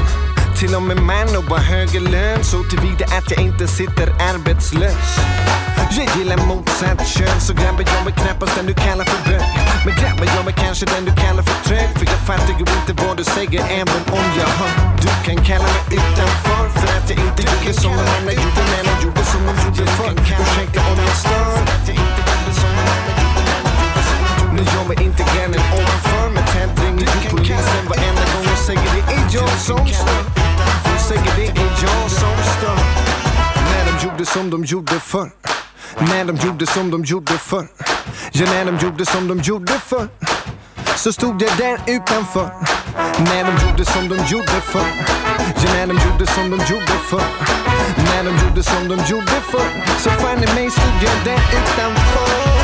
Till 0.58 0.74
och 0.74 0.82
med 0.82 0.96
man 0.96 1.36
och 1.36 1.44
har 1.44 1.58
högre 1.58 2.00
lön. 2.00 2.44
Så 2.44 2.62
tillvida 2.64 3.04
att 3.04 3.30
jag 3.30 3.40
inte 3.40 3.66
sitter 3.66 4.08
arbetslös. 4.08 5.18
Jag 5.96 6.16
gillar 6.18 6.36
motsatt 6.36 7.06
kön 7.06 7.40
Så 7.40 7.52
grabben 7.54 7.86
jag 7.86 8.06
är 8.06 8.16
knappast 8.22 8.56
den 8.56 8.66
du 8.66 8.74
kallar 8.74 9.04
för 9.04 9.20
bög 9.30 9.46
Men 9.84 9.94
grabben 10.00 10.26
jag 10.36 10.46
är 10.52 10.56
kanske 10.64 10.84
den 10.86 11.04
du 11.04 11.12
kallar 11.22 11.42
för 11.42 11.58
trög 11.68 11.88
För 11.98 12.06
jag 12.12 12.20
fattar 12.28 12.54
ju 12.60 12.64
inte 12.78 12.92
vad 13.02 13.16
du 13.16 13.24
säger 13.24 13.60
även 13.80 14.00
om 14.16 14.26
jag 14.40 14.50
hör 14.60 14.74
Du 15.02 15.08
kan 15.26 15.44
kalla 15.48 15.66
mig 15.74 15.82
utanför 15.98 16.64
För 16.80 16.88
att 16.96 17.06
jag 17.10 17.18
inte 17.26 17.42
gjorde 17.48 17.72
som 17.82 17.92
någon 17.96 18.08
andra 18.16 18.32
gjorde 18.42 18.62
När 18.72 18.82
de 18.88 18.94
gjorde 19.04 19.24
som 19.32 19.40
de 19.48 19.52
gjorde. 19.64 19.84
Förr 19.96 20.14
Ursäkta 20.42 20.80
om 20.90 20.98
jag 21.06 21.16
stör 21.24 21.54
Nu 24.56 24.62
gör 24.72 24.84
mig 24.90 24.98
inte 25.06 25.22
grannen 25.32 25.62
ovanför 25.78 26.26
Men 26.34 26.44
tant 26.52 26.74
ringer 26.84 27.30
polisen 27.30 27.84
varenda 27.92 28.24
gång 28.32 28.46
och 28.54 28.62
säger 28.66 28.88
det 28.96 29.04
är 29.16 29.24
jag 29.36 29.52
som 29.68 29.86
stör. 30.00 30.24
Hon 30.86 30.98
säger 31.08 31.32
det 31.38 31.48
är 31.62 31.70
jag 31.84 32.10
som 32.20 32.36
stör. 32.54 32.78
När 33.70 33.82
de 33.88 34.04
gjorde 34.04 34.24
som 34.26 34.50
de 34.50 34.64
gjorde 34.64 35.00
förr. 35.00 35.53
När 35.98 36.24
de 36.24 36.36
gjorde 36.36 36.66
som 36.66 36.90
de 36.90 37.04
gjorde 37.04 37.32
förr 37.32 37.68
Ja, 38.32 38.46
när 38.46 38.64
de 38.64 38.78
gjorde 38.78 39.06
som 39.06 39.28
de 39.28 39.40
gjorde 39.40 39.72
förr 39.72 40.08
Så 40.96 41.12
stod 41.12 41.42
jag 41.42 41.56
där 41.56 41.78
utanför 41.86 42.50
När 43.18 43.44
de 43.44 43.66
gjorde 43.66 43.84
som 43.84 44.08
de 44.08 44.16
gjorde 44.16 44.60
förr 44.72 44.92
Ja, 45.56 45.74
när 45.74 45.86
de 45.86 45.92
gjorde 45.92 46.26
som 46.26 46.50
de 46.50 46.56
gjorde 46.56 46.98
förr 47.10 47.26
När 47.96 48.24
de 48.24 48.44
gjorde 48.44 48.62
som 48.62 48.88
de 48.88 48.94
gjorde 49.10 49.40
förr 49.50 49.84
Så 49.98 50.10
fan 50.10 50.42
i 50.44 50.54
mig 50.54 50.70
stod 50.70 51.02
jag 51.02 51.24
där 51.24 51.42
utanför 51.52 52.63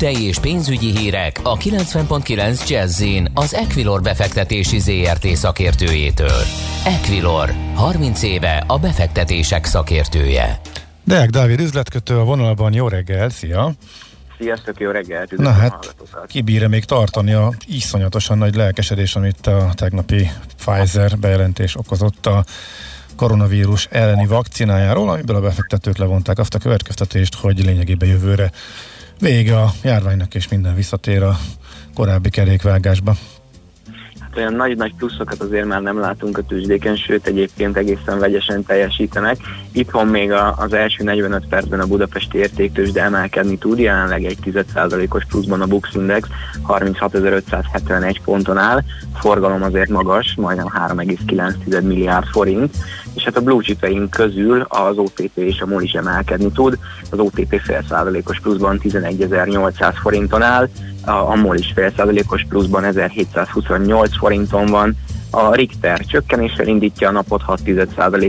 Tőzsdei 0.00 0.26
és 0.26 0.38
pénzügyi 0.38 0.98
hírek 0.98 1.40
a 1.42 1.56
90.9 1.56 2.68
jazz 2.68 3.02
az 3.34 3.54
Equilor 3.54 4.02
befektetési 4.02 4.78
ZRT 4.78 5.26
szakértőjétől. 5.26 6.42
Equilor, 6.84 7.52
30 7.74 8.22
éve 8.22 8.64
a 8.66 8.78
befektetések 8.78 9.64
szakértője. 9.64 10.60
Deák 11.04 11.30
Dávid 11.30 11.60
üzletkötő 11.60 12.18
a 12.18 12.24
vonalban, 12.24 12.72
jó 12.72 12.88
reggel, 12.88 13.28
szia! 13.28 13.72
Sziasztok, 14.38 14.80
jó 14.80 14.90
reggelt! 14.90 15.36
Na 15.36 15.50
hát, 15.50 15.94
kibírja 16.26 16.68
még 16.68 16.84
tartani 16.84 17.32
a 17.32 17.52
iszonyatosan 17.66 18.38
nagy 18.38 18.54
lelkesedés, 18.54 19.16
amit 19.16 19.46
a 19.46 19.70
tegnapi 19.74 20.30
Pfizer 20.56 21.18
bejelentés 21.18 21.76
okozott 21.76 22.26
a 22.26 22.44
koronavírus 23.16 23.88
elleni 23.90 24.26
vakcinájáról, 24.26 25.10
amiből 25.10 25.36
a 25.36 25.40
befektetők 25.40 25.96
levonták 25.96 26.38
azt 26.38 26.54
a 26.54 26.58
következtetést, 26.58 27.34
hogy 27.34 27.64
lényegében 27.64 28.08
jövőre 28.08 28.50
vége 29.20 29.60
a 29.60 29.72
járványnak, 29.82 30.34
és 30.34 30.48
minden 30.48 30.74
visszatér 30.74 31.22
a 31.22 31.38
korábbi 31.94 32.30
kerékvágásba 32.30 33.16
olyan 34.36 34.52
nagy-nagy 34.52 34.94
pluszokat 34.94 35.40
azért 35.40 35.66
már 35.66 35.82
nem 35.82 35.98
látunk 35.98 36.38
a 36.38 36.42
tőzsdéken, 36.42 36.96
sőt 36.96 37.26
egyébként 37.26 37.76
egészen 37.76 38.18
vegyesen 38.18 38.64
teljesítenek. 38.64 39.36
Itthon 39.72 40.06
még 40.06 40.32
a, 40.32 40.54
az 40.56 40.72
első 40.72 41.04
45 41.04 41.46
percben 41.48 41.80
a 41.80 41.86
budapesti 41.86 42.38
értéktős, 42.38 42.92
de 42.92 43.02
emelkedni 43.02 43.58
tud, 43.58 43.78
jelenleg 43.78 44.24
egy 44.24 44.38
10%-os 44.44 45.24
pluszban 45.24 45.60
a 45.60 45.66
Bux 45.66 45.94
Index 45.94 46.28
36.571 46.68 48.16
ponton 48.24 48.58
áll, 48.58 48.80
forgalom 49.14 49.62
azért 49.62 49.90
magas, 49.90 50.34
majdnem 50.36 50.72
3,9 50.88 51.82
milliárd 51.82 52.26
forint, 52.26 52.76
és 53.14 53.22
hát 53.22 53.36
a 53.36 53.40
blue 53.40 53.62
chipeink 53.62 54.10
közül 54.10 54.66
az 54.68 54.96
OTP 54.96 55.30
és 55.34 55.60
a 55.60 55.66
MOL 55.66 55.82
is 55.82 55.92
emelkedni 55.92 56.52
tud, 56.52 56.78
az 57.10 57.18
OTP 57.18 57.60
fél 57.60 57.84
százalékos 57.88 58.40
pluszban 58.40 58.80
11.800 58.82 59.94
forinton 60.02 60.42
áll, 60.42 60.68
a 61.04 61.34
MOL 61.34 61.56
is 61.56 61.72
fél 61.74 61.92
százalékos 61.96 62.46
pluszban 62.48 62.84
1728 62.84 64.16
forinton 64.16 64.66
van, 64.66 64.96
a 65.30 65.54
Richter 65.54 66.00
csökkenéssel 66.04 66.66
indítja 66.66 67.08
a 67.08 67.12
napot 67.12 67.42
6 67.42 67.60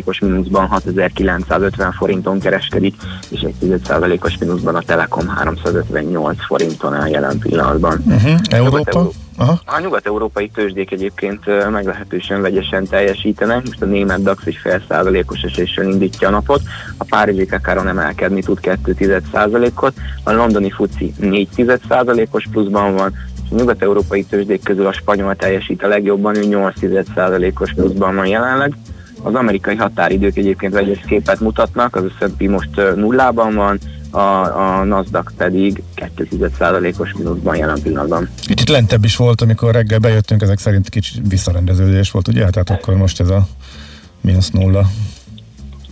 os 0.06 0.20
mínuszban 0.20 0.68
6950 0.68 1.92
forinton 1.92 2.40
kereskedik, 2.40 2.96
és 3.30 3.42
egy 3.42 3.54
10 3.60 4.20
os 4.22 4.38
mínuszban 4.38 4.76
a 4.76 4.82
Telekom 4.82 5.28
358 5.28 6.46
forinton 6.46 6.94
áll 6.94 7.10
jelen 7.10 7.40
pillanatban. 7.40 8.04
Uh-huh. 8.06 8.40
Európa? 8.50 9.10
Aha. 9.42 9.60
A 9.66 9.80
nyugat-európai 9.80 10.50
tőzsdék 10.50 10.92
egyébként 10.92 11.70
meglehetősen 11.72 12.42
vegyesen 12.42 12.88
teljesítenek, 12.88 13.66
most 13.66 13.82
a 13.82 13.86
német 13.86 14.24
DAX 14.24 14.46
egy 14.46 14.56
fél 14.62 14.82
százalékos 14.88 15.42
eséssel 15.42 15.86
indítja 15.86 16.28
a 16.28 16.32
napot, 16.32 16.62
a 16.98 17.04
párizsi 17.04 17.46
kakáron 17.46 17.88
emelkedni 17.88 18.42
tud 18.42 18.60
2 18.60 19.22
százalékot, 19.32 19.94
a 20.24 20.32
londoni 20.32 20.72
FUCI 20.72 21.14
4 21.20 21.48
százalékos 21.88 22.48
pluszban 22.52 22.96
van, 22.96 23.14
a 23.52 23.56
nyugat-európai 23.56 24.24
tőzsdék 24.24 24.64
közül 24.64 24.86
a 24.86 24.94
spanyol 24.94 25.36
teljesít 25.36 25.84
a 25.84 25.88
legjobban, 25.88 26.36
ő 26.36 26.44
8 26.44 26.76
százalékos 27.16 27.74
pluszban 27.74 28.16
van 28.16 28.26
jelenleg. 28.26 28.76
Az 29.24 29.34
amerikai 29.34 29.76
határidők 29.76 30.38
egyébként 30.38 30.74
vegyes 30.74 31.00
képet 31.08 31.40
mutatnak, 31.40 31.96
az 31.96 32.04
S&P 32.20 32.50
most 32.50 32.96
nullában 32.96 33.56
van, 33.56 33.80
a, 34.12 34.80
a 34.80 34.84
Nasdaq 34.84 35.32
pedig 35.38 35.84
2,1%-os 35.96 37.14
mínuszban 37.18 37.56
jelen 37.56 37.82
pillanatban. 37.82 38.30
Kicsit 38.46 38.70
lentebb 38.70 39.04
is 39.04 39.16
volt, 39.16 39.42
amikor 39.42 39.74
reggel 39.74 40.00
bejöttünk, 40.00 40.42
ezek 40.42 40.60
szerint 40.60 40.90
kicsit 40.90 41.28
visszarendeződés 41.28 42.12
volt, 42.12 42.28
ugye? 42.28 42.50
Tehát 42.50 42.70
akkor 42.70 42.96
most 42.96 43.20
ez 43.20 43.30
a 43.30 43.48
mínusz 44.22 44.50
nulla. 44.50 44.86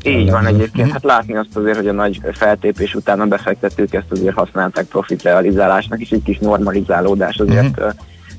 Így 0.04 0.32
van 0.32 0.46
egyébként, 0.46 0.86
mhm. 0.86 0.92
hát 0.92 1.04
látni 1.04 1.36
azt 1.36 1.56
azért, 1.56 1.76
hogy 1.76 1.88
a 1.88 1.92
nagy 1.92 2.22
feltépés 2.32 2.96
után 2.96 3.20
a 3.20 3.26
befektetők 3.26 3.94
ezt 3.94 4.12
azért 4.12 4.36
használták 4.36 4.86
profit 4.86 5.22
realizálásnak, 5.22 6.00
és 6.00 6.10
egy 6.10 6.24
kis 6.24 6.38
normalizálódás 6.38 7.38
azért 7.38 7.78
uh-huh 7.78 7.94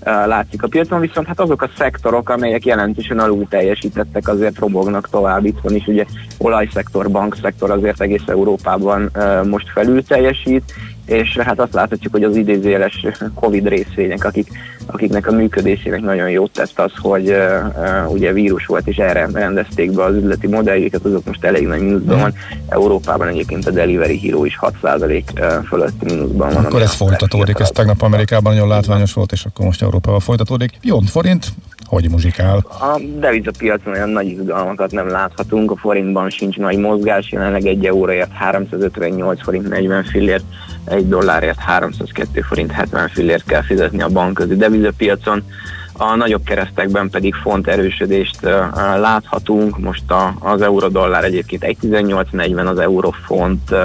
látszik 0.04 0.62
a 0.62 0.68
piacon, 0.68 1.00
viszont 1.00 1.26
hát 1.26 1.40
azok 1.40 1.62
a 1.62 1.70
szektorok, 1.76 2.28
amelyek 2.28 2.64
jelentősen 2.64 3.18
alul 3.18 3.46
teljesítettek, 3.48 4.28
azért 4.28 4.58
robognak 4.58 5.08
tovább. 5.10 5.44
Itt 5.44 5.58
van 5.62 5.74
is 5.74 5.86
ugye 5.86 6.04
olajszektor, 6.38 7.10
bankszektor 7.10 7.70
azért 7.70 8.00
egész 8.00 8.26
Európában 8.26 9.10
most 9.44 9.70
felül 9.70 10.04
teljesít, 10.04 10.72
és 11.10 11.38
hát 11.38 11.60
azt 11.60 11.72
láthatjuk, 11.72 12.12
hogy 12.12 12.24
az 12.24 12.36
idézéles 12.36 13.06
Covid 13.34 13.68
részvények, 13.68 14.24
akik, 14.24 14.50
akiknek 14.86 15.26
a 15.26 15.32
működésének 15.32 16.00
nagyon 16.00 16.30
jót 16.30 16.52
tett 16.52 16.78
az, 16.78 16.92
hogy 16.96 17.30
uh, 17.30 18.12
ugye 18.12 18.32
vírus 18.32 18.66
volt, 18.66 18.88
és 18.88 18.96
erre 18.96 19.28
rendezték 19.32 19.92
be 19.92 20.04
az 20.04 20.14
üzleti 20.14 20.46
modelljéket, 20.46 21.04
azok 21.04 21.24
most 21.24 21.44
elég 21.44 21.66
nagy 21.66 21.80
mínuszban 21.80 22.18
van. 22.20 22.34
Európában 22.68 23.28
egyébként 23.28 23.66
a 23.66 23.70
Delivery 23.70 24.18
Hero 24.18 24.44
is 24.44 24.58
6% 24.82 25.62
fölötti 25.66 26.04
mínuszban 26.04 26.52
van. 26.52 26.64
Akkor 26.64 26.82
ez 26.82 26.94
folytatódik, 26.94 27.58
ez 27.58 27.70
tegnap 27.70 28.02
Amerikában 28.02 28.52
nagyon 28.52 28.68
látványos 28.68 29.12
volt, 29.12 29.32
és 29.32 29.44
akkor 29.44 29.64
most 29.64 29.82
Európában 29.82 30.20
folytatódik. 30.20 30.70
Jó, 30.82 31.00
forint, 31.00 31.46
hogy 31.90 32.10
muzsikál? 32.10 32.64
A 32.68 33.00
devizapiacon 33.18 33.92
olyan 33.92 34.08
nagy 34.08 34.26
izgalmakat 34.26 34.90
nem 34.90 35.08
láthatunk, 35.08 35.70
a 35.70 35.76
forintban 35.76 36.30
sincs 36.30 36.56
nagy 36.56 36.78
mozgás, 36.78 37.32
jelenleg 37.32 37.66
egy 37.66 37.86
euróért 37.86 38.32
358 38.32 39.42
forint 39.42 39.68
40 39.68 40.04
fillért, 40.04 40.44
egy 40.84 41.08
dollárért 41.08 41.58
302 41.58 42.42
forint 42.42 42.70
70 42.70 43.08
fillért 43.08 43.44
kell 43.44 43.62
fizetni 43.62 44.02
a 44.02 44.08
bankközi 44.08 44.56
devizapiacon. 44.56 45.42
A 45.92 46.14
nagyobb 46.14 46.44
keresztekben 46.44 47.10
pedig 47.10 47.34
font 47.34 47.68
erősödést 47.68 48.40
láthatunk, 49.00 49.78
most 49.78 50.10
a, 50.10 50.34
az 50.38 50.62
euró-dollár 50.62 51.24
egyébként 51.24 51.64
1,1840, 51.64 52.66
az 52.66 52.78
eurofont 52.78 53.70
uh, 53.70 53.78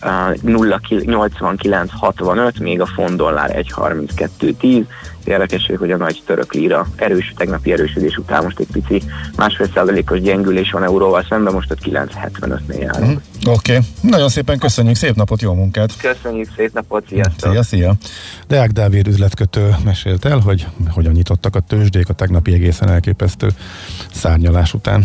0,8965, 0.00 2.60
még 2.60 2.80
a 2.80 2.86
font 2.86 3.16
dollár 3.16 3.50
1,3210. 3.50 4.84
Érdekes, 5.26 5.70
hogy 5.78 5.90
a 5.90 5.96
nagy 5.96 6.22
török 6.26 6.52
líra 6.52 6.86
erős, 6.96 7.34
tegnapi 7.36 7.72
erősödés 7.72 8.16
után 8.16 8.42
most 8.42 8.58
egy 8.58 8.66
pici 8.72 9.02
másfél 9.36 9.68
százalékos 9.74 10.20
gyengülés 10.20 10.70
van 10.70 10.84
euróval 10.84 11.26
szemben, 11.28 11.52
most 11.52 11.70
ott 11.70 11.80
9,75-nél 11.84 12.80
járunk. 12.80 13.10
Mm. 13.10 13.50
Oké, 13.50 13.72
okay. 13.72 13.86
nagyon 14.00 14.28
szépen 14.28 14.58
köszönjük, 14.58 14.96
szép 14.96 15.14
napot, 15.14 15.42
jó 15.42 15.54
munkát! 15.54 15.96
Köszönjük, 15.96 16.48
szép 16.56 16.72
napot, 16.72 17.04
sziasztok! 17.08 17.50
Szia, 17.50 17.62
szia! 17.62 17.94
Deák 18.48 18.70
Dávid 18.70 19.06
üzletkötő 19.06 19.74
mesélt 19.84 20.24
el, 20.24 20.38
hogy 20.38 20.66
hogyan 20.90 21.12
nyitottak 21.12 21.56
a 21.56 21.60
tőzsdék 21.60 22.08
a 22.08 22.12
tegnapi 22.12 22.52
egészen 22.52 22.88
elképesztő 22.88 23.48
szárnyalás 24.12 24.74
után. 24.74 25.04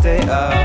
stay 0.00 0.18
up. 0.30 0.59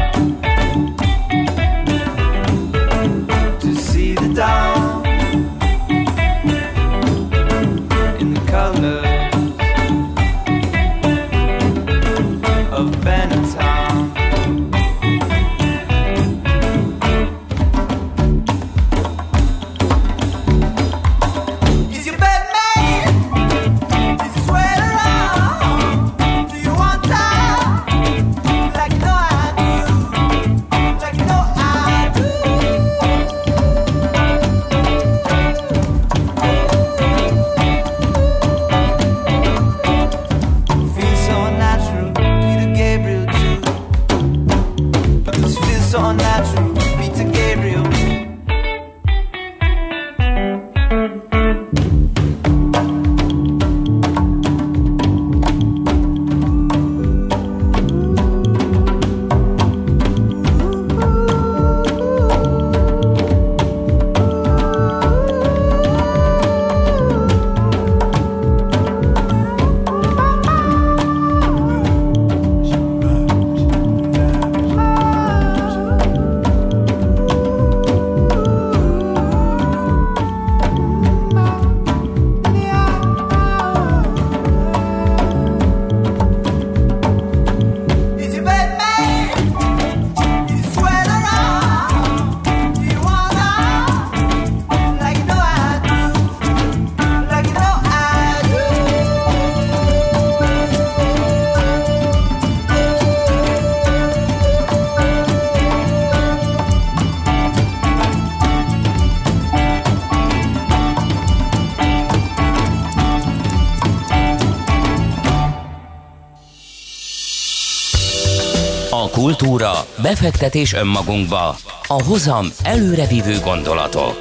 A 119.06 119.10
kultúra, 119.10 119.86
befektetés 120.01 120.74
önmagunkba, 120.74 121.56
a 121.88 122.03
hozam 122.03 122.45
előrevívő 122.64 123.39
gondolatok. 123.39 124.18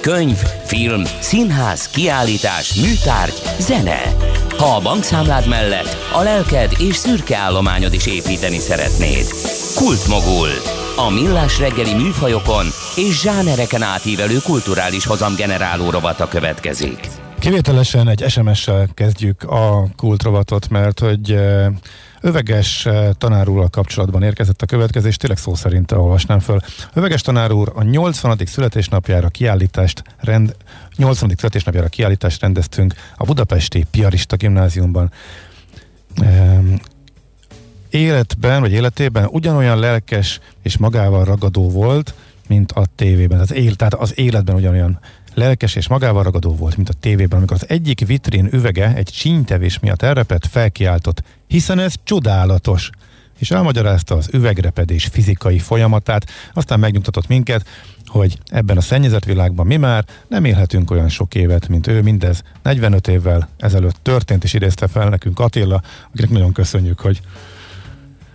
Könyv, 0.00 0.36
film, 0.64 1.02
színház, 1.20 1.88
kiállítás, 1.88 2.74
műtárgy, 2.74 3.42
zene. 3.58 4.00
Ha 4.58 4.74
a 4.76 4.80
bankszámlád 4.80 5.48
mellett 5.48 5.96
a 6.12 6.22
lelked 6.22 6.72
és 6.78 6.96
szürke 6.96 7.36
állományod 7.36 7.92
is 7.92 8.06
építeni 8.06 8.58
szeretnéd. 8.58 9.26
Kultmogul. 9.74 10.48
A 10.96 11.10
millás 11.10 11.58
reggeli 11.58 11.94
műfajokon 11.94 12.66
és 12.96 13.20
zsánereken 13.20 13.82
átívelő 13.82 14.38
kulturális 14.44 15.06
hozamgeneráló 15.06 15.90
rovata 15.90 16.28
következik. 16.28 17.08
Kivételesen 17.38 18.08
egy 18.08 18.24
SMS-sel 18.28 18.88
kezdjük 18.94 19.42
a 19.42 19.86
kultrovatot, 19.96 20.68
mert 20.68 21.00
hogy 21.00 21.32
eh, 21.32 21.66
Öveges 22.26 22.86
eh, 22.86 23.08
tanár 23.18 23.48
úrral 23.48 23.68
kapcsolatban 23.68 24.22
érkezett 24.22 24.62
a 24.62 24.66
következő, 24.66 25.08
és 25.08 25.16
tényleg 25.16 25.38
szó 25.38 25.54
szerint 25.54 25.92
olvasnám 25.92 26.38
föl. 26.38 26.58
Öveges 26.92 27.20
tanár 27.20 27.52
úr 27.52 27.72
a 27.74 27.82
80. 27.82 28.38
születésnapjára 28.44 29.28
kiállítást 29.28 30.02
rend, 30.18 30.56
80. 30.96 31.32
születésnapjára 31.36 31.88
kiállítást 31.88 32.40
rendeztünk 32.40 32.94
a 33.16 33.24
Budapesti 33.24 33.86
Piarista 33.90 34.36
Gimnáziumban. 34.36 35.10
Ehm, 36.16 36.74
életben, 37.90 38.60
vagy 38.60 38.72
életében 38.72 39.28
ugyanolyan 39.30 39.78
lelkes 39.78 40.40
és 40.62 40.76
magával 40.76 41.24
ragadó 41.24 41.70
volt, 41.70 42.14
mint 42.48 42.72
a 42.72 42.86
tévében. 42.94 43.40
Az 43.40 43.52
él, 43.52 43.74
tehát 43.74 43.94
az 43.94 44.18
életben 44.18 44.54
ugyanolyan 44.54 44.98
lelkes 45.36 45.74
és 45.74 45.88
magával 45.88 46.22
ragadó 46.22 46.54
volt, 46.54 46.76
mint 46.76 46.88
a 46.88 46.92
tévében, 47.00 47.38
amikor 47.38 47.56
az 47.56 47.68
egyik 47.68 48.06
vitrén 48.06 48.48
üvege 48.52 48.94
egy 48.94 49.08
csínytevés 49.08 49.78
miatt 49.78 50.02
elrepett, 50.02 50.46
felkiáltott, 50.46 51.22
hiszen 51.46 51.78
ez 51.78 51.94
csodálatos 52.04 52.90
és 53.38 53.50
elmagyarázta 53.50 54.14
az 54.14 54.28
üvegrepedés 54.32 55.04
fizikai 55.04 55.58
folyamatát, 55.58 56.30
aztán 56.54 56.78
megnyugtatott 56.78 57.28
minket, 57.28 57.66
hogy 58.06 58.38
ebben 58.46 58.76
a 58.76 58.80
szennyezett 58.80 59.24
világban 59.24 59.66
mi 59.66 59.76
már 59.76 60.04
nem 60.28 60.44
élhetünk 60.44 60.90
olyan 60.90 61.08
sok 61.08 61.34
évet, 61.34 61.68
mint 61.68 61.86
ő, 61.86 62.02
mindez 62.02 62.42
45 62.62 63.08
évvel 63.08 63.48
ezelőtt 63.56 63.98
történt, 64.02 64.44
és 64.44 64.52
idézte 64.52 64.86
fel 64.86 65.08
nekünk 65.08 65.38
Attila, 65.38 65.82
akinek 66.12 66.30
nagyon 66.30 66.52
köszönjük, 66.52 67.00
hogy 67.00 67.20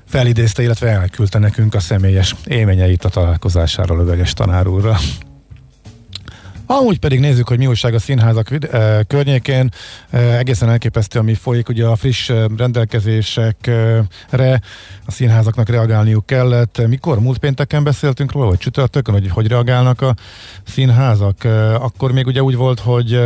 felidézte, 0.05 0.63
illetve 0.63 0.89
elküldte 0.89 1.39
nekünk 1.39 1.73
a 1.73 1.79
személyes 1.79 2.35
élményeit 2.45 3.05
a 3.05 3.09
találkozásáról 3.09 3.97
Löveges 3.97 4.33
tanár 4.33 4.67
úrra. 4.67 4.97
Amúgy 6.79 6.99
pedig 6.99 7.19
nézzük, 7.19 7.47
hogy 7.47 7.57
mi 7.57 7.67
újság 7.67 7.93
a 7.93 7.99
színházak 7.99 8.51
eh, 8.51 8.99
környékén. 9.07 9.69
Eh, 10.09 10.37
egészen 10.37 10.69
elképesztő, 10.69 11.19
ami 11.19 11.33
folyik, 11.33 11.69
ugye 11.69 11.85
a 11.85 11.95
friss 11.95 12.31
rendelkezésekre 12.57 14.61
a 15.05 15.11
színházaknak 15.11 15.69
reagálniuk 15.69 16.25
kellett. 16.25 16.87
Mikor? 16.87 17.19
Múlt 17.19 17.37
pénteken 17.37 17.83
beszéltünk 17.83 18.31
róla, 18.31 18.47
vagy 18.47 18.57
csütörtökön, 18.57 19.13
hogy 19.13 19.29
hogy 19.29 19.47
reagálnak 19.47 20.01
a 20.01 20.15
színházak? 20.63 21.43
Eh, 21.43 21.83
akkor 21.83 22.11
még 22.11 22.27
ugye 22.27 22.43
úgy 22.43 22.55
volt, 22.55 22.79
hogy 22.79 23.19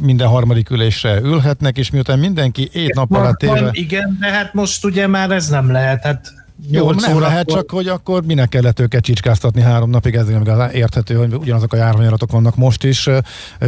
minden 0.00 0.28
harmadik 0.28 0.70
ülésre 0.70 1.20
ülhetnek, 1.20 1.78
és 1.78 1.90
miután 1.90 2.18
mindenki 2.18 2.68
ét 2.72 2.94
nap 2.94 3.12
alatt 3.12 3.42
éve... 3.42 3.70
igen, 3.72 4.16
de 4.20 4.32
hát 4.32 4.54
most 4.54 4.84
ugye 4.84 5.06
már 5.06 5.30
ez 5.30 5.48
nem 5.48 5.70
lehet. 5.70 6.04
Hát 6.04 6.37
Jó, 6.66 6.84
nyolc 6.84 7.00
nem 7.00 7.10
órakor- 7.10 7.28
lehet, 7.28 7.48
csak 7.48 7.70
hogy 7.70 7.88
akkor 7.88 8.24
minek 8.24 8.48
kellett 8.48 8.80
őket 8.80 9.02
csicskáztatni 9.02 9.60
három 9.60 9.90
napig, 9.90 10.14
ez 10.14 10.26
még 10.26 10.48
az 10.48 10.72
érthető, 10.72 11.14
hogy 11.14 11.34
ugyanazok 11.34 11.72
a 11.72 11.76
járványaratok 11.76 12.30
vannak 12.30 12.56
most 12.56 12.84
is. 12.84 13.08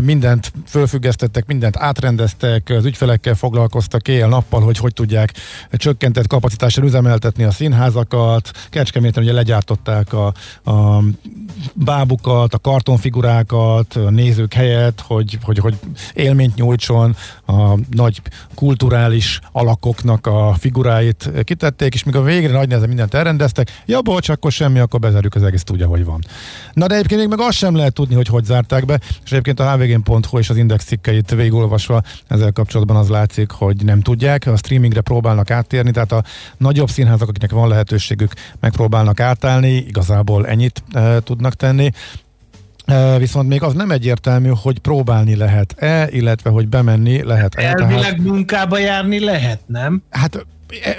Mindent 0.03 0.53
fölfüggesztettek, 0.66 1.47
mindent 1.47 1.76
átrendeztek, 1.76 2.68
az 2.68 2.84
ügyfelekkel 2.84 3.34
foglalkoztak 3.34 4.09
éjjel-nappal, 4.09 4.61
hogy 4.61 4.78
hogy 4.78 4.93
tudják 4.93 5.32
csökkentett 5.72 6.26
kapacitással 6.26 6.84
üzemeltetni 6.84 7.45
a 7.45 7.51
színházakat. 7.51 8.51
Kecskeméten 8.70 9.22
ugye 9.22 9.32
legyártották 9.32 10.12
a, 10.12 10.26
a 10.70 11.03
bábukat, 11.74 12.55
a 12.55 12.59
kartonfigurákat, 12.59 13.95
a 13.95 14.11
nézők 14.11 14.53
helyett, 14.53 15.01
hogy, 15.01 15.38
hogy, 15.43 15.59
hogy 15.59 15.74
élményt 16.14 16.55
nyújtson, 16.55 17.16
a 17.47 17.74
nagy 17.91 18.22
kulturális 18.55 19.41
alakoknak 19.53 20.26
a 20.26 20.55
figuráit 20.59 21.30
kitették, 21.45 21.95
és 21.95 22.05
míg 22.05 22.16
a 22.16 22.22
végre 22.22 22.53
nagy 22.53 22.68
nehezen 22.80 22.88
mindent 22.88 23.14
elrendeztek, 23.14 23.82
ja 23.86 24.00
bocs, 24.00 24.28
akkor 24.28 24.52
semmi, 24.52 24.78
akkor 24.78 25.00
bezárjuk 25.00 25.34
az 25.34 25.42
egész 25.42 25.62
úgy, 25.72 25.82
ahogy 25.82 26.04
van. 26.04 26.24
Na 26.72 26.86
de 26.86 26.94
egyébként 26.94 27.20
még 27.20 27.28
meg 27.28 27.40
azt 27.40 27.56
sem 27.56 27.76
lehet 27.76 27.92
tudni, 27.92 28.14
hogy 28.14 28.26
hogy 28.26 28.44
zárták 28.44 28.84
be, 28.84 29.00
és 29.24 29.30
egyébként 29.30 29.60
a 29.60 29.76
hvg.hu 29.76 30.38
és 30.38 30.50
az 30.50 30.56
index 30.56 30.84
cikkeit 30.84 31.30
végigolvasva 31.30 32.02
ezzel 32.28 32.52
kapcsolatban 32.52 32.96
az 32.96 33.08
látszik, 33.08 33.50
hogy 33.50 33.84
nem 33.84 34.00
tudják, 34.00 34.46
a 34.46 34.56
streamingre 34.56 35.00
próbálnak 35.00 35.50
áttérni, 35.50 35.90
tehát 35.90 36.12
a 36.12 36.24
nagyobb 36.56 36.88
színházak, 36.88 37.28
akiknek 37.28 37.50
van 37.50 37.68
lehetőségük, 37.68 38.32
megpróbálnak 38.60 39.20
átállni, 39.20 39.76
igazából 39.76 40.46
ennyit 40.46 40.82
e, 40.92 41.20
tudnak 41.20 41.54
tenni. 41.54 41.90
E, 42.84 43.18
viszont 43.18 43.48
még 43.48 43.62
az 43.62 43.74
nem 43.74 43.90
egyértelmű, 43.90 44.50
hogy 44.62 44.78
próbálni 44.78 45.36
lehet-e, 45.36 46.08
illetve 46.10 46.50
hogy 46.50 46.68
bemenni 46.68 47.22
lehet-e. 47.22 47.62
Elvileg 47.62 48.22
munkába 48.22 48.78
járni 48.78 49.20
lehet, 49.20 49.60
nem? 49.66 50.02
Hát 50.10 50.46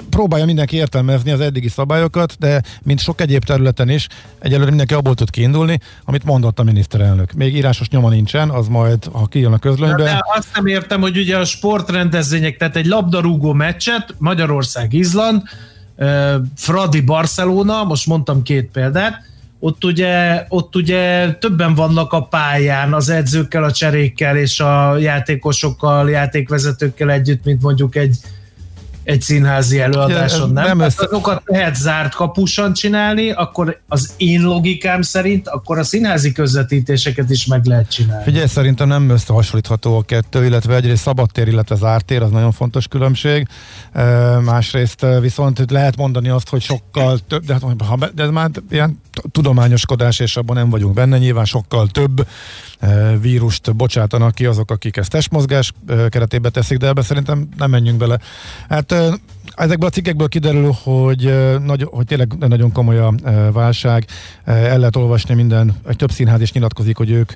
próbálja 0.10 0.46
mindenki 0.46 0.76
értelmezni 0.76 1.32
az 1.32 1.40
eddigi 1.40 1.68
szabályokat, 1.68 2.36
de 2.40 2.62
mint 2.84 3.00
sok 3.00 3.22
egyéb 3.22 3.44
területen 3.44 3.90
is, 3.90 4.08
egyelőre 4.40 4.70
mindenki 4.70 4.94
abból 4.94 5.16
tud 5.16 5.30
kiindulni, 5.30 5.80
amit 6.04 6.24
mondott 6.24 6.60
a 6.60 6.64
miniszterelnök. 6.64 7.32
Még 7.32 7.56
írásos 7.56 7.90
nyoma 7.90 8.10
nincsen, 8.10 8.50
az 8.50 8.68
majd, 8.68 9.10
ha 9.12 9.26
kijön 9.26 9.54
a 9.54 9.60
közlönybe. 9.60 10.04
De 10.04 10.24
azt 10.36 10.48
nem 10.56 10.66
értem, 10.66 11.02
hogy 11.02 11.18
ugye 11.18 11.38
a 11.38 11.46
sportrendezvények, 11.46 12.58
tehát 12.58 12.76
egy 12.76 12.86
labdarúgó 12.86 13.54
meccset, 13.54 14.16
Magyarország-Izland, 14.18 15.42
Fradi 16.56 17.02
Barcelona, 17.02 17.84
most 17.84 18.08
mondtam 18.08 18.44
két 18.44 18.70
példát, 18.72 19.30
ott 19.60 19.84
ugye, 19.84 20.46
ott 20.50 20.76
ugye 20.76 21.34
többen 21.34 21.76
vannak 21.76 22.14
a 22.14 22.22
pályán 22.22 22.94
az 22.94 23.10
edzőkkel, 23.10 23.64
a 23.64 23.72
cserékkel 23.72 24.38
és 24.38 24.60
a 24.60 24.98
játékosokkal, 24.98 26.10
játékvezetőkkel 26.10 27.12
együtt, 27.12 27.44
mint 27.44 27.62
mondjuk 27.62 27.96
egy, 27.96 28.18
egy 29.04 29.22
színházi 29.22 29.80
előadáson, 29.80 30.50
nem? 30.50 30.66
nem 30.66 30.80
össze- 30.80 31.04
azokat 31.04 31.42
lehet 31.46 31.76
zárt 31.76 32.16
kapusan 32.16 32.74
csinálni, 32.74 33.32
akkor 33.32 33.82
az 33.88 34.14
én 34.18 34.42
logikám 34.42 35.02
szerint, 35.02 35.48
akkor 35.48 35.78
a 35.78 35.84
színházi 35.84 36.32
közvetítéseket 36.32 37.30
is 37.30 37.46
meg 37.46 37.66
lehet 37.66 37.92
csinálni. 37.92 38.24
Figyelj, 38.24 38.48
szerintem 38.48 38.88
nem 38.88 39.10
összehasonlítható 39.10 39.98
a 39.98 40.02
kettő, 40.02 40.46
illetve 40.46 40.76
egyrészt 40.76 41.02
szabadtér, 41.02 41.48
illetve 41.48 41.76
zártér, 41.76 42.22
az 42.22 42.32
nagyon 42.32 42.52
fontos 42.52 42.88
különbség. 42.88 43.48
Másrészt 44.44 45.06
viszont 45.22 45.72
lehet 45.72 45.98
mondani 45.98 46.30
azt, 46.30 46.50
hogy 46.50 46.62
sokkal 46.62 47.20
több, 47.28 47.46
de, 47.46 47.54
hát, 47.54 48.14
de 48.14 48.24
ez 48.24 48.30
már 48.30 48.50
ilyen 48.70 49.02
tudományoskodás, 49.32 50.20
és 50.20 50.36
abban 50.38 50.56
nem 50.56 50.70
vagyunk 50.70 50.94
benne, 50.94 51.18
nyilván 51.18 51.46
sokkal 51.46 51.88
több 51.88 52.28
vírust 53.22 53.76
bocsátanak 53.76 54.36
ki 54.36 54.46
azok, 54.46 54.72
akik 54.72 54.98
ezt 54.98 55.10
testmozgás 55.10 55.72
keretébe 56.10 56.50
teszik, 56.50 56.78
de 56.78 56.88
ebbe 56.88 57.02
szerintem 57.02 57.48
nem 57.58 57.70
menjünk 57.70 57.98
bele. 57.98 58.20
Hát 58.70 58.96
Ezekből 59.56 59.88
a 59.88 59.92
cikkekből 59.92 60.28
kiderül, 60.28 60.76
hogy, 60.84 61.34
nagy, 61.64 61.88
hogy 61.92 62.06
tényleg 62.06 62.34
nagyon 62.38 62.72
komoly 62.72 63.00
a 63.00 63.14
válság. 63.52 64.06
El 64.44 64.78
lehet 64.78 64.96
olvasni 64.96 65.34
minden, 65.34 65.76
több 65.96 66.12
színház 66.12 66.42
is 66.42 66.52
nyilatkozik, 66.52 66.98
hogy 66.98 67.10
ők 67.10 67.32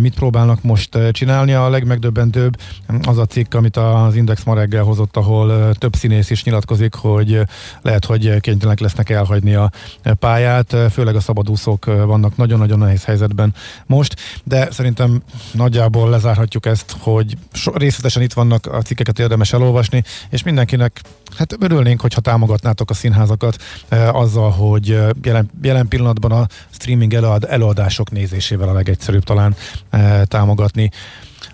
mit 0.00 0.14
próbálnak 0.14 0.62
most 0.62 0.98
csinálni. 1.10 1.52
A 1.52 1.68
legmegdöbbentőbb 1.68 2.56
az 3.02 3.18
a 3.18 3.26
cikk, 3.26 3.54
amit 3.54 3.76
az 3.76 4.14
Index 4.14 4.44
ma 4.44 4.54
reggel 4.54 4.82
hozott, 4.82 5.16
ahol 5.16 5.74
több 5.74 5.94
színész 5.94 6.30
is 6.30 6.44
nyilatkozik, 6.44 6.94
hogy 6.94 7.40
lehet, 7.82 8.04
hogy 8.04 8.40
kénytelenek 8.40 8.80
lesznek 8.80 9.10
elhagyni 9.10 9.54
a 9.54 9.70
pályát. 10.18 10.76
Főleg 10.90 11.16
a 11.16 11.20
szabadúszók 11.20 11.84
vannak 11.84 12.36
nagyon-nagyon 12.36 12.78
nehéz 12.78 13.04
helyzetben 13.04 13.54
most, 13.86 14.16
de 14.44 14.70
szerintem 14.70 15.22
nagyjából 15.52 16.10
lezárhatjuk 16.10 16.66
ezt, 16.66 16.96
hogy 16.98 17.36
részletesen 17.74 18.22
itt 18.22 18.32
vannak 18.32 18.66
a 18.66 18.82
cikkeket 18.82 19.18
érdemes 19.18 19.52
elolvasni, 19.52 20.02
és 20.30 20.42
mindenkinek 20.42 21.00
hát 21.36 21.43
örülnénk, 21.60 22.00
hogyha 22.00 22.20
támogatnátok 22.20 22.90
a 22.90 22.94
színházakat 22.94 23.56
eh, 23.88 24.14
azzal, 24.14 24.50
hogy 24.50 24.90
eh, 24.90 25.08
jelen, 25.22 25.50
jelen 25.62 25.88
pillanatban 25.88 26.32
a 26.32 26.46
streaming 26.70 27.14
előad, 27.14 27.44
előadások 27.48 28.10
nézésével 28.10 28.68
a 28.68 28.72
legegyszerűbb 28.72 29.24
talán 29.24 29.54
eh, 29.90 30.22
támogatni 30.24 30.90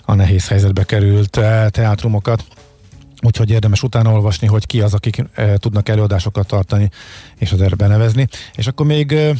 a 0.05 0.15
nehéz 0.15 0.49
helyzetbe 0.49 0.85
került 0.85 1.37
eh, 1.37 1.69
teátrumokat. 1.69 2.45
Úgyhogy 3.23 3.51
érdemes 3.51 3.83
utána 3.83 4.13
olvasni, 4.13 4.47
hogy 4.47 4.67
ki 4.67 4.81
az, 4.81 4.95
akik 4.95 5.25
e, 5.35 5.57
tudnak 5.57 5.89
előadásokat 5.89 6.47
tartani, 6.47 6.91
és 7.39 7.53
az 7.53 7.61
erre 7.61 7.75
benevezni. 7.75 8.29
És 8.55 8.67
akkor 8.67 8.87
még 8.87 9.13
e, 9.13 9.33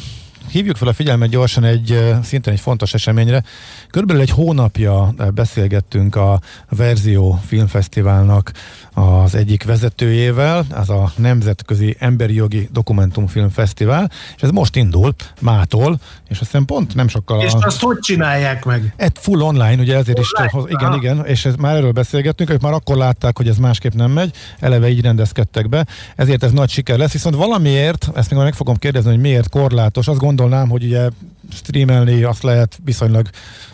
hívjuk 0.49 0.75
fel 0.75 0.87
a 0.87 0.93
figyelmet 0.93 1.29
gyorsan 1.29 1.63
egy 1.63 2.15
szintén 2.23 2.53
egy 2.53 2.59
fontos 2.59 2.93
eseményre. 2.93 3.43
Körülbelül 3.89 4.21
egy 4.21 4.29
hónapja 4.29 5.13
beszélgettünk 5.33 6.15
a 6.15 6.39
Verzió 6.69 7.39
Filmfesztiválnak 7.45 8.51
az 8.93 9.35
egyik 9.35 9.63
vezetőjével, 9.63 10.65
az 10.69 10.89
a 10.89 11.11
Nemzetközi 11.15 11.95
Emberi 11.99 12.33
Jogi 12.33 12.69
Dokumentumfilm 12.71 13.49
Fesztivál, 13.49 14.11
és 14.35 14.41
ez 14.41 14.49
most 14.49 14.75
indul, 14.75 15.13
mától, 15.41 15.99
és 16.27 16.39
azt 16.39 16.51
hiszem 16.51 16.65
pont 16.65 16.95
nem 16.95 17.07
sokkal... 17.07 17.41
És 17.41 17.53
a- 17.53 17.57
azt 17.65 17.81
hogy 17.81 17.99
csinálják 17.99 18.65
meg? 18.65 18.93
egy 18.97 19.11
full 19.13 19.41
online, 19.41 19.81
ugye 19.81 19.95
ezért 19.97 20.19
is, 20.19 20.31
Online? 20.51 20.69
igen, 20.69 20.93
igen, 20.93 21.25
és 21.25 21.45
ez 21.45 21.55
már 21.55 21.75
erről 21.75 21.91
beszélgettünk, 21.91 22.49
ők 22.49 22.61
már 22.61 22.73
akkor 22.73 22.97
látták, 22.97 23.37
hogy 23.37 23.47
ez 23.47 23.57
másképp 23.57 23.93
nem 23.93 24.11
megy, 24.11 24.35
eleve 24.59 24.89
így 24.89 25.01
rendezkedtek 25.01 25.69
be, 25.69 25.85
ezért 26.15 26.43
ez 26.43 26.51
nagy 26.51 26.69
siker 26.69 26.97
lesz, 26.97 27.11
viszont 27.11 27.35
valamiért, 27.35 28.09
ezt 28.15 28.31
még 28.31 28.39
meg 28.39 28.53
fogom 28.53 28.75
kérdezni, 28.75 29.09
hogy 29.09 29.19
miért 29.19 29.49
korlátos, 29.49 30.07
azt 30.07 30.19
gondolnám, 30.35 30.69
hogy 30.69 30.83
ugye 30.83 31.09
streamelni 31.51 32.23
azt 32.23 32.43
lehet 32.43 32.79
viszonylag 32.83 33.29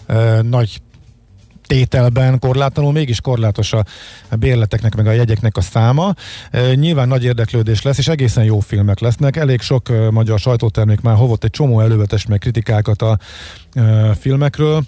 uh, 0.07 0.41
nagy 0.41 0.81
tételben 1.67 2.39
korlátlanul, 2.39 2.91
mégis 2.91 3.21
korlátos 3.21 3.73
a 3.73 3.85
bérleteknek, 4.39 4.95
meg 4.95 5.07
a 5.07 5.11
jegyeknek 5.11 5.57
a 5.57 5.61
száma. 5.61 6.13
E, 6.51 6.73
Nyilván 6.73 7.07
nagy 7.07 7.23
érdeklődés 7.23 7.81
lesz, 7.81 7.97
és 7.97 8.07
egészen 8.07 8.43
jó 8.43 8.59
filmek 8.59 8.99
lesznek. 8.99 9.35
Elég 9.35 9.61
sok 9.61 9.89
e, 9.89 10.11
magyar 10.11 10.39
sajtótermék 10.39 11.01
már 11.01 11.15
hovott 11.15 11.43
egy 11.43 11.49
csomó 11.49 11.79
elővetes 11.81 12.25
meg 12.25 12.39
kritikákat 12.39 13.01
a 13.01 13.19
e, 13.73 14.13
filmekről. 14.13 14.83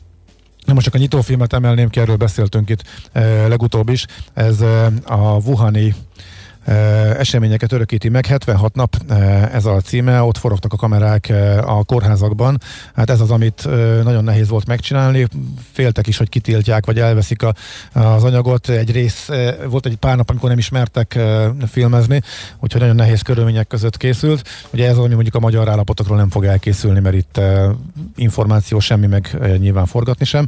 Nem 0.65 0.75
most 0.75 0.85
csak 0.85 0.95
a 0.95 0.97
nyitófilmet 0.97 1.53
emelném 1.53 1.89
ki, 1.89 1.99
erről 1.99 2.15
beszéltünk 2.15 2.69
itt 2.69 2.83
legutóbb 3.47 3.89
is. 3.89 4.05
Ez 4.33 4.61
a 5.05 5.37
Wuhani 5.45 5.95
eseményeket 7.17 7.71
örökíti 7.71 8.09
meg. 8.09 8.25
76 8.25 8.75
nap 8.75 8.95
ez 9.53 9.65
a 9.65 9.81
címe, 9.81 10.21
ott 10.21 10.37
forogtak 10.37 10.73
a 10.73 10.77
kamerák 10.77 11.33
a 11.65 11.83
kórházakban. 11.83 12.61
Hát 12.95 13.09
ez 13.09 13.21
az, 13.21 13.31
amit 13.31 13.67
nagyon 14.03 14.23
nehéz 14.23 14.49
volt 14.49 14.67
megcsinálni. 14.67 15.27
Féltek 15.71 16.07
is, 16.07 16.17
hogy 16.17 16.29
kitiltják, 16.29 16.85
vagy 16.85 16.99
elveszik 16.99 17.43
a, 17.43 17.53
az 17.93 18.23
anyagot. 18.23 18.69
Egy 18.69 18.91
rész, 18.91 19.29
volt 19.69 19.85
egy 19.85 19.95
pár 19.95 20.17
nap, 20.17 20.29
amikor 20.29 20.49
nem 20.49 20.57
is 20.57 20.69
mertek 20.69 21.15
e, 21.15 21.51
filmezni, 21.67 22.21
úgyhogy 22.59 22.81
nagyon 22.81 22.95
nehéz 22.95 23.21
körülmények 23.21 23.67
között 23.67 23.97
készült. 23.97 24.49
Ugye 24.73 24.85
ez 24.85 24.97
az, 24.97 25.03
ami 25.03 25.13
mondjuk 25.13 25.35
a 25.35 25.39
magyar 25.39 25.69
állapotokról 25.69 26.17
nem 26.17 26.29
fog 26.29 26.45
elkészülni, 26.45 26.99
mert 26.99 27.15
itt 27.15 27.39
információ 28.15 28.79
semmi, 28.79 29.07
meg 29.07 29.37
nyilván 29.57 29.85
forgatni 29.85 30.25
sem 30.25 30.47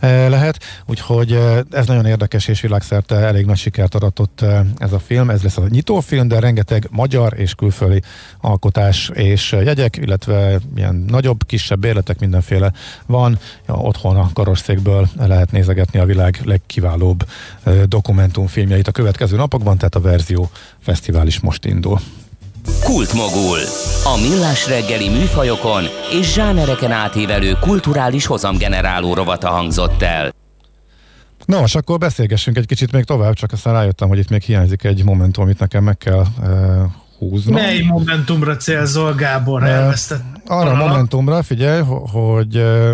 lehet. 0.00 0.58
Úgyhogy 0.86 1.38
ez 1.70 1.86
nagyon 1.86 2.06
érdekes, 2.06 2.48
és 2.48 2.60
világszerte 2.60 3.14
elég 3.14 3.46
nagy 3.46 3.56
sikert 3.56 3.94
aratott 3.94 4.44
ez 4.76 4.92
a 4.92 4.98
film. 4.98 5.30
Ez 5.30 5.42
lesz 5.42 5.56
a 5.58 5.68
nyitófilm, 5.68 6.28
de 6.28 6.40
rengeteg 6.40 6.88
magyar 6.90 7.32
és 7.36 7.54
külföldi 7.54 8.02
alkotás 8.40 9.10
és 9.14 9.52
jegyek, 9.52 9.96
illetve 9.96 10.58
ilyen 10.76 11.04
nagyobb, 11.08 11.46
kisebb 11.46 11.80
bérletek 11.80 12.18
mindenféle 12.18 12.72
van. 13.06 13.38
Ja, 13.68 13.74
otthon 13.74 14.16
a 14.16 14.30
karosszékből 14.32 15.08
lehet 15.16 15.52
nézegetni 15.52 15.98
a 15.98 16.04
világ 16.04 16.40
legkiválóbb 16.44 17.24
dokumentumfilmjeit 17.84 18.88
a 18.88 18.92
következő 18.92 19.36
napokban, 19.36 19.76
tehát 19.76 19.94
a 19.94 20.00
Verzió 20.00 20.50
Fesztivál 20.78 21.26
is 21.26 21.40
most 21.40 21.64
indul. 21.64 22.00
Kultmogul. 22.84 23.58
A 24.04 24.20
millás 24.20 24.68
reggeli 24.68 25.08
műfajokon 25.08 25.84
és 26.20 26.32
zsánereken 26.32 26.92
átívelő 26.92 27.52
kulturális 27.60 28.26
hozamgeneráló 28.26 29.14
rovata 29.14 29.48
hangzott 29.48 30.02
el. 30.02 30.37
Nos, 31.48 31.74
akkor 31.74 31.98
beszélgessünk 31.98 32.56
egy 32.56 32.66
kicsit 32.66 32.92
még 32.92 33.04
tovább, 33.04 33.34
csak 33.34 33.52
aztán 33.52 33.72
rájöttem, 33.72 34.08
hogy 34.08 34.18
itt 34.18 34.28
még 34.28 34.42
hiányzik 34.42 34.84
egy 34.84 35.04
momentum, 35.04 35.44
amit 35.44 35.58
nekem 35.58 35.84
meg 35.84 35.96
kell 35.96 36.24
uh, 36.40 36.46
húznom. 37.18 37.54
Mely 37.54 37.80
momentumra 37.80 38.56
célzol, 38.56 39.14
Gábor? 39.14 39.62
Eh, 39.62 39.74
Elvesztett. 39.74 40.22
Arra 40.46 40.70
a 40.70 40.74
momentumra, 40.74 41.42
figyelj, 41.42 41.80
ho- 41.82 42.10
hogy 42.10 42.56
eh, 42.56 42.92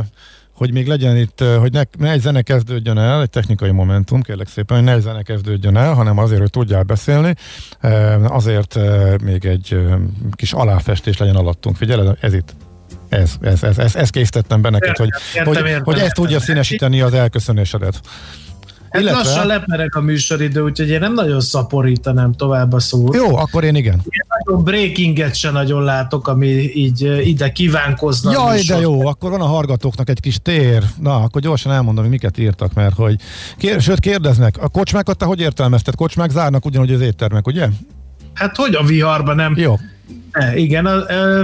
hogy 0.52 0.72
még 0.72 0.86
legyen 0.86 1.16
itt, 1.16 1.44
hogy 1.58 1.72
ne, 1.72 1.82
ne 1.98 2.10
egy 2.10 2.20
zene 2.20 2.42
kezdődjön 2.42 2.98
el, 2.98 3.22
egy 3.22 3.30
technikai 3.30 3.70
momentum, 3.70 4.22
kérlek 4.22 4.48
szépen, 4.48 4.76
hogy 4.76 4.86
ne 4.86 4.92
egy 4.92 5.00
zene 5.00 5.22
kezdődjön 5.22 5.76
el, 5.76 5.94
hanem 5.94 6.18
azért, 6.18 6.40
hogy 6.40 6.50
tudjál 6.50 6.82
beszélni, 6.82 7.34
azért 8.22 8.78
még 9.22 9.44
egy 9.44 9.78
kis 10.32 10.52
aláfestés 10.52 11.16
legyen 11.18 11.36
alattunk. 11.36 11.76
Figyelj, 11.76 12.08
ez 12.20 12.34
itt. 12.34 12.54
Ez, 13.08 13.34
ez, 13.40 13.62
ez, 13.62 13.78
ez, 13.78 13.94
ezt 13.96 14.10
készítettem 14.10 14.60
be 14.62 14.70
neked, 14.70 14.96
hogy, 14.96 15.08
Értem, 15.34 15.54
hogy, 15.54 15.56
értem, 15.66 15.84
hogy 15.84 15.94
ezt 15.94 16.04
értem. 16.04 16.24
tudja 16.24 16.40
színesíteni 16.40 17.00
az 17.00 17.14
elköszönésedet. 17.14 18.00
Hát 18.94 19.02
Illetve- 19.02 19.22
lassan 19.22 19.46
leperek 19.46 19.94
a 19.94 20.00
műsoridő, 20.00 20.60
úgyhogy 20.60 20.88
én 20.88 20.98
nem 20.98 21.14
nagyon 21.14 21.40
szaporítanám 21.40 22.32
tovább 22.32 22.72
a 22.72 22.80
szót. 22.80 23.14
Jó, 23.14 23.36
akkor 23.36 23.64
én 23.64 23.74
igen. 23.74 23.94
Én 23.94 24.26
nagyon 24.44 24.64
breakinget 24.64 25.34
se 25.34 25.50
nagyon 25.50 25.82
látok, 25.82 26.28
ami 26.28 26.46
így 26.74 27.26
ide 27.26 27.52
kívánkozna. 27.52 28.30
a 28.30 28.32
Jaj, 28.32 28.60
de 28.66 28.80
jó, 28.80 29.06
akkor 29.06 29.30
van 29.30 29.40
a 29.40 29.44
hallgatóknak 29.46 30.08
egy 30.08 30.20
kis 30.20 30.38
tér. 30.42 30.82
Na, 31.00 31.14
akkor 31.14 31.40
gyorsan 31.40 31.72
elmondom, 31.72 32.02
hogy 32.02 32.12
miket 32.12 32.38
írtak, 32.38 32.74
mert 32.74 32.94
hogy... 32.94 33.16
Kér, 33.58 33.80
sőt, 33.80 34.00
kérdeznek, 34.00 34.62
a 34.62 34.68
kocsmákat 34.68 35.16
te 35.16 35.24
hogy 35.24 35.40
értelmezted? 35.40 35.94
Kocsmák 35.94 36.30
zárnak 36.30 36.64
ugyanúgy 36.64 36.92
az 36.92 37.00
éttermek, 37.00 37.46
ugye? 37.46 37.68
Hát 38.34 38.56
hogy 38.56 38.74
a 38.74 38.84
viharban 38.84 39.36
nem? 39.36 39.54
Jó. 39.56 39.78
E, 40.30 40.56
igen, 40.56 40.86
a, 40.86 41.12
e, 41.12 41.42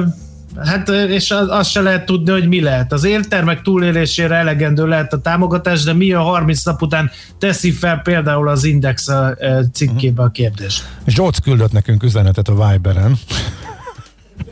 hát 0.57 0.89
és 0.89 1.31
az, 1.31 1.49
azt 1.49 1.71
se 1.71 1.81
lehet 1.81 2.07
tudni, 2.07 2.31
hogy 2.31 2.49
mi 2.49 2.61
lehet. 2.61 2.93
Az 2.93 3.05
értermek 3.05 3.63
túlélésére 3.63 4.35
elegendő 4.35 4.87
lehet 4.87 5.13
a 5.13 5.21
támogatás, 5.21 5.83
de 5.83 5.93
mi 5.93 6.13
a 6.13 6.23
30 6.23 6.63
nap 6.63 6.83
után 6.83 7.11
teszi 7.39 7.71
fel 7.71 7.99
például 7.99 8.49
az 8.49 8.65
Index 8.65 9.09
a, 9.09 9.37
cikkébe 9.73 10.23
a 10.23 10.31
kérdést. 10.31 10.89
Zsoc 11.07 11.39
küldött 11.39 11.73
nekünk 11.73 12.03
üzenetet 12.03 12.49
a 12.49 12.71
Viberen. 12.71 13.19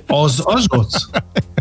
Az, 0.07 0.41
az 0.45 0.67
Zsoc? 0.73 1.05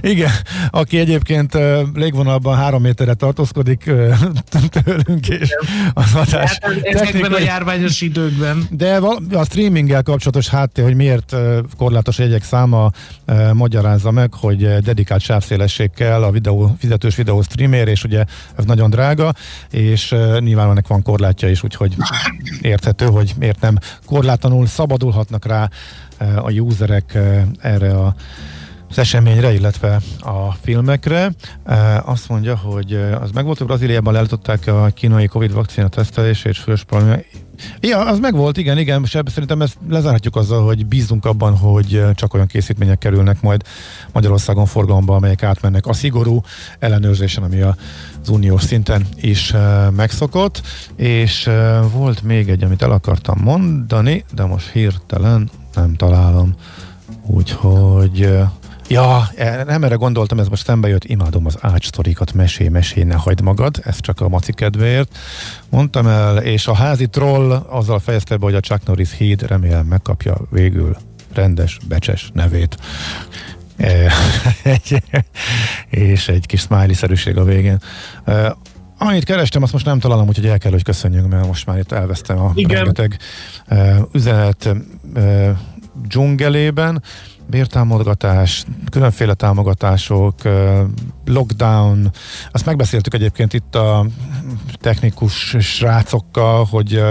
Igen, 0.00 0.30
aki 0.70 0.98
egyébként 0.98 1.58
légvonalban 1.94 2.56
három 2.56 2.82
méterre 2.82 3.14
tartózkodik 3.14 3.90
tőlünk, 4.84 5.28
és 5.28 5.48
az 5.94 6.14
adás 6.14 6.58
Hát 6.60 6.62
ezekben 6.82 6.94
a 6.94 7.04
technikai- 7.04 7.44
járványos 7.44 8.00
időkben. 8.00 8.66
De 8.70 8.96
a 9.32 9.44
streaminggel 9.44 10.02
kapcsolatos 10.02 10.48
háttér, 10.48 10.84
hogy 10.84 10.94
miért 10.94 11.36
korlátos 11.76 12.18
jegyek 12.18 12.44
száma 12.44 12.90
magyarázza 13.52 14.10
meg, 14.10 14.34
hogy 14.34 14.76
dedikált 14.78 15.20
sávszélesség 15.22 15.90
kell 15.90 16.22
a 16.22 16.30
videó, 16.30 16.76
fizetős 16.78 17.16
videó 17.16 17.42
streamér, 17.42 17.88
és 17.88 18.04
ugye 18.04 18.24
ez 18.56 18.64
nagyon 18.64 18.90
drága, 18.90 19.32
és 19.70 20.14
nyilván 20.38 20.70
ennek 20.70 20.86
van 20.86 21.02
korlátja 21.02 21.48
is, 21.48 21.62
úgyhogy 21.62 21.94
érthető, 22.60 23.04
hogy 23.06 23.32
miért 23.38 23.60
nem 23.60 23.78
korlátlanul 24.06 24.66
szabadulhatnak 24.66 25.46
rá 25.46 25.68
a 26.18 26.50
userek 26.50 27.18
erre 27.60 27.90
a 27.94 28.14
az 28.90 28.98
eseményre, 28.98 29.52
illetve 29.52 30.00
a 30.20 30.52
filmekre. 30.60 31.32
Azt 32.04 32.28
mondja, 32.28 32.56
hogy 32.56 32.94
az 33.20 33.30
megvolt, 33.30 33.58
hogy 33.58 33.66
Brazíliában 33.66 34.12
leállították 34.12 34.66
a 34.66 34.90
kínai 34.94 35.26
Covid 35.26 35.52
vakcina 35.52 35.88
tesztelését, 35.88 36.62
és 36.66 36.82
probléma. 36.86 37.16
Ja, 37.80 38.06
az 38.06 38.18
megvolt, 38.18 38.56
igen, 38.56 38.78
igen, 38.78 39.02
és 39.02 39.18
szerintem 39.24 39.62
ezt 39.62 39.76
lezárhatjuk 39.88 40.36
azzal, 40.36 40.64
hogy 40.64 40.86
bízunk 40.86 41.24
abban, 41.24 41.56
hogy 41.56 42.04
csak 42.14 42.34
olyan 42.34 42.46
készítmények 42.46 42.98
kerülnek 42.98 43.40
majd 43.40 43.62
Magyarországon 44.12 44.66
forgalomba, 44.66 45.14
amelyek 45.14 45.42
átmennek 45.42 45.86
a 45.86 45.92
szigorú 45.92 46.42
ellenőrzésen, 46.78 47.42
ami 47.42 47.60
az 47.60 48.28
uniós 48.28 48.62
szinten 48.62 49.06
is 49.16 49.54
megszokott, 49.96 50.62
és 50.96 51.50
volt 51.92 52.22
még 52.22 52.48
egy, 52.48 52.62
amit 52.62 52.82
el 52.82 52.90
akartam 52.90 53.38
mondani, 53.42 54.24
de 54.34 54.44
most 54.44 54.70
hirtelen 54.70 55.50
nem 55.74 55.94
találom. 55.94 56.54
Úgyhogy 57.26 58.38
Ja, 58.90 59.30
e- 59.36 59.64
nem 59.64 59.84
erre 59.84 59.94
gondoltam, 59.94 60.38
ez 60.38 60.48
most 60.48 60.64
szembe 60.64 60.88
jött, 60.88 61.04
imádom 61.04 61.46
az 61.46 61.56
ácssztorikat, 61.60 62.32
mesé, 62.32 62.68
mesé, 62.68 63.02
ne 63.02 63.14
hagyd 63.14 63.40
magad, 63.40 63.80
ez 63.84 64.00
csak 64.00 64.20
a 64.20 64.28
maci 64.28 64.52
kedvéért. 64.52 65.18
Mondtam 65.68 66.06
el, 66.06 66.36
és 66.36 66.66
a 66.66 66.74
házi 66.74 67.06
troll 67.06 67.52
azzal 67.52 67.98
fejezte 67.98 68.36
be, 68.36 68.44
hogy 68.44 68.54
a 68.54 68.60
Chuck 68.60 68.86
Norris 68.86 69.16
híd 69.16 69.42
remélem 69.42 69.86
megkapja 69.86 70.36
végül 70.50 70.96
rendes, 71.34 71.78
becses 71.88 72.30
nevét. 72.34 72.76
E, 73.76 74.12
egy, 74.62 75.02
és 75.88 76.28
egy 76.28 76.46
kis 76.46 76.60
smiley-szerűség 76.60 77.36
a 77.36 77.44
végén. 77.44 77.80
E, 78.24 78.56
Annyit 78.98 79.24
kerestem, 79.24 79.62
azt 79.62 79.72
most 79.72 79.84
nem 79.84 79.98
találom, 79.98 80.28
úgyhogy 80.28 80.46
el 80.46 80.58
kell, 80.58 80.70
hogy 80.70 80.82
köszönjünk, 80.82 81.28
mert 81.28 81.46
most 81.46 81.66
már 81.66 81.78
itt 81.78 81.92
elvesztem 81.92 82.38
a 82.38 82.52
Igen. 82.54 82.76
rengeteg 82.76 83.18
üzenet 84.12 84.74
dzsungelében. 86.08 87.02
Bértámogatás, 87.50 88.64
különféle 88.90 89.34
támogatások, 89.34 90.34
lockdown, 91.24 92.10
azt 92.50 92.66
megbeszéltük 92.66 93.14
egyébként 93.14 93.52
itt 93.52 93.74
a 93.74 94.06
technikus 94.74 95.56
srácokkal, 95.58 96.64
hogy 96.64 97.02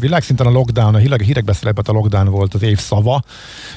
világszinten 0.00 0.46
a 0.46 0.50
lockdown, 0.50 0.94
a 0.94 0.98
hírek, 0.98 1.22
hírekben 1.22 1.54
szerepelt 1.54 1.88
a 1.88 1.92
lockdown 1.92 2.28
volt 2.28 2.54
az 2.54 2.62
év 2.62 2.78
szava, 2.78 3.22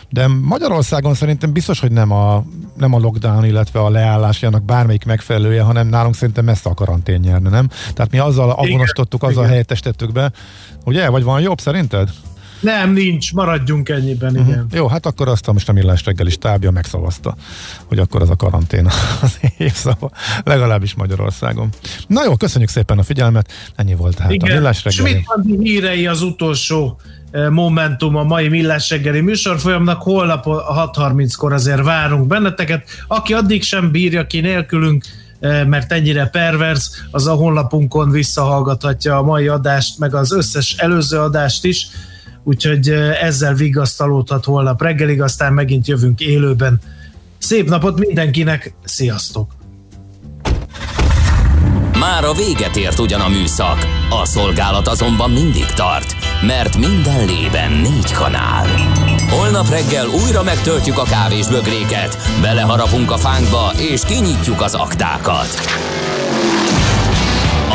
de 0.10 0.28
Magyarországon 0.28 1.14
szerintem 1.14 1.54
biztos, 1.54 1.80
hogy 1.80 1.92
nem 1.92 2.12
a, 2.12 2.44
nem 2.78 2.94
a 2.94 3.00
lockdown, 3.00 3.46
illetve 3.46 3.80
a 3.80 3.90
leállás 3.90 4.44
annak 4.44 4.64
bármelyik 4.64 5.06
megfelelője, 5.06 5.62
hanem 5.62 5.88
nálunk 5.88 6.16
szerintem 6.16 6.46
messze 6.46 6.70
a 6.70 6.74
karantén 6.74 7.20
nyerne, 7.20 7.50
nem? 7.50 7.70
Tehát 7.94 8.12
mi 8.12 8.18
azzal 8.18 8.50
avonosítottuk, 8.50 9.24
azzal 9.24 9.34
igen. 9.34 9.50
helyettesítettük 9.50 10.12
be, 10.12 10.32
ugye? 10.86 11.10
Vagy 11.10 11.24
van 11.24 11.42
jobb 11.42 11.60
szerinted? 11.60 12.10
Nem, 12.62 12.94
nincs, 12.94 13.34
maradjunk 13.34 13.90
ennyiben, 13.90 14.34
Mhm. 14.34 14.50
igen. 14.50 14.66
Jó, 14.72 14.88
hát 14.88 15.06
akkor 15.06 15.28
azt 15.28 15.48
a 15.48 15.54
most 15.54 15.70
a 15.70 15.74
millás 15.74 16.06
reggeli 16.06 16.30
stábja 16.30 16.72
megszavazta, 16.72 17.36
hogy 17.86 18.00
akkor 18.00 18.22
az 18.22 18.30
a 18.30 18.36
karantén 18.36 18.86
az 19.22 19.40
évszava, 19.58 20.12
legalábbis 20.44 20.94
Magyarországon. 20.94 21.70
Na 22.08 22.24
jó, 22.24 22.36
köszönjük 22.36 22.70
szépen 22.70 22.98
a 22.98 23.04
figyelmet, 23.04 23.52
ennyi 23.76 23.96
volt 23.96 24.16
tehát 24.16 24.32
a 24.32 24.34
Igen, 24.34 24.56
millás 24.56 24.84
reggeli. 24.84 25.10
Schmidt 25.10 25.26
Andi 25.28 25.58
hírei 25.70 26.08
az 26.08 26.22
utolsó 26.22 27.00
eh, 27.32 27.50
momentum 27.50 28.16
a 28.16 28.24
mai 28.24 28.48
Millás 28.48 28.90
reggeli 28.90 29.22
műsorfolyamnak. 29.22 30.02
Holnap 30.02 30.48
a 30.48 30.92
6.30-kor 30.94 31.54
azért 31.54 31.84
várunk 31.84 32.28
benneteket. 32.28 32.88
Aki 33.08 33.34
addig 33.34 33.64
sem 33.64 33.92
bírja 33.92 34.28
ki 34.28 34.40
nélkülünk, 34.40 35.04
eh, 35.40 35.66
mert 35.66 35.92
ennyire 35.92 36.26
pervers, 36.26 36.90
az 37.12 37.28
a 37.28 37.34
honlapunkon 37.34 38.10
visszahallgathatja 38.12 39.18
a 39.18 39.22
mai 39.24 39.48
adást, 39.48 39.98
meg 40.00 40.16
az 40.16 40.32
összes 40.32 40.74
előző 40.78 41.20
adást 41.20 41.66
is. 41.66 41.88
Úgyhogy 42.44 42.90
ezzel 43.22 43.54
vigasztalódhat 43.54 44.46
holnap 44.46 44.82
reggelig, 44.82 45.22
aztán 45.22 45.54
megint 45.54 45.88
jövünk 45.88 46.20
élőben. 46.20 46.80
Szép 47.38 47.70
napot 47.70 48.00
mindenkinek, 48.00 48.74
sziasztok! 48.84 49.52
Már 52.00 52.24
a 52.24 52.34
véget 52.34 52.76
ért 52.76 53.00
ugyan 53.00 53.22
a 53.22 53.28
műszak, 53.28 53.88
a 54.10 54.26
szolgálat 54.26 54.88
azonban 54.88 55.32
mindig 55.32 55.66
tart, 55.66 56.16
mert 56.46 56.78
minden 56.78 57.26
lében 57.26 57.72
négy 57.72 58.12
kanál. 58.12 58.68
Holnap 59.30 59.70
reggel 59.70 60.08
újra 60.08 60.44
megtöltjük 60.44 60.98
a 60.98 61.04
kávés 61.04 61.48
bögréket, 61.48 62.18
beleharapunk 62.42 63.12
a 63.12 63.18
fánkba 63.18 63.72
és 63.78 64.02
kinyitjuk 64.06 64.62
az 64.62 64.74
aktákat. 64.74 65.48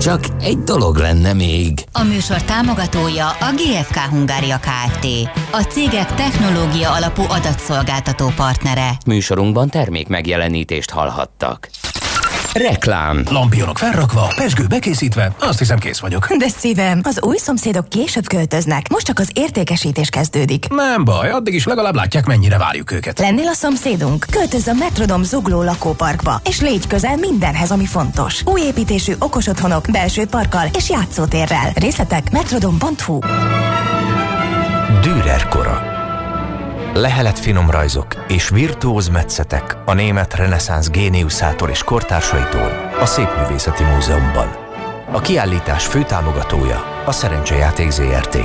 Csak 0.00 0.20
egy 0.40 0.58
dolog 0.58 0.96
lenne 0.96 1.32
még. 1.32 1.84
A 1.92 2.02
műsor 2.02 2.42
támogatója 2.42 3.28
a 3.28 3.52
GFK 3.56 3.96
Hungária 3.96 4.58
Kft. 4.58 5.06
A 5.52 5.60
cégek 5.60 6.14
technológia 6.14 6.92
alapú 6.92 7.22
adatszolgáltató 7.22 8.32
partnere. 8.36 8.90
Műsorunkban 9.06 9.68
termék 9.68 10.08
megjelenítést 10.08 10.90
hallhattak. 10.90 11.68
Reklám. 12.54 13.22
Lampionok 13.30 13.78
felrakva, 13.78 14.32
pesgő 14.36 14.66
bekészítve, 14.66 15.32
azt 15.40 15.58
hiszem 15.58 15.78
kész 15.78 15.98
vagyok. 15.98 16.34
De 16.36 16.48
szívem, 16.48 17.00
az 17.02 17.22
új 17.22 17.36
szomszédok 17.36 17.88
később 17.88 18.26
költöznek, 18.26 18.88
most 18.88 19.06
csak 19.06 19.18
az 19.18 19.30
értékesítés 19.34 20.08
kezdődik. 20.08 20.66
Nem 20.68 21.04
baj, 21.04 21.30
addig 21.30 21.54
is 21.54 21.64
legalább 21.64 21.94
látják, 21.94 22.26
mennyire 22.26 22.58
várjuk 22.58 22.92
őket. 22.92 23.18
Lennél 23.18 23.46
a 23.48 23.52
szomszédunk? 23.52 24.26
Költözz 24.30 24.66
a 24.66 24.72
Metrodom 24.72 25.22
zugló 25.22 25.62
lakóparkba, 25.62 26.40
és 26.44 26.60
légy 26.60 26.86
közel 26.86 27.16
mindenhez, 27.16 27.70
ami 27.70 27.86
fontos. 27.86 28.42
Új 28.44 28.60
építésű 28.60 29.12
okos 29.18 29.46
otthonok, 29.46 29.84
belső 29.92 30.26
parkkal 30.26 30.68
és 30.76 30.90
játszótérrel. 30.90 31.70
Részletek 31.74 32.30
metrodom.hu 32.30 33.18
Dürer 35.02 35.48
kora. 35.48 35.93
Lehelet 36.96 37.38
finom 37.38 37.70
rajzok 37.70 38.24
és 38.28 38.48
virtuóz 38.48 39.08
metszetek 39.08 39.76
a 39.84 39.94
német 39.94 40.34
reneszánsz 40.34 40.90
géniuszától 40.90 41.68
és 41.68 41.82
kortársaitól 41.82 42.92
a 43.00 43.06
Szépművészeti 43.06 43.82
Múzeumban. 43.82 44.48
A 45.12 45.20
kiállítás 45.20 45.86
főtámogatója 45.86 47.02
a 47.04 47.12
Szerencsejáték 47.12 47.90
ZRT. 47.90 48.38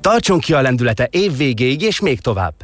Tartson 0.00 0.38
ki 0.38 0.52
a 0.52 0.60
lendülete 0.60 1.08
év 1.10 1.36
végéig 1.36 1.82
és 1.82 2.00
még 2.00 2.20
tovább. 2.20 2.54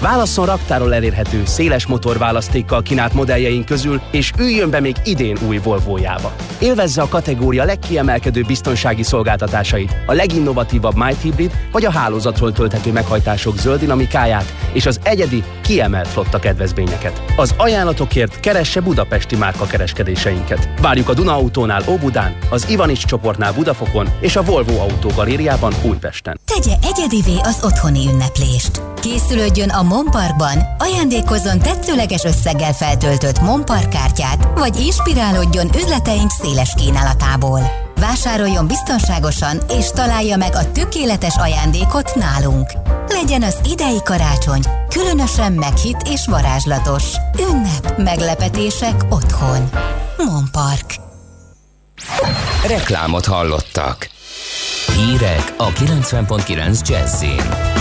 Válasszon 0.00 0.46
raktáról 0.46 0.94
elérhető, 0.94 1.42
széles 1.46 1.86
motorválasztékkal 1.86 2.82
kínált 2.82 3.14
modelljeink 3.14 3.64
közül, 3.64 4.00
és 4.10 4.32
üljön 4.38 4.70
be 4.70 4.80
még 4.80 4.96
idén 5.04 5.38
új 5.46 5.58
Volvo-jába. 5.58 6.32
Élvezze 6.58 7.02
a 7.02 7.08
kategória 7.08 7.64
legkiemelkedő 7.64 8.42
biztonsági 8.46 9.02
szolgáltatásait, 9.02 9.96
a 10.06 10.12
leginnovatívabb 10.12 10.96
Might 10.96 11.20
Hybrid 11.20 11.52
vagy 11.72 11.84
a 11.84 11.90
hálózatról 11.90 12.52
tölthető 12.52 12.92
meghajtások 12.92 13.58
zöld 13.58 13.80
dinamikáját 13.80 14.54
és 14.72 14.86
az 14.86 15.00
egyedi, 15.02 15.44
kiemelt 15.62 16.08
flotta 16.08 16.38
kedvezményeket. 16.38 17.22
Az 17.36 17.54
ajánlatokért 17.56 18.40
keresse 18.40 18.80
budapesti 18.80 19.36
márka 19.36 19.66
kereskedéseinket. 19.66 20.68
Várjuk 20.80 21.08
a 21.08 21.14
Duna 21.14 21.34
Autónál 21.34 21.82
Óbudán, 21.88 22.36
az 22.50 22.68
Ivanics 22.68 23.04
csoportnál 23.04 23.52
Budafokon 23.52 24.08
és 24.20 24.36
a 24.36 24.42
Volvo 24.42 24.78
Autó 24.78 25.10
Galériában 25.16 25.72
Újpesten. 25.82 26.40
Tegye 26.44 26.74
egyedivé 26.82 27.36
az 27.42 27.58
otthoni 27.62 28.06
ünneplést. 28.08 28.82
Készülődjön 29.00 29.68
a 29.70 29.82
Monparkban, 29.90 30.58
ajándékozzon 30.78 31.58
tetszőleges 31.58 32.24
összeggel 32.24 32.72
feltöltött 32.72 33.40
Monpark 33.40 33.88
kártyát, 33.88 34.48
vagy 34.58 34.80
inspirálódjon 34.80 35.70
üzleteink 35.76 36.30
széles 36.30 36.74
kínálatából. 36.76 37.60
Vásároljon 38.00 38.66
biztonságosan, 38.66 39.58
és 39.78 39.90
találja 39.90 40.36
meg 40.36 40.54
a 40.54 40.72
tökéletes 40.72 41.36
ajándékot 41.36 42.14
nálunk. 42.14 42.72
Legyen 43.08 43.42
az 43.42 43.56
idei 43.70 44.02
karácsony 44.04 44.62
különösen 44.88 45.52
meghitt 45.52 46.02
és 46.08 46.26
varázslatos. 46.26 47.04
Ünnep, 47.50 47.96
meglepetések 47.96 49.04
otthon. 49.08 49.70
Monpark. 50.16 50.94
Reklámot 52.66 53.26
hallottak. 53.26 54.08
Hírek 54.96 55.54
a 55.56 55.68
90.9 55.68 56.88
Jazzin. 56.88 57.79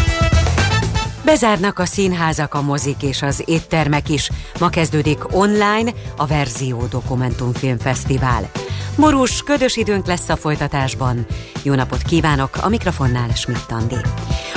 Bezárnak 1.30 1.80
a 1.80 1.86
színházak, 1.86 2.54
a 2.54 2.62
mozik 2.62 3.02
és 3.02 3.22
az 3.22 3.44
éttermek 3.46 4.10
is. 4.10 4.30
Ma 4.60 4.70
kezdődik 4.70 5.36
online 5.36 5.92
a 6.18 6.26
Verzió 6.26 6.86
Dokumentumfilmfesztivál. 6.90 8.50
Borús, 8.96 9.44
ködös 9.44 9.78
időnk 9.78 10.06
lesz 10.06 10.30
a 10.30 10.36
folytatásban. 10.36 11.26
Jó 11.64 11.74
napot 11.74 12.02
kívánok, 12.02 12.58
a 12.62 12.70
mikrofonnál 12.70 13.30
Schmidt 13.36 13.72
Andi. 13.72 13.96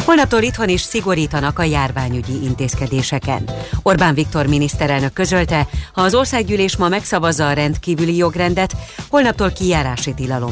Holnaptól 0.05 0.43
itthon 0.43 0.69
is 0.69 0.81
szigorítanak 0.81 1.59
a 1.59 1.63
járványügyi 1.63 2.45
intézkedéseken. 2.45 3.51
Orbán 3.83 4.15
Viktor 4.15 4.47
miniszterelnök 4.47 5.13
közölte, 5.13 5.69
ha 5.93 6.03
az 6.03 6.15
országgyűlés 6.15 6.77
ma 6.77 6.89
megszavazza 6.89 7.49
a 7.49 7.53
rendkívüli 7.53 8.17
jogrendet, 8.17 8.77
holnaptól 9.09 9.51
kijárási 9.51 10.15
tilalom 10.15 10.51